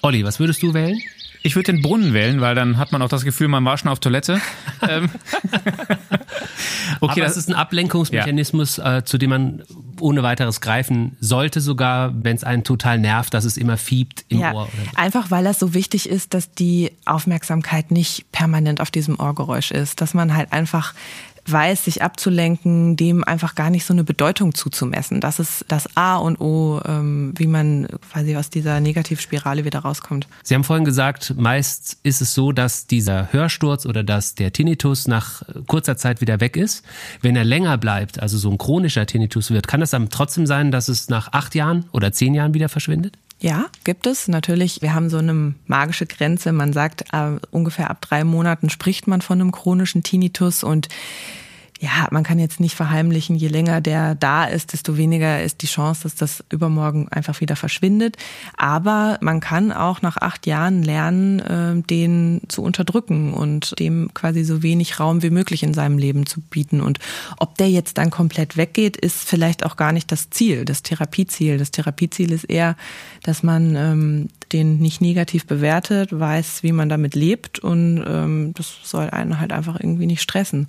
Olli, 0.01 0.23
was 0.23 0.39
würdest 0.39 0.61
du 0.63 0.73
wählen? 0.73 0.99
Ich 1.43 1.55
würde 1.55 1.73
den 1.73 1.81
Brunnen 1.81 2.13
wählen, 2.13 2.39
weil 2.39 2.55
dann 2.55 2.77
hat 2.77 2.93
man 2.93 3.01
auch 3.01 3.09
das 3.09 3.25
Gefühl, 3.25 3.49
man 3.49 3.65
war 3.65 3.77
schon 3.77 3.89
auf 3.89 3.99
Toilette. 3.99 4.39
Okay, 7.01 7.11
Aber 7.11 7.21
das 7.21 7.37
ist 7.37 7.49
ein 7.49 7.55
Ablenkungsmechanismus, 7.55 8.77
ja. 8.77 8.97
äh, 8.97 9.05
zu 9.05 9.17
dem 9.17 9.29
man 9.29 9.63
ohne 9.99 10.23
weiteres 10.23 10.61
greifen 10.61 11.17
sollte, 11.19 11.61
sogar 11.61 12.11
wenn 12.23 12.35
es 12.35 12.43
einen 12.43 12.63
total 12.63 12.99
nervt, 12.99 13.33
dass 13.33 13.45
es 13.45 13.57
immer 13.57 13.77
fiebt 13.77 14.25
im 14.29 14.39
ja, 14.39 14.53
Ohr. 14.53 14.69
Einfach 14.95 15.31
weil 15.31 15.43
das 15.43 15.59
so 15.59 15.73
wichtig 15.73 16.09
ist, 16.09 16.33
dass 16.33 16.51
die 16.51 16.91
Aufmerksamkeit 17.05 17.91
nicht 17.91 18.31
permanent 18.31 18.81
auf 18.81 18.91
diesem 18.91 19.19
Ohrgeräusch 19.19 19.71
ist, 19.71 20.01
dass 20.01 20.13
man 20.13 20.35
halt 20.35 20.51
einfach 20.51 20.93
weiß, 21.45 21.85
sich 21.85 22.01
abzulenken, 22.01 22.95
dem 22.95 23.23
einfach 23.23 23.55
gar 23.55 23.69
nicht 23.69 23.85
so 23.85 23.93
eine 23.93 24.03
Bedeutung 24.03 24.53
zuzumessen. 24.53 25.21
Das 25.21 25.39
ist 25.39 25.65
das 25.67 25.95
A 25.95 26.17
und 26.17 26.39
O, 26.39 26.81
ähm, 26.85 27.33
wie 27.37 27.47
man 27.47 27.87
quasi 28.11 28.35
aus 28.35 28.49
dieser 28.49 28.79
Negativspirale 28.79 29.65
wieder 29.65 29.79
rauskommt. 29.79 30.27
Sie 30.43 30.55
haben 30.55 30.63
vorhin 30.63 30.85
gesagt, 30.85 31.35
meist 31.37 31.97
ist 32.03 32.21
es 32.21 32.33
so, 32.33 32.51
dass 32.51 32.87
dieser 32.87 33.31
Hörsturz 33.31 33.85
oder 33.85 34.03
dass 34.03 34.35
der 34.35 34.53
Tinnitus 34.53 35.07
nach 35.07 35.43
kurzer 35.67 35.97
Zeit 35.97 36.21
wieder 36.21 36.39
weg 36.39 36.55
ist. 36.55 36.85
Wenn 37.21 37.35
er 37.35 37.43
länger 37.43 37.77
bleibt, 37.77 38.21
also 38.21 38.37
so 38.37 38.49
ein 38.49 38.57
chronischer 38.57 39.05
Tinnitus 39.05 39.51
wird, 39.51 39.67
kann 39.67 39.81
es 39.81 39.91
dann 39.91 40.09
trotzdem 40.09 40.45
sein, 40.45 40.71
dass 40.71 40.87
es 40.87 41.09
nach 41.09 41.33
acht 41.33 41.55
Jahren 41.55 41.85
oder 41.91 42.11
zehn 42.11 42.33
Jahren 42.33 42.53
wieder 42.53 42.69
verschwindet? 42.69 43.17
Ja, 43.43 43.65
gibt 43.83 44.07
es 44.07 44.29
natürlich. 44.29 44.81
Wir 44.81 44.93
haben 44.93 45.09
so 45.09 45.17
eine 45.17 45.53
magische 45.67 46.05
Grenze. 46.05 46.53
Man 46.53 46.71
sagt, 46.71 47.03
äh, 47.11 47.31
ungefähr 47.51 47.89
ab 47.89 47.99
drei 47.99 48.23
Monaten 48.23 48.69
spricht 48.69 49.05
man 49.05 49.19
von 49.19 49.41
einem 49.41 49.51
chronischen 49.51 50.01
Tinnitus 50.01 50.63
und 50.63 50.87
ja, 51.83 52.07
man 52.11 52.23
kann 52.23 52.39
jetzt 52.39 52.61
nicht 52.61 52.75
verheimlichen, 52.75 53.35
je 53.35 53.49
länger 53.49 53.81
der 53.81 54.15
da 54.15 54.45
ist, 54.45 54.71
desto 54.71 54.95
weniger 54.95 55.43
ist 55.43 55.61
die 55.63 55.67
Chance, 55.67 56.03
dass 56.03 56.15
das 56.15 56.41
übermorgen 56.49 57.09
einfach 57.09 57.41
wieder 57.41 57.57
verschwindet. 57.57 58.15
Aber 58.55 59.17
man 59.19 59.41
kann 59.41 59.73
auch 59.73 60.01
nach 60.01 60.15
acht 60.15 60.47
Jahren 60.47 60.81
lernen, 60.81 61.39
äh, 61.39 61.81
den 61.81 62.39
zu 62.47 62.63
unterdrücken 62.63 63.33
und 63.33 63.77
dem 63.79 64.13
quasi 64.13 64.45
so 64.45 64.63
wenig 64.63 65.01
Raum 65.01 65.23
wie 65.23 65.29
möglich 65.29 65.61
in 65.61 65.73
seinem 65.73 65.97
Leben 65.97 66.25
zu 66.25 66.39
bieten. 66.39 66.79
Und 66.79 66.99
ob 67.35 67.57
der 67.57 67.69
jetzt 67.69 67.97
dann 67.97 68.11
komplett 68.11 68.55
weggeht, 68.55 68.95
ist 68.95 69.27
vielleicht 69.27 69.65
auch 69.65 69.75
gar 69.75 69.91
nicht 69.91 70.09
das 70.09 70.29
Ziel, 70.29 70.63
das 70.63 70.83
Therapieziel. 70.83 71.57
Das 71.57 71.71
Therapieziel 71.71 72.31
ist 72.31 72.45
eher, 72.45 72.77
dass 73.23 73.43
man 73.43 73.75
ähm, 73.75 74.29
den 74.53 74.77
nicht 74.77 75.01
negativ 75.01 75.45
bewertet, 75.45 76.17
weiß, 76.17 76.63
wie 76.63 76.71
man 76.71 76.87
damit 76.87 77.15
lebt 77.15 77.59
und 77.59 78.03
ähm, 78.07 78.53
das 78.55 78.77
soll 78.83 79.09
einen 79.09 79.39
halt 79.39 79.51
einfach 79.51 79.79
irgendwie 79.79 80.05
nicht 80.05 80.21
stressen. 80.21 80.67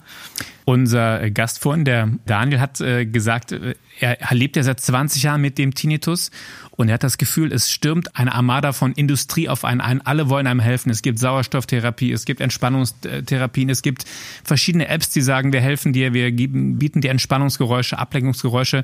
Unser 0.64 1.30
Gast 1.30 1.60
vorhin, 1.60 1.84
der 1.84 2.08
Daniel, 2.24 2.58
hat 2.60 2.80
äh, 2.80 3.04
gesagt, 3.04 3.52
äh, 3.52 3.74
er 4.00 4.34
lebt 4.34 4.56
ja 4.56 4.62
seit 4.62 4.80
20 4.80 5.22
Jahren 5.22 5.40
mit 5.40 5.58
dem 5.58 5.74
Tinnitus 5.74 6.30
und 6.70 6.88
er 6.88 6.94
hat 6.94 7.04
das 7.04 7.18
Gefühl, 7.18 7.52
es 7.52 7.70
stürmt 7.70 8.16
eine 8.16 8.34
Armada 8.34 8.72
von 8.72 8.92
Industrie 8.92 9.48
auf 9.48 9.64
einen 9.64 9.80
ein. 9.80 10.00
Alle 10.04 10.28
wollen 10.28 10.46
einem 10.46 10.60
helfen. 10.60 10.90
Es 10.90 11.02
gibt 11.02 11.18
Sauerstofftherapie, 11.18 12.10
es 12.10 12.24
gibt 12.24 12.40
Entspannungstherapien, 12.40 13.68
es 13.68 13.82
gibt 13.82 14.04
verschiedene 14.42 14.88
Apps, 14.88 15.10
die 15.10 15.20
sagen, 15.20 15.52
wir 15.52 15.60
helfen 15.60 15.92
dir, 15.92 16.14
wir 16.14 16.34
bieten 16.34 17.00
dir 17.00 17.10
Entspannungsgeräusche, 17.10 17.98
Ablenkungsgeräusche 17.98 18.82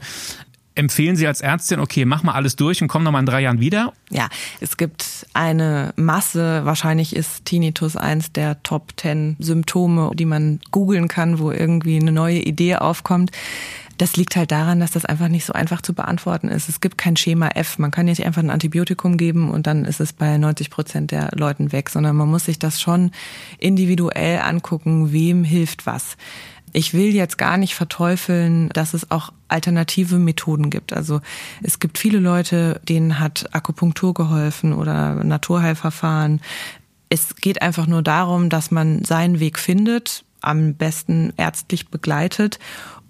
empfehlen 0.75 1.17
Sie 1.17 1.27
als 1.27 1.41
Ärztin, 1.41 1.81
okay, 1.81 2.05
mach 2.05 2.23
mal 2.23 2.33
alles 2.33 2.57
durch 2.57 2.83
und 2.83 2.89
komm 2.89 3.03
noch 3.03 3.13
mal 3.13 3.21
in 3.21 3.27
drei 3.27 3.43
Jahren 3.43 3.61
wieder? 3.61 3.93
Ja, 4.11 4.29
es 4.61 4.77
gibt 4.77 5.27
eine 5.35 5.93
Masse, 5.97 6.65
wahrscheinlich 6.65 7.15
ist 7.15 7.45
Tinnitus 7.45 7.97
eins 7.97 8.33
der 8.33 8.63
Top 8.63 8.93
10 8.97 9.37
Symptome, 9.39 10.13
die 10.15 10.25
man 10.25 10.61
googeln 10.71 11.09
kann, 11.09 11.39
wo 11.39 11.51
irgendwie 11.51 11.97
eine 11.97 12.13
neue 12.13 12.41
Idee 12.41 12.77
aufkommt. 12.77 13.31
Das 13.99 14.17
liegt 14.17 14.35
halt 14.35 14.51
daran, 14.51 14.81
dass 14.81 14.93
das 14.93 15.05
einfach 15.05 15.29
nicht 15.29 15.45
so 15.45 15.53
einfach 15.53 15.83
zu 15.83 15.93
beantworten 15.93 16.49
ist. 16.49 16.71
Es 16.71 16.81
gibt 16.81 16.97
kein 16.97 17.17
Schema 17.17 17.49
F. 17.49 17.79
Man 17.79 17.91
kann 17.91 18.07
nicht 18.07 18.25
einfach 18.25 18.43
ein 18.43 18.49
Antibiotikum 18.49 19.19
geben 19.19 19.51
und 19.51 19.67
dann 19.67 19.85
ist 19.85 20.01
es 20.01 20.15
bei 20.15 20.39
90 20.39 20.71
Prozent 20.71 21.11
der 21.11 21.29
Leuten 21.35 21.71
weg, 21.73 21.91
sondern 21.91 22.17
man 22.17 22.31
muss 22.31 22.47
sich 22.47 22.59
das 22.59 22.81
schon 22.81 23.11
individuell 23.59 24.39
angucken, 24.41 25.13
wem 25.13 25.45
hilft 25.45 25.85
was. 25.85 26.17
Ich 26.73 26.95
will 26.95 27.15
jetzt 27.15 27.37
gar 27.37 27.59
nicht 27.59 27.75
verteufeln, 27.75 28.71
dass 28.71 28.95
es 28.95 29.11
auch 29.11 29.33
alternative 29.51 30.19
Methoden 30.19 30.71
gibt. 30.71 30.93
Also 30.93 31.21
es 31.63 31.79
gibt 31.79 31.99
viele 31.99 32.19
Leute, 32.19 32.81
denen 32.89 33.19
hat 33.19 33.55
Akupunktur 33.55 34.15
geholfen 34.15 34.73
oder 34.73 35.15
Naturheilverfahren. 35.25 36.41
Es 37.09 37.37
geht 37.37 37.63
einfach 37.63 37.87
nur 37.87 38.03
darum, 38.03 38.49
dass 38.49 38.71
man 38.71 39.05
seinen 39.05 39.41
Weg 39.41 39.59
findet, 39.59 40.25
am 40.41 40.75
besten 40.75 41.33
ärztlich 41.37 41.89
begleitet 41.89 42.59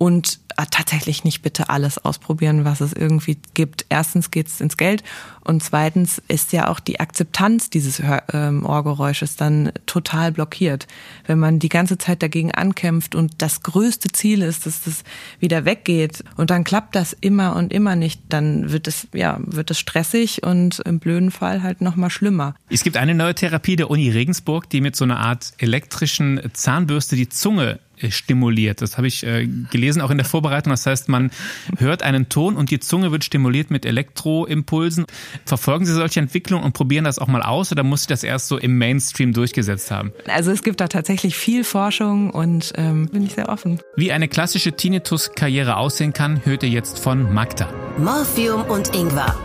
und 0.01 0.41
äh, 0.57 0.65
tatsächlich 0.71 1.25
nicht 1.25 1.43
bitte 1.43 1.69
alles 1.69 2.03
ausprobieren, 2.03 2.65
was 2.65 2.81
es 2.81 2.95
irgendwie 2.95 3.37
gibt. 3.53 3.85
Erstens 3.91 4.31
geht 4.31 4.49
es 4.49 4.63
ins 4.63 4.79
Geld 4.79 5.05
und 5.45 5.63
zweitens 5.63 6.23
ist 6.27 6.55
ja 6.55 6.69
auch 6.69 6.81
die 6.81 7.01
Akzeptanz 7.01 7.69
dieses 7.69 8.01
ähm, 8.33 8.65
Ohrgeräusches 8.65 9.37
dann 9.37 9.73
total 9.85 10.33
blockiert. 10.33 10.87
Wenn 11.27 11.39
man 11.39 11.59
die 11.59 11.69
ganze 11.69 11.99
Zeit 11.99 12.23
dagegen 12.23 12.51
ankämpft 12.51 13.15
und 13.15 13.43
das 13.43 13.63
größte 13.63 14.09
Ziel 14.11 14.41
ist, 14.41 14.65
dass 14.65 14.85
das 14.85 15.05
wieder 15.39 15.67
weggeht 15.67 16.25
und 16.39 16.49
dann 16.49 16.65
klappt 16.65 16.95
das 16.95 17.13
immer 17.13 17.55
und 17.55 17.71
immer 17.71 17.95
nicht, 17.95 18.23
dann 18.31 18.73
wird 18.73 18.89
es 18.89 19.07
ja 19.13 19.39
wird 19.43 19.71
es 19.71 19.79
stressig 19.79 20.45
und 20.45 20.81
im 20.87 20.99
blöden 20.99 21.31
Fall 21.31 21.63
halt 21.63 21.83
noch 21.83 21.97
mal 21.97 22.09
schlimmer. 22.09 22.55
Es 22.71 22.85
gibt 22.85 22.97
eine 22.97 23.15
neue 23.15 23.35
Therapie 23.35 23.77
der 23.77 23.91
Uni 23.91 24.09
Regensburg, 24.09 24.71
die 24.71 24.81
mit 24.81 24.97
so 24.97 25.05
einer 25.05 25.21
Art 25.21 25.53
elektrischen 25.59 26.41
Zahnbürste 26.55 27.17
die 27.17 27.29
Zunge 27.29 27.73
äh, 27.73 27.79
stimuliert. 28.09 28.83
Das 28.83 28.97
habe 28.97 29.07
ich 29.07 29.25
äh, 29.25 29.47
gelesen, 29.71 30.01
auch 30.03 30.11
in 30.11 30.19
der 30.19 30.27
Vorbereitung. 30.27 30.71
Das 30.71 30.87
heißt, 30.87 31.09
man 31.09 31.31
hört 31.79 32.03
einen 32.03 32.29
Ton 32.29 32.57
und 32.57 32.71
die 32.71 32.81
Zunge 32.81 33.13
wird 33.13 33.25
stimuliert 33.25 33.71
mit 33.71 33.85
Elektroimpulsen. 33.85 35.07
Verfolgen 35.45 35.87
Sie 35.87 35.93
solche 35.93 36.21
Entwicklungen 36.21 36.65
und 36.65 36.73
probieren 36.73 37.05
das 37.05 37.19
auch 37.19 37.29
mal 37.29 37.43
aus 37.43 37.73
oder 37.73 37.83
muss 37.83 38.01
sich 38.01 38.09
das 38.09 38.23
erst 38.23 38.49
so 38.49 38.59
im 38.59 38.79
Mainstream 38.79 39.33
durchgesetzt 39.33 39.91
haben? 39.91 40.13
Also 40.29 40.51
es 40.51 40.63
gibt 40.63 40.81
da 40.81 40.89
tatsächlich 40.89 41.37
viel 41.37 41.65
Forschung 41.65 42.31
und 42.31 42.73
ähm, 42.77 43.09
bin 43.09 43.25
ich 43.25 43.35
sehr 43.35 43.49
offen. 43.49 43.81
Wie 43.97 44.13
eine 44.13 44.29
klassische 44.29 44.73
Tinnitus-Karriere 44.73 45.77
aussehen 45.77 46.13
kann, 46.13 46.45
hört 46.45 46.63
ihr 46.63 46.71
jetzt 46.71 46.99
von 46.99 47.33
Magda. 47.33 47.69
Morphium 47.99 48.63
und 48.65 48.95
Ingwer. 48.95 49.37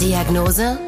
Diagnose? 0.00 0.78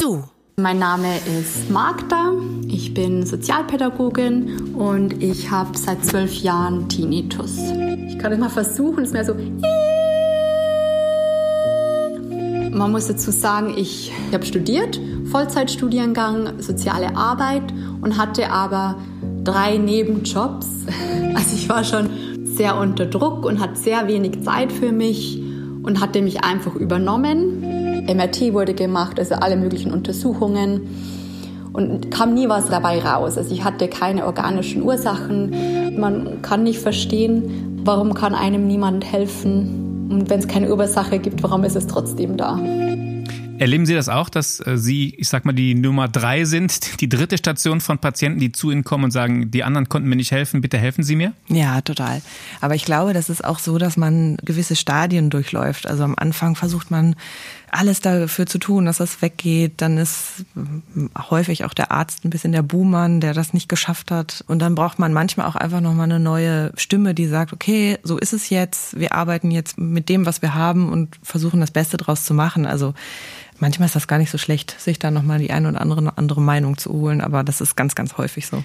Du. 0.00 0.24
Mein 0.56 0.78
Name 0.78 1.08
ist 1.40 1.68
Magda, 1.68 2.32
ich 2.68 2.94
bin 2.94 3.26
Sozialpädagogin 3.26 4.74
und 4.76 5.20
ich 5.20 5.50
habe 5.50 5.76
seit 5.76 6.04
zwölf 6.06 6.32
Jahren 6.32 6.88
Tinnitus. 6.88 7.58
Ich 8.06 8.16
kann 8.20 8.30
immer 8.30 8.48
versuchen, 8.48 9.02
es 9.02 9.08
ist 9.08 9.14
mehr 9.14 9.24
so. 9.24 9.34
Man 12.70 12.92
muss 12.92 13.08
dazu 13.08 13.32
sagen, 13.32 13.74
ich 13.76 14.12
habe 14.32 14.46
studiert, 14.46 15.00
Vollzeitstudiengang, 15.24 16.62
soziale 16.62 17.16
Arbeit 17.16 17.74
und 18.00 18.16
hatte 18.16 18.48
aber 18.52 18.96
drei 19.42 19.76
Nebenjobs. 19.76 20.68
Also 21.34 21.56
ich 21.56 21.68
war 21.68 21.82
schon 21.82 22.10
sehr 22.44 22.76
unter 22.76 23.06
Druck 23.06 23.44
und 23.44 23.58
hatte 23.58 23.74
sehr 23.74 24.06
wenig 24.06 24.44
Zeit 24.44 24.70
für 24.70 24.92
mich 24.92 25.42
und 25.82 26.00
hatte 26.00 26.22
mich 26.22 26.44
einfach 26.44 26.76
übernommen 26.76 27.63
MRT 28.06 28.52
wurde 28.52 28.74
gemacht, 28.74 29.18
also 29.18 29.34
alle 29.34 29.56
möglichen 29.56 29.92
Untersuchungen 29.92 30.88
und 31.72 32.10
kam 32.10 32.34
nie 32.34 32.48
was 32.48 32.66
dabei 32.66 33.00
raus. 33.00 33.36
Also 33.36 33.52
ich 33.54 33.64
hatte 33.64 33.88
keine 33.88 34.26
organischen 34.26 34.82
Ursachen. 34.82 35.98
Man 35.98 36.42
kann 36.42 36.62
nicht 36.62 36.78
verstehen, 36.78 37.80
warum 37.84 38.14
kann 38.14 38.34
einem 38.34 38.66
niemand 38.66 39.04
helfen 39.04 40.08
und 40.10 40.30
wenn 40.30 40.40
es 40.40 40.48
keine 40.48 40.72
Ursache 40.74 41.18
gibt, 41.18 41.42
warum 41.42 41.64
ist 41.64 41.76
es 41.76 41.86
trotzdem 41.86 42.36
da? 42.36 42.58
Erleben 43.58 43.86
Sie 43.86 43.94
das 43.94 44.08
auch, 44.08 44.28
dass 44.28 44.58
äh, 44.66 44.76
Sie, 44.76 45.14
ich 45.16 45.28
sag 45.28 45.44
mal, 45.44 45.52
die 45.52 45.74
Nummer 45.74 46.08
drei 46.08 46.44
sind, 46.44 47.00
die 47.00 47.08
dritte 47.08 47.38
Station 47.38 47.80
von 47.80 47.98
Patienten, 47.98 48.40
die 48.40 48.50
zu 48.50 48.70
Ihnen 48.70 48.82
kommen 48.82 49.04
und 49.04 49.10
sagen, 49.12 49.50
die 49.52 49.62
anderen 49.62 49.88
konnten 49.88 50.08
mir 50.08 50.16
nicht 50.16 50.32
helfen, 50.32 50.60
bitte 50.60 50.76
helfen 50.76 51.04
Sie 51.04 51.14
mir? 51.14 51.32
Ja, 51.48 51.80
total. 51.80 52.20
Aber 52.60 52.74
ich 52.74 52.84
glaube, 52.84 53.12
das 53.12 53.30
ist 53.30 53.44
auch 53.44 53.60
so, 53.60 53.78
dass 53.78 53.96
man 53.96 54.36
gewisse 54.44 54.74
Stadien 54.74 55.30
durchläuft. 55.30 55.86
Also 55.86 56.02
am 56.02 56.14
Anfang 56.16 56.56
versucht 56.56 56.90
man 56.90 57.14
alles 57.74 58.00
dafür 58.00 58.46
zu 58.46 58.58
tun, 58.58 58.86
dass 58.86 58.98
das 58.98 59.22
weggeht. 59.22 59.74
Dann 59.78 59.98
ist 59.98 60.44
häufig 61.30 61.64
auch 61.64 61.74
der 61.74 61.90
Arzt 61.90 62.24
ein 62.24 62.30
bisschen 62.30 62.52
der 62.52 62.62
Buhmann, 62.62 63.20
der 63.20 63.34
das 63.34 63.52
nicht 63.52 63.68
geschafft 63.68 64.10
hat. 64.10 64.44
Und 64.46 64.60
dann 64.60 64.74
braucht 64.74 64.98
man 64.98 65.12
manchmal 65.12 65.46
auch 65.46 65.56
einfach 65.56 65.80
nochmal 65.80 66.04
eine 66.04 66.20
neue 66.20 66.72
Stimme, 66.76 67.14
die 67.14 67.26
sagt, 67.26 67.52
okay, 67.52 67.98
so 68.02 68.18
ist 68.18 68.32
es 68.32 68.50
jetzt. 68.50 68.98
Wir 68.98 69.12
arbeiten 69.12 69.50
jetzt 69.50 69.78
mit 69.78 70.08
dem, 70.08 70.26
was 70.26 70.42
wir 70.42 70.54
haben 70.54 70.90
und 70.90 71.18
versuchen 71.22 71.60
das 71.60 71.70
Beste 71.70 71.96
draus 71.96 72.24
zu 72.24 72.34
machen. 72.34 72.66
Also 72.66 72.94
manchmal 73.58 73.86
ist 73.86 73.96
das 73.96 74.08
gar 74.08 74.18
nicht 74.18 74.30
so 74.30 74.38
schlecht, 74.38 74.78
sich 74.80 74.98
da 74.98 75.10
nochmal 75.10 75.38
die 75.38 75.50
eine 75.50 75.68
oder 75.68 75.80
andere, 75.80 76.16
andere 76.16 76.40
Meinung 76.40 76.78
zu 76.78 76.92
holen, 76.92 77.20
aber 77.20 77.44
das 77.44 77.60
ist 77.60 77.76
ganz, 77.76 77.94
ganz 77.94 78.16
häufig 78.18 78.46
so. 78.46 78.64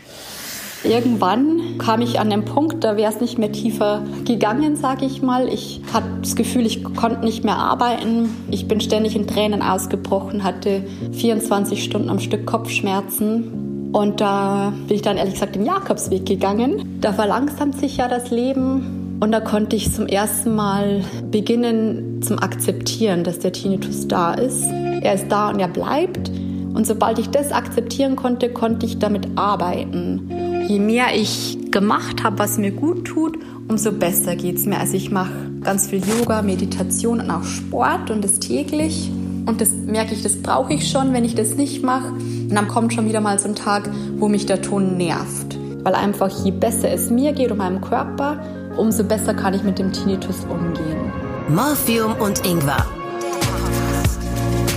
Irgendwann 0.84 1.78
kam 1.78 2.02
ich 2.02 2.20
an 2.20 2.30
den 2.30 2.46
Punkt, 2.46 2.84
da 2.84 2.96
wäre 2.96 3.12
es 3.12 3.20
nicht 3.20 3.38
mehr 3.38 3.52
tiefer 3.52 4.04
gegangen, 4.26 4.78
sage 4.78 5.06
ich 5.06 5.22
mal. 5.22 5.50
Ich 5.50 5.82
hatte 5.94 6.08
das 6.22 6.36
Gefühl, 6.36 6.66
ich 6.66 6.84
konnte 6.84 7.26
nicht 7.26 7.44
mehr 7.44 7.58
arbeiten. 7.58 8.30
Ich 8.50 8.68
bin 8.68 8.80
ständig 8.80 9.16
in 9.16 9.28
Tränen 9.28 9.62
ausgebrochen, 9.62 10.44
hatte 10.44 10.84
24 11.12 11.84
Stunden 11.84 12.10
am 12.10 12.20
Stück 12.20 12.46
Kopfschmerzen. 12.46 13.90
Und 13.92 14.22
da 14.22 14.72
bin 14.88 14.96
ich 14.96 15.02
dann 15.02 15.18
ehrlich 15.18 15.34
gesagt 15.34 15.56
den 15.56 15.66
Jakobsweg 15.66 16.26
gegangen. 16.26 17.00
Da 17.02 17.12
verlangsamt 17.12 17.78
sich 17.78 17.98
ja 17.98 18.08
das 18.08 18.30
Leben. 18.30 19.18
Und 19.20 19.32
da 19.34 19.42
konnte 19.42 19.76
ich 19.76 19.92
zum 19.94 20.08
ersten 20.08 20.56
Mal 20.56 21.04
beginnen 21.30 22.22
zum 22.22 22.40
Akzeptieren, 22.40 23.26
dass 23.26 23.40
der 23.40 23.52
Tinnitus 23.52 24.08
da 24.08 24.34
ist. 24.34 24.64
Er 25.02 25.16
ist 25.16 25.30
da 25.30 25.50
und 25.50 25.60
er 25.60 25.68
bleibt. 25.68 26.30
Und 26.74 26.88
sobald 26.88 27.20
ich 27.20 27.30
das 27.30 27.52
akzeptieren 27.52 28.16
konnte, 28.16 28.50
konnte 28.50 28.86
ich 28.86 29.00
damit 29.00 29.28
arbeiten. 29.36 30.49
Je 30.68 30.80
mehr 30.80 31.16
ich 31.16 31.72
gemacht 31.72 32.24
habe, 32.24 32.40
was 32.40 32.58
mir 32.58 32.72
gut 32.72 33.06
tut, 33.06 33.38
umso 33.68 33.92
besser 33.92 34.36
geht 34.36 34.58
es 34.58 34.66
mir. 34.66 34.80
Also 34.80 34.96
ich 34.96 35.12
mache 35.12 35.32
ganz 35.62 35.88
viel 35.88 36.02
Yoga, 36.06 36.42
Meditation 36.42 37.20
und 37.20 37.32
auch 37.32 37.44
Sport 37.44 38.12
und 38.12 38.24
das 38.24 38.40
täglich. 38.40 39.12
Und 39.46 39.62
das 39.62 39.72
merke 39.72 40.14
ich, 40.14 40.22
das 40.22 40.42
brauche 40.42 40.74
ich 40.74 40.90
schon, 40.90 41.14
wenn 41.14 41.26
ich 41.26 41.36
das 41.36 41.56
nicht 41.56 41.84
mache. 41.84 42.12
Und 42.12 42.54
dann 42.54 42.68
kommt 42.68 42.94
schon 42.94 43.08
wieder 43.08 43.22
mal 43.22 43.40
so 43.40 43.48
ein 43.48 43.56
Tag, 43.56 43.90
wo 44.18 44.28
mich 44.28 44.46
der 44.46 44.62
Ton 44.62 44.98
nervt. 44.98 45.58
Weil 45.84 45.96
einfach 45.96 46.30
je 46.44 46.52
besser 46.52 46.92
es 46.92 47.10
mir 47.10 47.34
geht 47.34 47.52
und 47.52 47.58
meinem 47.58 47.82
Körper, 47.82 48.40
umso 48.78 49.04
besser 49.04 49.34
kann 49.34 49.54
ich 49.54 49.64
mit 49.64 49.80
dem 49.80 49.92
Tinnitus 49.92 50.46
umgehen. 50.50 51.12
Morphium 51.48 52.14
und 52.20 52.46
Ingwer. 52.46 52.86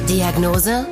Diagnose? 0.09 0.87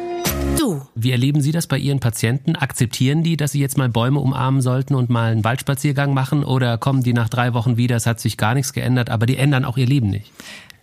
Du. 0.59 0.83
Wie 0.95 1.11
erleben 1.11 1.41
Sie 1.41 1.53
das 1.53 1.67
bei 1.67 1.79
Ihren 1.79 2.01
Patienten? 2.01 2.57
Akzeptieren 2.57 3.23
die, 3.23 3.37
dass 3.37 3.53
Sie 3.53 3.61
jetzt 3.61 3.79
mal 3.79 3.89
Bäume 3.89 4.21
umarmen 4.21 4.61
sollten 4.61 4.95
und 4.95 5.11
mal 5.11 5.33
einen 5.33 5.45
Waldspaziergang 5.45 6.15
machen? 6.15 6.45
Oder 6.45 6.79
kommen 6.79 7.03
die 7.03 7.13
nach 7.13 7.29
drei 7.29 7.55
Wochen 7.55 7.77
wieder, 7.77 7.97
es 7.97 8.07
hat 8.07 8.21
sich 8.21 8.37
gar 8.37 8.55
nichts 8.55 8.73
geändert, 8.73 9.11
aber 9.11 9.27
die 9.27 9.37
ändern 9.37 9.65
auch 9.65 9.77
ihr 9.77 9.87
Leben 9.87 10.11
nicht? 10.11 10.33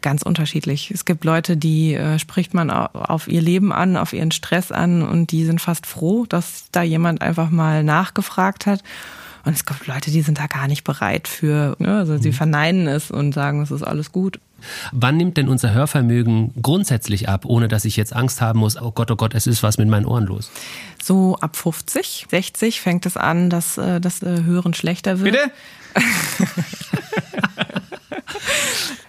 Ganz 0.02 0.22
unterschiedlich. 0.22 0.92
Es 0.92 1.06
gibt 1.06 1.26
Leute, 1.26 1.58
die 1.58 1.94
äh, 1.94 2.20
spricht 2.20 2.54
man 2.54 2.70
auf 2.70 3.28
ihr 3.28 3.42
Leben 3.42 3.72
an, 3.72 3.98
auf 3.98 4.14
ihren 4.14 4.32
Stress 4.32 4.72
an 4.72 5.02
und 5.02 5.32
die 5.32 5.44
sind 5.44 5.60
fast 5.60 5.86
froh, 5.86 6.26
dass 6.28 6.66
da 6.72 6.84
jemand 6.84 7.22
einfach 7.22 7.50
mal 7.50 7.84
nachgefragt 7.84 8.66
hat. 8.66 8.84
Und 9.44 9.54
es 9.54 9.66
gibt 9.66 9.88
Leute, 9.88 10.12
die 10.12 10.22
sind 10.22 10.40
da 10.40 10.48
gar 10.48 10.68
nicht 10.68 10.84
bereit 10.84 11.28
für. 11.28 11.76
Ne? 11.80 11.98
Also 11.98 12.18
sie 12.18 12.30
mhm. 12.30 12.34
verneinen 12.34 12.88
es 12.88 13.12
und 13.12 13.34
sagen, 13.34 13.62
es 13.62 13.72
ist 13.72 13.84
alles 13.84 14.12
gut. 14.12 14.40
Wann 14.92 15.18
nimmt 15.18 15.38
denn 15.38 15.50
unser 15.50 15.74
Hörvermögen 15.74 16.54
grundsätzlich 16.62 17.30
ab, 17.30 17.46
ohne 17.46 17.68
dass 17.68 17.86
ich 17.86 17.98
jetzt 17.98 18.16
Angst 18.16 18.42
haben 18.42 18.60
muss, 18.60 18.80
oh 18.82 18.92
Gott, 18.92 19.12
oh 19.12 19.16
Gott, 19.16 19.34
es 19.34 19.48
ist 19.48 19.64
was 19.64 19.78
mit 19.78 19.88
meinen 19.88 20.06
Ohren 20.06 20.26
los? 20.26 20.52
So 21.02 21.36
ab 21.38 21.56
50, 21.56 22.28
60 22.30 22.82
fängt 22.82 23.06
es 23.06 23.18
an, 23.18 23.50
dass 23.50 23.78
äh, 23.78 24.00
das 24.02 24.22
äh, 24.24 24.44
Hören 24.44 24.74
schlechter 24.74 25.20
wird. 25.20 25.34
Bitte? 25.34 25.52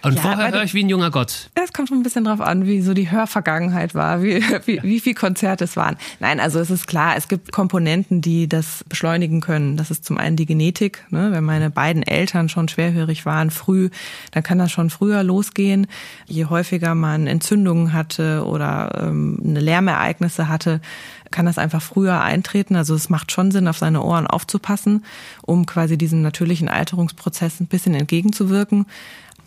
Und 0.01 0.15
ja, 0.15 0.21
vorher 0.21 0.51
höre 0.51 0.63
ich 0.63 0.73
wie 0.73 0.83
ein 0.83 0.89
junger 0.89 1.11
Gott. 1.11 1.49
Es 1.55 1.73
kommt 1.73 1.89
schon 1.89 1.99
ein 1.99 2.03
bisschen 2.03 2.23
drauf 2.23 2.39
an, 2.39 2.65
wie 2.65 2.81
so 2.81 2.93
die 2.93 3.11
Hörvergangenheit 3.11 3.93
war, 3.95 4.23
wie, 4.23 4.41
wie, 4.65 4.81
wie 4.81 4.99
viel 4.99 5.13
Konzerte 5.13 5.65
es 5.65 5.75
waren. 5.75 5.97
Nein, 6.19 6.39
also 6.39 6.59
es 6.59 6.69
ist 6.69 6.87
klar, 6.87 7.15
es 7.17 7.27
gibt 7.27 7.51
Komponenten, 7.51 8.21
die 8.21 8.47
das 8.47 8.85
beschleunigen 8.87 9.41
können. 9.41 9.75
Das 9.75 9.91
ist 9.91 10.05
zum 10.05 10.17
einen 10.17 10.35
die 10.35 10.45
Genetik. 10.45 11.05
Ne? 11.09 11.31
Wenn 11.31 11.43
meine 11.43 11.69
beiden 11.69 12.03
Eltern 12.03 12.49
schon 12.49 12.69
schwerhörig 12.69 13.25
waren, 13.25 13.51
früh, 13.51 13.89
dann 14.31 14.43
kann 14.43 14.57
das 14.57 14.71
schon 14.71 14.89
früher 14.89 15.23
losgehen. 15.23 15.87
Je 16.25 16.45
häufiger 16.45 16.95
man 16.95 17.27
Entzündungen 17.27 17.93
hatte 17.93 18.45
oder 18.45 19.01
ähm, 19.03 19.39
eine 19.43 19.59
Lärmereignisse 19.59 20.47
hatte, 20.47 20.79
kann 21.31 21.45
das 21.45 21.57
einfach 21.57 21.81
früher 21.81 22.21
eintreten. 22.21 22.75
Also 22.75 22.95
es 22.95 23.09
macht 23.09 23.31
schon 23.31 23.51
Sinn, 23.51 23.67
auf 23.67 23.77
seine 23.77 24.01
Ohren 24.03 24.27
aufzupassen, 24.27 25.05
um 25.41 25.65
quasi 25.65 25.97
diesem 25.97 26.21
natürlichen 26.21 26.69
Alterungsprozess 26.69 27.59
ein 27.59 27.67
bisschen 27.67 27.95
entgegenzuwirken. 27.95 28.85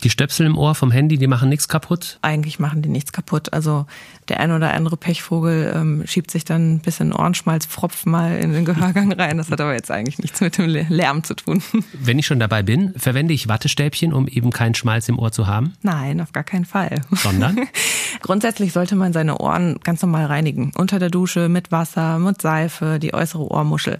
Die 0.03 0.09
Stöpsel 0.09 0.45
im 0.45 0.57
Ohr 0.57 0.75
vom 0.75 0.91
Handy, 0.91 1.17
die 1.17 1.27
machen 1.27 1.47
nichts 1.49 1.69
kaputt? 1.69 2.17
Eigentlich 2.21 2.59
machen 2.59 2.81
die 2.81 2.89
nichts 2.89 3.13
kaputt. 3.13 3.53
Also 3.53 3.85
der 4.29 4.39
ein 4.39 4.51
oder 4.51 4.73
andere 4.73 4.97
Pechvogel 4.97 5.73
ähm, 5.75 6.03
schiebt 6.05 6.31
sich 6.31 6.45
dann 6.45 6.75
ein 6.75 6.79
bisschen 6.79 7.13
Ohrenschmalzpfropf 7.13 8.05
mal 8.05 8.37
in 8.37 8.53
den 8.53 8.65
Gehörgang 8.65 9.11
rein. 9.19 9.37
Das 9.37 9.49
hat 9.49 9.61
aber 9.61 9.73
jetzt 9.73 9.91
eigentlich 9.91 10.19
nichts 10.19 10.41
mit 10.41 10.57
dem 10.57 10.67
Lärm 10.67 11.23
zu 11.23 11.35
tun. 11.35 11.61
Wenn 11.93 12.19
ich 12.19 12.25
schon 12.25 12.39
dabei 12.39 12.63
bin, 12.63 12.93
verwende 12.97 13.33
ich 13.33 13.47
Wattestäbchen, 13.47 14.13
um 14.13 14.27
eben 14.27 14.51
keinen 14.51 14.75
Schmalz 14.75 15.09
im 15.09 15.19
Ohr 15.19 15.31
zu 15.31 15.47
haben? 15.47 15.73
Nein, 15.81 16.21
auf 16.21 16.31
gar 16.31 16.43
keinen 16.43 16.65
Fall. 16.65 17.01
Sondern? 17.11 17.67
Grundsätzlich 18.21 18.71
sollte 18.73 18.95
man 18.95 19.13
seine 19.13 19.37
Ohren 19.39 19.79
ganz 19.83 20.01
normal 20.01 20.25
reinigen. 20.25 20.71
Unter 20.75 20.99
der 20.99 21.09
Dusche, 21.09 21.49
mit 21.49 21.71
Wasser, 21.71 22.19
mit 22.19 22.41
Seife, 22.41 22.99
die 22.99 23.13
äußere 23.13 23.51
Ohrmuschel. 23.51 23.99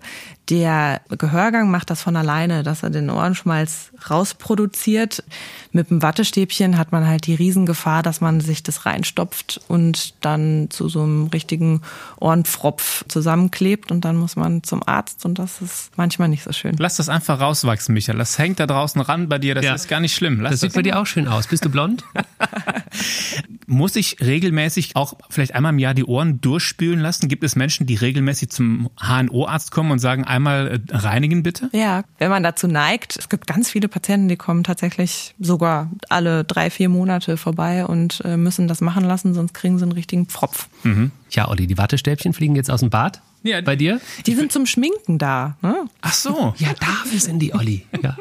Der 0.49 1.01
Gehörgang 1.09 1.71
macht 1.71 1.89
das 1.89 2.01
von 2.01 2.15
alleine, 2.15 2.63
dass 2.63 2.83
er 2.83 2.89
den 2.89 3.09
Ohrenschmalz 3.09 3.91
rausproduziert. 4.09 5.23
Mit 5.71 5.89
dem 5.89 6.01
Wattestäbchen 6.01 6.77
hat 6.77 6.91
man 6.91 7.07
halt 7.07 7.27
die 7.27 7.35
Riesengefahr, 7.35 8.03
dass 8.03 8.19
man 8.19 8.41
sich 8.41 8.61
das 8.61 8.85
reinstopft 8.85 9.61
und 9.67 10.22
dann 10.25 10.67
zu 10.69 10.89
so 10.89 11.03
einem 11.03 11.27
richtigen 11.27 11.81
Ohrenpfropf 12.19 13.05
zusammenklebt 13.07 13.91
und 13.91 14.05
dann 14.05 14.15
muss 14.15 14.35
man 14.35 14.63
zum 14.63 14.81
Arzt 14.85 15.25
und 15.25 15.39
das 15.39 15.61
ist 15.61 15.91
manchmal 15.95 16.29
nicht 16.29 16.43
so 16.43 16.51
schön. 16.51 16.75
Lass 16.77 16.97
das 16.97 17.09
einfach 17.09 17.39
rauswachsen, 17.39 17.93
Michael. 17.93 18.17
Das 18.17 18.37
hängt 18.37 18.59
da 18.59 18.67
draußen 18.67 19.01
ran 19.01 19.29
bei 19.29 19.37
dir, 19.37 19.55
das 19.55 19.65
ja. 19.65 19.73
ist 19.73 19.87
gar 19.87 19.99
nicht 19.99 20.15
schlimm. 20.15 20.41
Lass 20.41 20.51
das, 20.51 20.59
das 20.61 20.71
sieht 20.71 20.75
bei 20.75 20.81
dir 20.81 20.99
auch 20.99 21.05
schön 21.05 21.27
aus. 21.27 21.47
Bist 21.47 21.65
du 21.65 21.69
blond? 21.69 22.03
Muss 23.67 23.95
ich 23.95 24.17
regelmäßig 24.19 24.95
auch 24.95 25.15
vielleicht 25.29 25.55
einmal 25.55 25.73
im 25.73 25.79
Jahr 25.79 25.93
die 25.93 26.05
Ohren 26.05 26.41
durchspülen 26.41 26.99
lassen? 26.99 27.27
Gibt 27.27 27.43
es 27.43 27.55
Menschen, 27.55 27.87
die 27.87 27.95
regelmäßig 27.95 28.49
zum 28.49 28.89
HNO-Arzt 28.99 29.71
kommen 29.71 29.91
und 29.91 29.99
sagen, 29.99 30.25
einmal 30.25 30.81
äh, 30.89 30.95
reinigen 30.95 31.43
bitte? 31.43 31.69
Ja, 31.71 32.03
wenn 32.19 32.29
man 32.29 32.43
dazu 32.43 32.67
neigt. 32.67 33.17
Es 33.17 33.29
gibt 33.29 33.47
ganz 33.47 33.69
viele 33.69 33.87
Patienten, 33.87 34.27
die 34.27 34.35
kommen 34.35 34.63
tatsächlich 34.63 35.33
sogar 35.39 35.89
alle 36.09 36.43
drei, 36.43 36.69
vier 36.69 36.89
Monate 36.89 37.37
vorbei 37.37 37.85
und 37.85 38.21
äh, 38.25 38.37
müssen 38.37 38.67
das 38.67 38.81
machen 38.81 39.03
lassen, 39.03 39.33
sonst 39.33 39.53
kriegen 39.53 39.77
sie 39.79 39.83
einen 39.83 39.91
richtigen 39.93 40.12
Pfropf. 40.27 40.69
Mhm. 40.83 41.11
Ja, 41.31 41.49
Olli, 41.49 41.67
die 41.67 41.77
Wattestäbchen 41.77 42.33
fliegen 42.33 42.55
jetzt 42.55 42.71
aus 42.71 42.81
dem 42.81 42.89
Bad? 42.89 43.21
Ja, 43.43 43.59
bei 43.59 43.75
dir? 43.75 43.99
Die 44.25 44.35
sind 44.35 44.53
zum 44.53 44.65
Schminken 44.65 45.17
da. 45.17 45.57
Ne? 45.61 45.75
Ach 46.01 46.13
so. 46.13 46.53
Ja, 46.57 46.69
dafür 46.79 47.19
sind 47.19 47.39
die, 47.39 47.53
Olli. 47.53 47.85
Ja. 48.01 48.15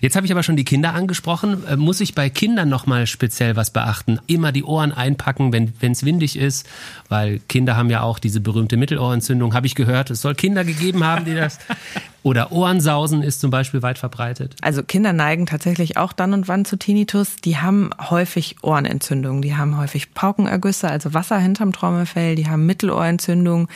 Jetzt 0.00 0.14
habe 0.14 0.24
ich 0.24 0.30
aber 0.30 0.44
schon 0.44 0.54
die 0.56 0.64
Kinder 0.64 0.94
angesprochen. 0.94 1.66
Äh, 1.66 1.76
muss 1.76 2.00
ich 2.00 2.14
bei 2.14 2.30
Kindern 2.30 2.68
nochmal 2.68 3.08
speziell 3.08 3.56
was 3.56 3.70
beachten? 3.70 4.20
Immer 4.28 4.52
die 4.52 4.62
Ohren 4.62 4.92
einpacken, 4.92 5.52
wenn 5.52 5.92
es 5.92 6.04
windig 6.04 6.36
ist, 6.36 6.68
weil 7.08 7.40
Kinder 7.48 7.76
haben 7.76 7.90
ja 7.90 8.02
auch 8.02 8.20
diese 8.20 8.40
berühmte 8.40 8.76
Mittelohrentzündung. 8.76 9.52
Habe 9.52 9.66
ich 9.66 9.74
gehört, 9.74 10.10
es 10.10 10.20
soll 10.20 10.36
Kinder 10.36 10.64
gegeben 10.64 11.04
haben, 11.04 11.24
die 11.24 11.34
das. 11.34 11.58
Oder 12.22 12.52
Ohrensausen 12.52 13.22
ist 13.22 13.40
zum 13.40 13.50
Beispiel 13.50 13.82
weit 13.82 13.98
verbreitet. 13.98 14.54
Also 14.60 14.84
Kinder 14.84 15.12
neigen 15.12 15.46
tatsächlich 15.46 15.96
auch 15.96 16.12
dann 16.12 16.34
und 16.34 16.46
wann 16.46 16.64
zu 16.64 16.76
Tinnitus. 16.76 17.36
Die 17.36 17.56
haben 17.56 17.90
häufig 17.98 18.56
Ohrenentzündungen. 18.62 19.42
Die 19.42 19.56
haben 19.56 19.76
häufig 19.76 20.14
Paukenergüsse, 20.14 20.88
also 20.88 21.14
Wasser 21.14 21.38
hinterm 21.38 21.72
Trommelfell. 21.72 22.36
Die 22.36 22.48
haben 22.48 22.64
Mittelohrentzündungen 22.64 23.66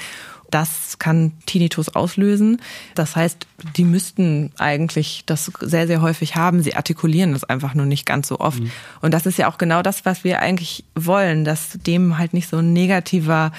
das 0.50 0.98
kann 0.98 1.32
Tinnitus 1.46 1.88
auslösen. 1.88 2.60
Das 2.94 3.16
heißt, 3.16 3.46
die 3.76 3.84
müssten 3.84 4.52
eigentlich 4.58 5.24
das 5.26 5.50
sehr, 5.60 5.86
sehr 5.86 6.02
häufig 6.02 6.36
haben. 6.36 6.62
Sie 6.62 6.74
artikulieren 6.74 7.32
das 7.32 7.44
einfach 7.44 7.74
nur 7.74 7.86
nicht 7.86 8.06
ganz 8.06 8.28
so 8.28 8.40
oft. 8.40 8.60
Mhm. 8.60 8.70
Und 9.00 9.12
das 9.12 9.26
ist 9.26 9.38
ja 9.38 9.48
auch 9.48 9.58
genau 9.58 9.82
das, 9.82 10.04
was 10.04 10.24
wir 10.24 10.40
eigentlich 10.40 10.84
wollen, 10.94 11.44
dass 11.44 11.78
dem 11.86 12.18
halt 12.18 12.32
nicht 12.32 12.48
so 12.48 12.58
ein 12.58 12.72
negativer 12.72 13.52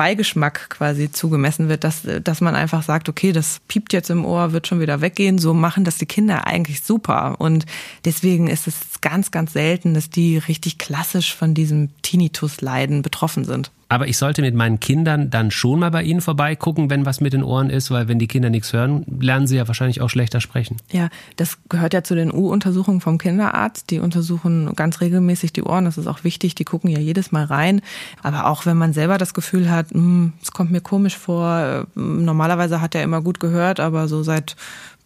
Beigeschmack 0.00 0.70
quasi 0.70 1.12
zugemessen 1.12 1.68
wird, 1.68 1.84
dass, 1.84 2.04
dass 2.24 2.40
man 2.40 2.54
einfach 2.54 2.82
sagt, 2.82 3.10
okay, 3.10 3.32
das 3.32 3.60
piept 3.68 3.92
jetzt 3.92 4.08
im 4.08 4.24
Ohr, 4.24 4.52
wird 4.52 4.66
schon 4.66 4.80
wieder 4.80 5.02
weggehen. 5.02 5.36
So 5.36 5.52
machen 5.52 5.84
das 5.84 5.98
die 5.98 6.06
Kinder 6.06 6.46
eigentlich 6.46 6.80
super. 6.80 7.34
Und 7.38 7.66
deswegen 8.06 8.46
ist 8.46 8.66
es 8.66 9.02
ganz, 9.02 9.30
ganz 9.30 9.52
selten, 9.52 9.92
dass 9.92 10.08
die 10.08 10.38
richtig 10.38 10.78
klassisch 10.78 11.34
von 11.34 11.52
diesem 11.52 11.90
Tinnitus-Leiden 12.00 13.02
betroffen 13.02 13.44
sind. 13.44 13.70
Aber 13.90 14.06
ich 14.06 14.18
sollte 14.18 14.40
mit 14.40 14.54
meinen 14.54 14.78
Kindern 14.78 15.30
dann 15.30 15.50
schon 15.50 15.80
mal 15.80 15.90
bei 15.90 16.04
ihnen 16.04 16.20
vorbeigucken, 16.20 16.90
wenn 16.90 17.04
was 17.04 17.20
mit 17.20 17.32
den 17.32 17.42
Ohren 17.42 17.70
ist, 17.70 17.90
weil 17.90 18.06
wenn 18.06 18.20
die 18.20 18.28
Kinder 18.28 18.48
nichts 18.48 18.72
hören, 18.72 19.04
lernen 19.20 19.48
sie 19.48 19.56
ja 19.56 19.66
wahrscheinlich 19.66 20.00
auch 20.00 20.08
schlechter 20.08 20.40
sprechen. 20.40 20.76
Ja, 20.92 21.08
das 21.34 21.58
gehört 21.68 21.92
ja 21.92 22.04
zu 22.04 22.14
den 22.14 22.32
U-Untersuchungen 22.32 23.00
vom 23.00 23.18
Kinderarzt. 23.18 23.90
Die 23.90 23.98
untersuchen 23.98 24.72
ganz 24.76 25.00
regelmäßig 25.00 25.52
die 25.52 25.64
Ohren. 25.64 25.86
Das 25.86 25.98
ist 25.98 26.06
auch 26.06 26.22
wichtig. 26.22 26.54
Die 26.54 26.64
gucken 26.64 26.88
ja 26.88 27.00
jedes 27.00 27.32
Mal 27.32 27.44
rein. 27.44 27.82
Aber 28.22 28.46
auch 28.46 28.64
wenn 28.64 28.76
man 28.76 28.92
selber 28.92 29.18
das 29.18 29.34
Gefühl 29.34 29.68
hat, 29.68 29.90
hm, 29.90 30.34
es 30.40 30.52
kommt 30.52 30.70
mir 30.70 30.80
komisch 30.80 31.18
vor. 31.18 31.88
Normalerweise 31.96 32.80
hat 32.80 32.94
er 32.94 33.02
immer 33.02 33.20
gut 33.22 33.40
gehört, 33.40 33.80
aber 33.80 34.06
so 34.06 34.22
seit 34.22 34.54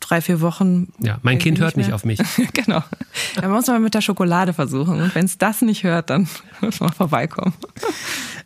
drei, 0.08 0.20
vier 0.20 0.40
Wochen. 0.40 0.88
Ja, 0.98 1.18
mein 1.22 1.38
Kind 1.38 1.58
hört 1.58 1.76
nicht, 1.76 1.86
nicht 1.86 1.94
auf 1.94 2.04
mich. 2.04 2.20
genau. 2.52 2.82
Da 3.36 3.48
muss 3.48 3.66
man 3.66 3.82
mit 3.82 3.94
der 3.94 4.00
Schokolade 4.00 4.52
versuchen. 4.52 5.00
Und 5.00 5.14
wenn 5.14 5.24
es 5.24 5.38
das 5.38 5.62
nicht 5.62 5.84
hört, 5.84 6.10
dann 6.10 6.28
muss 6.60 6.80
man 6.80 6.92
vorbeikommen. 6.92 7.54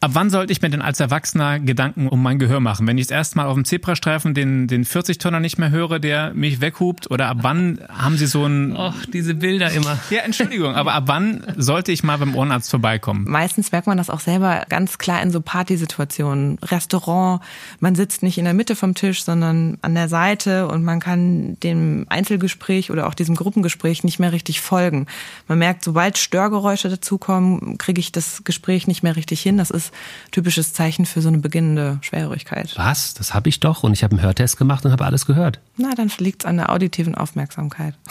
Ab 0.00 0.12
wann 0.14 0.30
sollte 0.30 0.52
ich 0.52 0.62
mir 0.62 0.70
denn 0.70 0.82
als 0.82 1.00
Erwachsener 1.00 1.58
Gedanken 1.58 2.08
um 2.08 2.22
mein 2.22 2.38
Gehör 2.38 2.60
machen? 2.60 2.86
Wenn 2.86 2.98
ich 2.98 3.08
das 3.08 3.16
erste 3.16 3.36
Mal 3.36 3.46
auf 3.46 3.54
dem 3.54 3.64
Zebrastreifen 3.64 4.32
den, 4.32 4.68
den 4.68 4.84
40-Tonner 4.84 5.40
nicht 5.40 5.58
mehr 5.58 5.70
höre, 5.70 5.98
der 5.98 6.32
mich 6.34 6.60
weghupt? 6.60 7.10
Oder 7.10 7.28
ab 7.28 7.38
wann 7.40 7.80
haben 7.88 8.16
Sie 8.16 8.26
so 8.26 8.44
ein... 8.44 8.76
Och, 8.76 8.94
diese 9.12 9.34
Bilder 9.34 9.70
immer. 9.72 9.98
Ja, 10.10 10.20
Entschuldigung, 10.20 10.74
aber 10.74 10.94
ab 10.94 11.04
wann 11.06 11.42
sollte 11.56 11.92
ich 11.92 12.02
mal 12.02 12.16
beim 12.16 12.34
Ohrenarzt 12.34 12.70
vorbeikommen? 12.70 13.24
Meistens 13.28 13.72
merkt 13.72 13.86
man 13.86 13.98
das 13.98 14.10
auch 14.10 14.20
selber 14.20 14.64
ganz 14.68 14.98
klar 14.98 15.20
in 15.20 15.30
so 15.30 15.40
Partysituationen. 15.40 16.58
Restaurant, 16.62 17.42
man 17.80 17.94
sitzt 17.94 18.22
nicht 18.22 18.38
in 18.38 18.44
der 18.44 18.54
Mitte 18.54 18.76
vom 18.76 18.94
Tisch, 18.94 19.24
sondern 19.24 19.78
an 19.82 19.94
der 19.94 20.08
Seite 20.08 20.68
und 20.68 20.84
man 20.84 21.00
kann 21.00 21.47
dem 21.56 22.06
Einzelgespräch 22.08 22.90
oder 22.90 23.06
auch 23.06 23.14
diesem 23.14 23.34
Gruppengespräch 23.34 24.04
nicht 24.04 24.18
mehr 24.18 24.32
richtig 24.32 24.60
folgen. 24.60 25.06
Man 25.46 25.58
merkt, 25.58 25.84
sobald 25.84 26.18
Störgeräusche 26.18 26.88
dazukommen, 26.88 27.78
kriege 27.78 28.00
ich 28.00 28.12
das 28.12 28.44
Gespräch 28.44 28.86
nicht 28.86 29.02
mehr 29.02 29.16
richtig 29.16 29.40
hin. 29.40 29.58
Das 29.58 29.70
ist 29.70 29.92
typisches 30.30 30.72
Zeichen 30.72 31.06
für 31.06 31.22
so 31.22 31.28
eine 31.28 31.38
beginnende 31.38 31.98
Schwerhörigkeit. 32.02 32.74
Was? 32.76 33.14
Das 33.14 33.34
habe 33.34 33.48
ich 33.48 33.60
doch 33.60 33.82
und 33.82 33.92
ich 33.92 34.04
habe 34.04 34.16
einen 34.16 34.22
Hörtest 34.22 34.56
gemacht 34.56 34.84
und 34.84 34.92
habe 34.92 35.04
alles 35.04 35.26
gehört. 35.26 35.60
Na, 35.76 35.94
dann 35.94 36.10
liegt 36.18 36.42
es 36.42 36.46
an 36.46 36.56
der 36.56 36.70
auditiven 36.70 37.14
Aufmerksamkeit. 37.14 37.94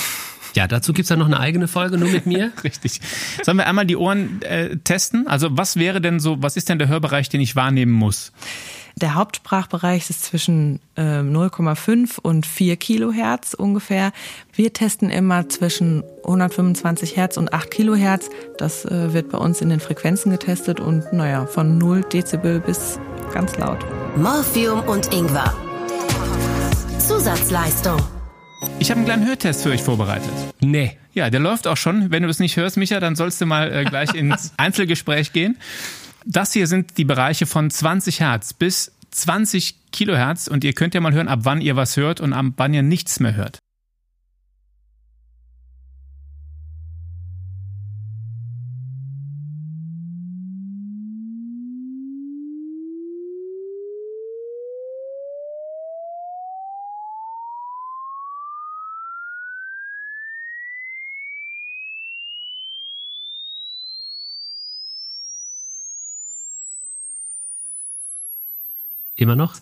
Ja, 0.56 0.66
dazu 0.66 0.92
gibt 0.92 1.04
es 1.04 1.10
ja 1.10 1.16
noch 1.18 1.28
eine 1.28 1.40
eigene 1.40 1.68
Folge 1.68 2.00
nur 2.00 2.10
mit 2.10 2.26
mir. 2.26 2.52
Richtig. 2.64 3.00
Sollen 3.44 3.58
wir 3.58 3.68
einmal 3.68 3.86
die 3.86 3.96
Ohren 3.96 4.42
äh, 4.42 4.78
testen? 4.78 5.28
Also 5.28 5.50
was 5.52 5.76
wäre 5.76 6.02
denn 6.02 6.20
so, 6.20 6.42
was 6.42 6.58
ist 6.58 6.68
denn 6.70 6.80
der 6.80 6.88
Hörbereich, 6.88 7.30
den 7.30 7.42
ich 7.42 7.56
wahrnehmen 7.56 7.92
muss? 7.92 8.32
Der 9.00 9.14
Hauptsprachbereich 9.14 10.10
ist 10.10 10.24
zwischen 10.24 10.80
äh, 10.96 11.20
0,5 11.20 12.20
und 12.20 12.48
4 12.48 12.78
Kilohertz 12.78 13.54
ungefähr. 13.54 14.12
Wir 14.54 14.74
testen 14.74 15.12
immer 15.12 15.48
zwischen 15.50 16.04
125 16.24 17.16
Hertz 17.16 17.38
und 17.38 17.54
8 17.54 17.70
Kilohertz. 17.70 18.32
Das 18.58 18.86
äh, 18.86 19.14
wird 19.14 19.30
bei 19.30 19.38
uns 19.38 19.62
in 19.62 19.70
den 19.70 19.80
Frequenzen 19.80 20.32
getestet 20.32 20.80
und 20.80 21.14
naja, 21.14 21.46
von 21.46 21.78
0 21.78 22.06
Dezibel 22.12 22.60
bis 22.60 23.00
ganz 23.32 23.56
laut. 23.58 23.86
Morphium 24.16 24.80
und 24.80 25.14
Ingwer. 25.14 25.54
Zusatzleistung. 26.98 28.02
Ich 28.80 28.90
habe 28.90 28.98
einen 28.98 29.06
kleinen 29.06 29.28
Hörtest 29.28 29.62
für 29.62 29.70
euch 29.70 29.84
vorbereitet. 29.84 30.32
Nee. 30.60 30.98
Ja, 31.14 31.30
der 31.30 31.40
läuft 31.40 31.68
auch 31.68 31.78
schon. 31.78 32.10
Wenn 32.10 32.24
du 32.24 32.28
das 32.28 32.40
nicht 32.40 32.58
hörst, 32.58 32.78
Micha, 32.78 33.00
dann 33.00 33.16
sollst 33.16 33.40
du 33.42 33.46
mal 33.46 33.72
äh, 33.72 33.84
gleich 33.84 34.14
ins 34.16 34.54
Einzelgespräch 34.58 35.34
gehen. 35.34 35.56
Das 36.30 36.52
hier 36.52 36.68
sind 36.68 36.98
die 36.98 37.06
Bereiche 37.06 37.46
von 37.46 37.70
20 37.70 38.20
Hertz 38.20 38.52
bis 38.52 38.92
20 39.12 39.92
Kilohertz 39.94 40.48
und 40.48 40.66
ihr 40.66 40.74
könnt 40.74 40.94
ja 40.94 41.00
mal 41.00 41.14
hören, 41.14 41.30
ab 41.30 41.40
wann 41.44 41.62
ihr 41.62 41.78
was 41.78 41.96
hört 41.96 42.20
und 42.20 42.34
ab 42.34 42.48
wann 42.58 42.74
ihr 42.74 42.84
nichts 42.84 43.22
mehr 43.22 43.34
hört. 43.34 43.60
Immer 69.18 69.36
noch? 69.36 69.56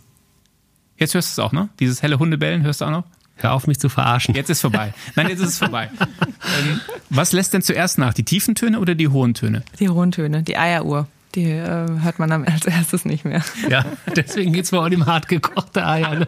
Jetzt 0.97 1.13
hörst 1.13 1.29
du 1.29 1.41
es 1.41 1.45
auch, 1.45 1.53
ne? 1.53 1.69
Dieses 1.79 2.03
helle 2.03 2.19
Hundebellen 2.19 2.61
hörst 2.63 2.81
du 2.81 2.85
auch 2.85 2.91
noch? 2.91 3.03
Hör 3.37 3.53
auf, 3.53 3.67
mich 3.67 3.79
zu 3.79 3.89
verarschen. 3.89 4.35
Jetzt 4.35 4.49
ist 4.49 4.61
vorbei. 4.61 4.93
Nein, 5.15 5.29
jetzt 5.29 5.39
ist 5.39 5.49
es 5.49 5.57
vorbei. 5.57 5.89
ähm, 5.99 6.79
was 7.09 7.31
lässt 7.33 7.53
denn 7.53 7.61
zuerst 7.61 7.97
nach? 7.97 8.13
Die 8.13 8.23
tiefen 8.23 8.55
Töne 8.55 8.79
oder 8.79 8.95
die 8.95 9.07
hohen 9.07 9.33
Töne? 9.33 9.63
Die 9.79 9.89
hohen 9.89 10.11
Töne, 10.11 10.43
die 10.43 10.57
Eieruhr. 10.57 11.07
Die 11.35 11.51
äh, 11.51 11.87
hört 12.01 12.19
man 12.19 12.31
als 12.45 12.65
erstes 12.65 13.05
nicht 13.05 13.25
mehr. 13.25 13.43
Ja, 13.69 13.85
deswegen 14.15 14.53
geht 14.53 14.65
es 14.65 14.71
bei 14.71 14.89
dem 14.89 15.05
hart 15.05 15.27
gekochte 15.27 15.85
Eier. 15.85 16.15
Ne? 16.15 16.27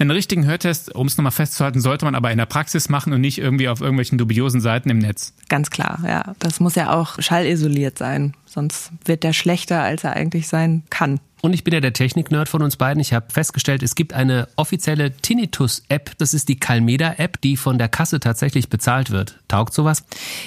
Den 0.00 0.10
richtigen 0.10 0.44
Hörtest, 0.44 0.94
um 0.94 1.06
es 1.06 1.16
nochmal 1.16 1.32
festzuhalten, 1.32 1.80
sollte 1.80 2.04
man 2.04 2.16
aber 2.16 2.32
in 2.32 2.38
der 2.38 2.46
Praxis 2.46 2.88
machen 2.88 3.12
und 3.12 3.20
nicht 3.20 3.38
irgendwie 3.38 3.68
auf 3.68 3.80
irgendwelchen 3.80 4.18
dubiosen 4.18 4.60
Seiten 4.60 4.90
im 4.90 4.98
Netz. 4.98 5.34
Ganz 5.48 5.70
klar, 5.70 6.00
ja. 6.04 6.34
Das 6.40 6.58
muss 6.58 6.74
ja 6.74 6.92
auch 6.92 7.20
schallisoliert 7.20 7.98
sein. 7.98 8.34
Sonst 8.44 8.90
wird 9.04 9.22
der 9.22 9.32
schlechter, 9.32 9.82
als 9.82 10.02
er 10.02 10.14
eigentlich 10.14 10.48
sein 10.48 10.82
kann. 10.90 11.20
Und 11.44 11.52
ich 11.52 11.62
bin 11.62 11.74
ja 11.74 11.80
der 11.80 11.92
Technik-Nerd 11.92 12.48
von 12.48 12.62
uns 12.62 12.76
beiden. 12.76 13.00
Ich 13.02 13.12
habe 13.12 13.26
festgestellt, 13.30 13.82
es 13.82 13.94
gibt 13.94 14.14
eine 14.14 14.48
offizielle 14.56 15.14
Tinnitus-App. 15.14 16.12
Das 16.16 16.32
ist 16.32 16.48
die 16.48 16.56
Calmeda-App, 16.56 17.38
die 17.42 17.58
von 17.58 17.76
der 17.76 17.90
Kasse 17.90 18.18
tatsächlich 18.18 18.70
bezahlt 18.70 19.10
wird. 19.10 19.38
Taugt 19.46 19.74
sowas? 19.74 20.04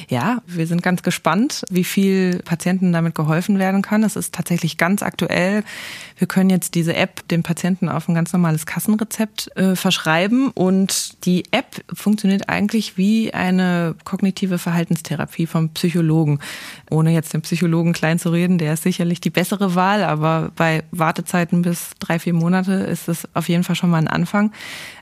Ja, 0.10 0.42
wir 0.48 0.66
sind 0.66 0.82
ganz 0.82 1.04
gespannt, 1.04 1.64
wie 1.70 1.84
viel 1.84 2.40
Patienten 2.40 2.94
damit 2.94 3.14
geholfen 3.14 3.60
werden 3.60 3.84
kann. 3.84 4.04
Es 4.04 4.16
ist 4.16 4.34
tatsächlich 4.34 4.78
ganz 4.78 5.04
aktuell. 5.04 5.64
Wir 6.18 6.28
können 6.28 6.50
jetzt 6.50 6.74
diese 6.74 6.96
App 6.96 7.28
dem 7.28 7.44
Patienten 7.44 7.90
auf 7.90 8.10
ein 8.10 8.16
ganz 8.16 8.34
normales 8.34 8.66
Kassenrezept 8.66 9.56
äh, 9.56 9.76
verschreiben 9.76 10.50
und 10.50 11.24
die 11.26 11.44
App 11.52 11.84
funktioniert 11.94 12.50
eigentlich 12.50 12.98
wie 12.98 13.36
eine 13.36 13.94
kognitive 14.04 14.58
Verhaltenstherapie 14.58 15.46
vom 15.46 15.70
Psychologen. 15.70 16.40
Ohne 16.90 17.12
jetzt 17.12 17.36
den 17.36 17.44
Psychologen 17.44 17.94
klein 17.94 18.18
zu 18.18 18.32
reden, 18.32 18.58
der 18.58 18.74
ist 18.74 18.82
sicherlich 18.82 19.22
die 19.22 19.30
bessere 19.30 19.76
Wahl, 19.76 20.04
aber 20.04 20.52
bei 20.56 20.84
Wartezeiten 20.92 21.62
bis 21.62 21.92
drei, 22.00 22.20
vier 22.20 22.34
Monate 22.34 22.74
ist 22.74 23.08
es 23.08 23.28
auf 23.34 23.50
jeden 23.50 23.64
Fall 23.64 23.76
schon 23.76 23.90
mal 23.90 23.98
ein 23.98 24.08
Anfang. 24.08 24.52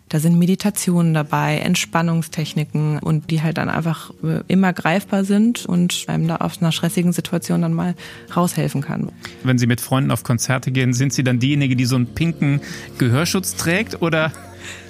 Da 0.10 0.20
sind 0.20 0.38
Meditationen 0.38 1.14
dabei, 1.16 1.58
Entspannungstechniken 1.58 3.00
und 3.00 3.32
die 3.32 3.42
halt 3.42 3.58
dann 3.58 3.70
einfach 3.70 4.12
äh, 4.24 4.42
immer 4.48 4.72
greifbar 4.72 5.24
sind 5.24 5.66
und 5.66 6.06
einem 6.08 6.28
da 6.28 6.38
aus 6.38 6.62
einer 6.62 6.72
stressigen 6.72 7.12
Situation 7.12 7.64
dann 7.64 7.74
mal 7.74 7.96
raushelfen 8.36 8.82
kann. 8.82 9.12
Wenn 9.44 9.58
Sie 9.58 9.66
mit 9.66 9.82
Freunden 9.82 10.12
auf 10.12 10.24
Konzerte 10.24 10.72
gehen, 10.72 10.94
sind 10.94 11.12
Sie 11.12 11.24
dann 11.24 11.40
diejenige, 11.40 11.76
die 11.76 11.86
so 11.86 11.96
einen 11.96 12.14
pinken 12.14 12.62
Gehörschutz 13.00 13.56
trägt 13.56 14.02
oder? 14.02 14.32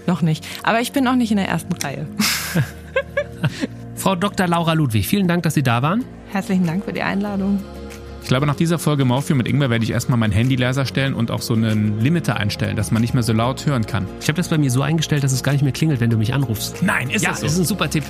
Noch 0.05 0.21
nicht. 0.21 0.45
Aber 0.63 0.81
ich 0.81 0.91
bin 0.91 1.07
auch 1.07 1.15
nicht 1.15 1.31
in 1.31 1.37
der 1.37 1.47
ersten 1.47 1.73
Reihe. 1.73 2.07
Frau 3.95 4.15
Dr. 4.15 4.47
Laura 4.47 4.73
Ludwig, 4.73 5.07
vielen 5.07 5.27
Dank, 5.27 5.43
dass 5.43 5.53
Sie 5.53 5.63
da 5.63 5.81
waren. 5.81 6.03
Herzlichen 6.31 6.65
Dank 6.65 6.83
für 6.83 6.93
die 6.93 7.01
Einladung. 7.01 7.63
Ich 8.25 8.29
glaube, 8.29 8.47
nach 8.47 8.55
dieser 8.55 8.79
Folge 8.79 9.05
Morphium 9.05 9.37
mit 9.37 9.47
Ingwer 9.47 9.69
werde 9.69 9.83
ich 9.83 9.91
erstmal 9.91 10.17
mein 10.17 10.31
Handy 10.31 10.55
leiser 10.55 10.87
stellen 10.87 11.13
und 11.13 11.29
auch 11.29 11.43
so 11.43 11.53
einen 11.53 11.99
Limiter 11.99 12.37
einstellen, 12.37 12.75
dass 12.75 12.89
man 12.89 13.03
nicht 13.03 13.13
mehr 13.13 13.21
so 13.21 13.33
laut 13.33 13.67
hören 13.67 13.85
kann. 13.85 14.07
Ich 14.19 14.27
habe 14.29 14.37
das 14.37 14.47
bei 14.47 14.57
mir 14.57 14.71
so 14.71 14.81
eingestellt, 14.81 15.23
dass 15.23 15.31
es 15.31 15.43
gar 15.43 15.51
nicht 15.51 15.61
mehr 15.61 15.71
klingelt, 15.71 15.99
wenn 15.99 16.09
du 16.09 16.17
mich 16.17 16.33
anrufst. 16.33 16.81
Nein, 16.81 17.11
ist 17.11 17.21
ja, 17.21 17.29
das 17.29 17.41
so? 17.41 17.45
ist 17.45 17.59
ein 17.59 17.65
super 17.65 17.87
Tipp. 17.87 18.03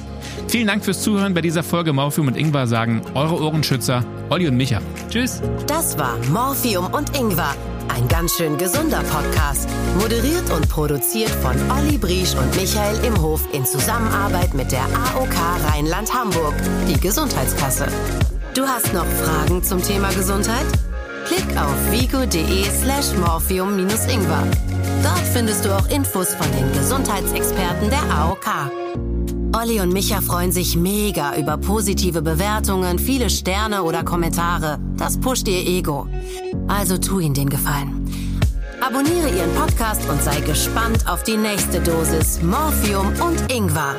Vielen 0.48 0.68
Dank 0.68 0.86
fürs 0.86 1.02
Zuhören 1.02 1.34
bei 1.34 1.42
dieser 1.42 1.64
Folge 1.64 1.92
Morphium 1.92 2.28
und 2.28 2.38
Ingwer 2.38 2.66
sagen 2.66 3.02
eure 3.14 3.44
Ohrenschützer 3.44 4.06
Olli 4.30 4.48
und 4.48 4.56
Micha. 4.56 4.80
Tschüss. 5.10 5.42
Das 5.68 5.98
war 5.98 6.18
Morphium 6.32 6.86
und 6.94 7.14
Ingwer. 7.20 7.54
Ein 7.90 8.08
ganz 8.08 8.38
schön 8.38 8.58
gesunder 8.58 9.04
Podcast. 9.12 9.68
Moderiert 10.00 10.50
und 10.56 10.70
produziert 10.70 11.30
von 11.30 11.58
Olli 11.78 11.98
Briesch 11.98 12.36
und 12.36 12.56
Michael 12.56 13.04
Imhof 13.04 13.42
in 13.52 13.66
Zusammenarbeit 13.66 14.54
mit 14.54 14.72
der 14.72 14.86
AOK 14.86 15.36
Rheinland-Hamburg, 15.74 16.54
die 16.88 17.02
Gesundheitskasse. 17.02 17.88
Du 18.56 18.66
hast 18.66 18.94
noch 18.94 19.06
Fragen 19.06 19.62
zum 19.64 19.84
Thema 19.84 20.08
Gesundheit? 20.14 20.66
Klick 21.26 21.58
auf 21.58 21.92
vigo.de 21.92 22.64
slash 22.64 23.14
morphium-ingwer. 23.20 24.44
Dort 25.04 25.28
findest 25.34 25.66
du 25.66 25.76
auch 25.76 25.90
Infos 25.90 26.34
von 26.36 26.48
den 26.54 26.72
Gesundheitsexperten 26.72 27.90
der 27.90 28.02
AOK. 28.10 28.48
Olli 29.62 29.82
und 29.82 29.92
Micha 29.92 30.22
freuen 30.22 30.54
sich 30.54 30.78
mega 30.78 31.36
über 31.36 31.58
positive 31.58 32.22
Bewertungen, 32.22 32.98
viele 32.98 33.30
Sterne 33.30 33.84
oder 33.84 34.06
Kommentare. 34.06 34.80
Das 34.96 35.20
pusht 35.20 35.50
ihr 35.50 35.68
Ego. 35.68 36.08
Also 36.70 36.98
tu 36.98 37.20
ihnen 37.20 37.34
den 37.34 37.50
Gefallen. 37.50 38.08
Abonniere 38.80 39.32
ihren 39.36 39.54
Podcast 39.56 40.08
und 40.08 40.24
sei 40.24 40.40
gespannt 40.40 41.10
auf 41.10 41.24
die 41.24 41.36
nächste 41.36 41.82
Dosis 41.82 42.42
Morphium 42.42 43.08
und 43.20 43.52
Ingwer. 43.52 43.96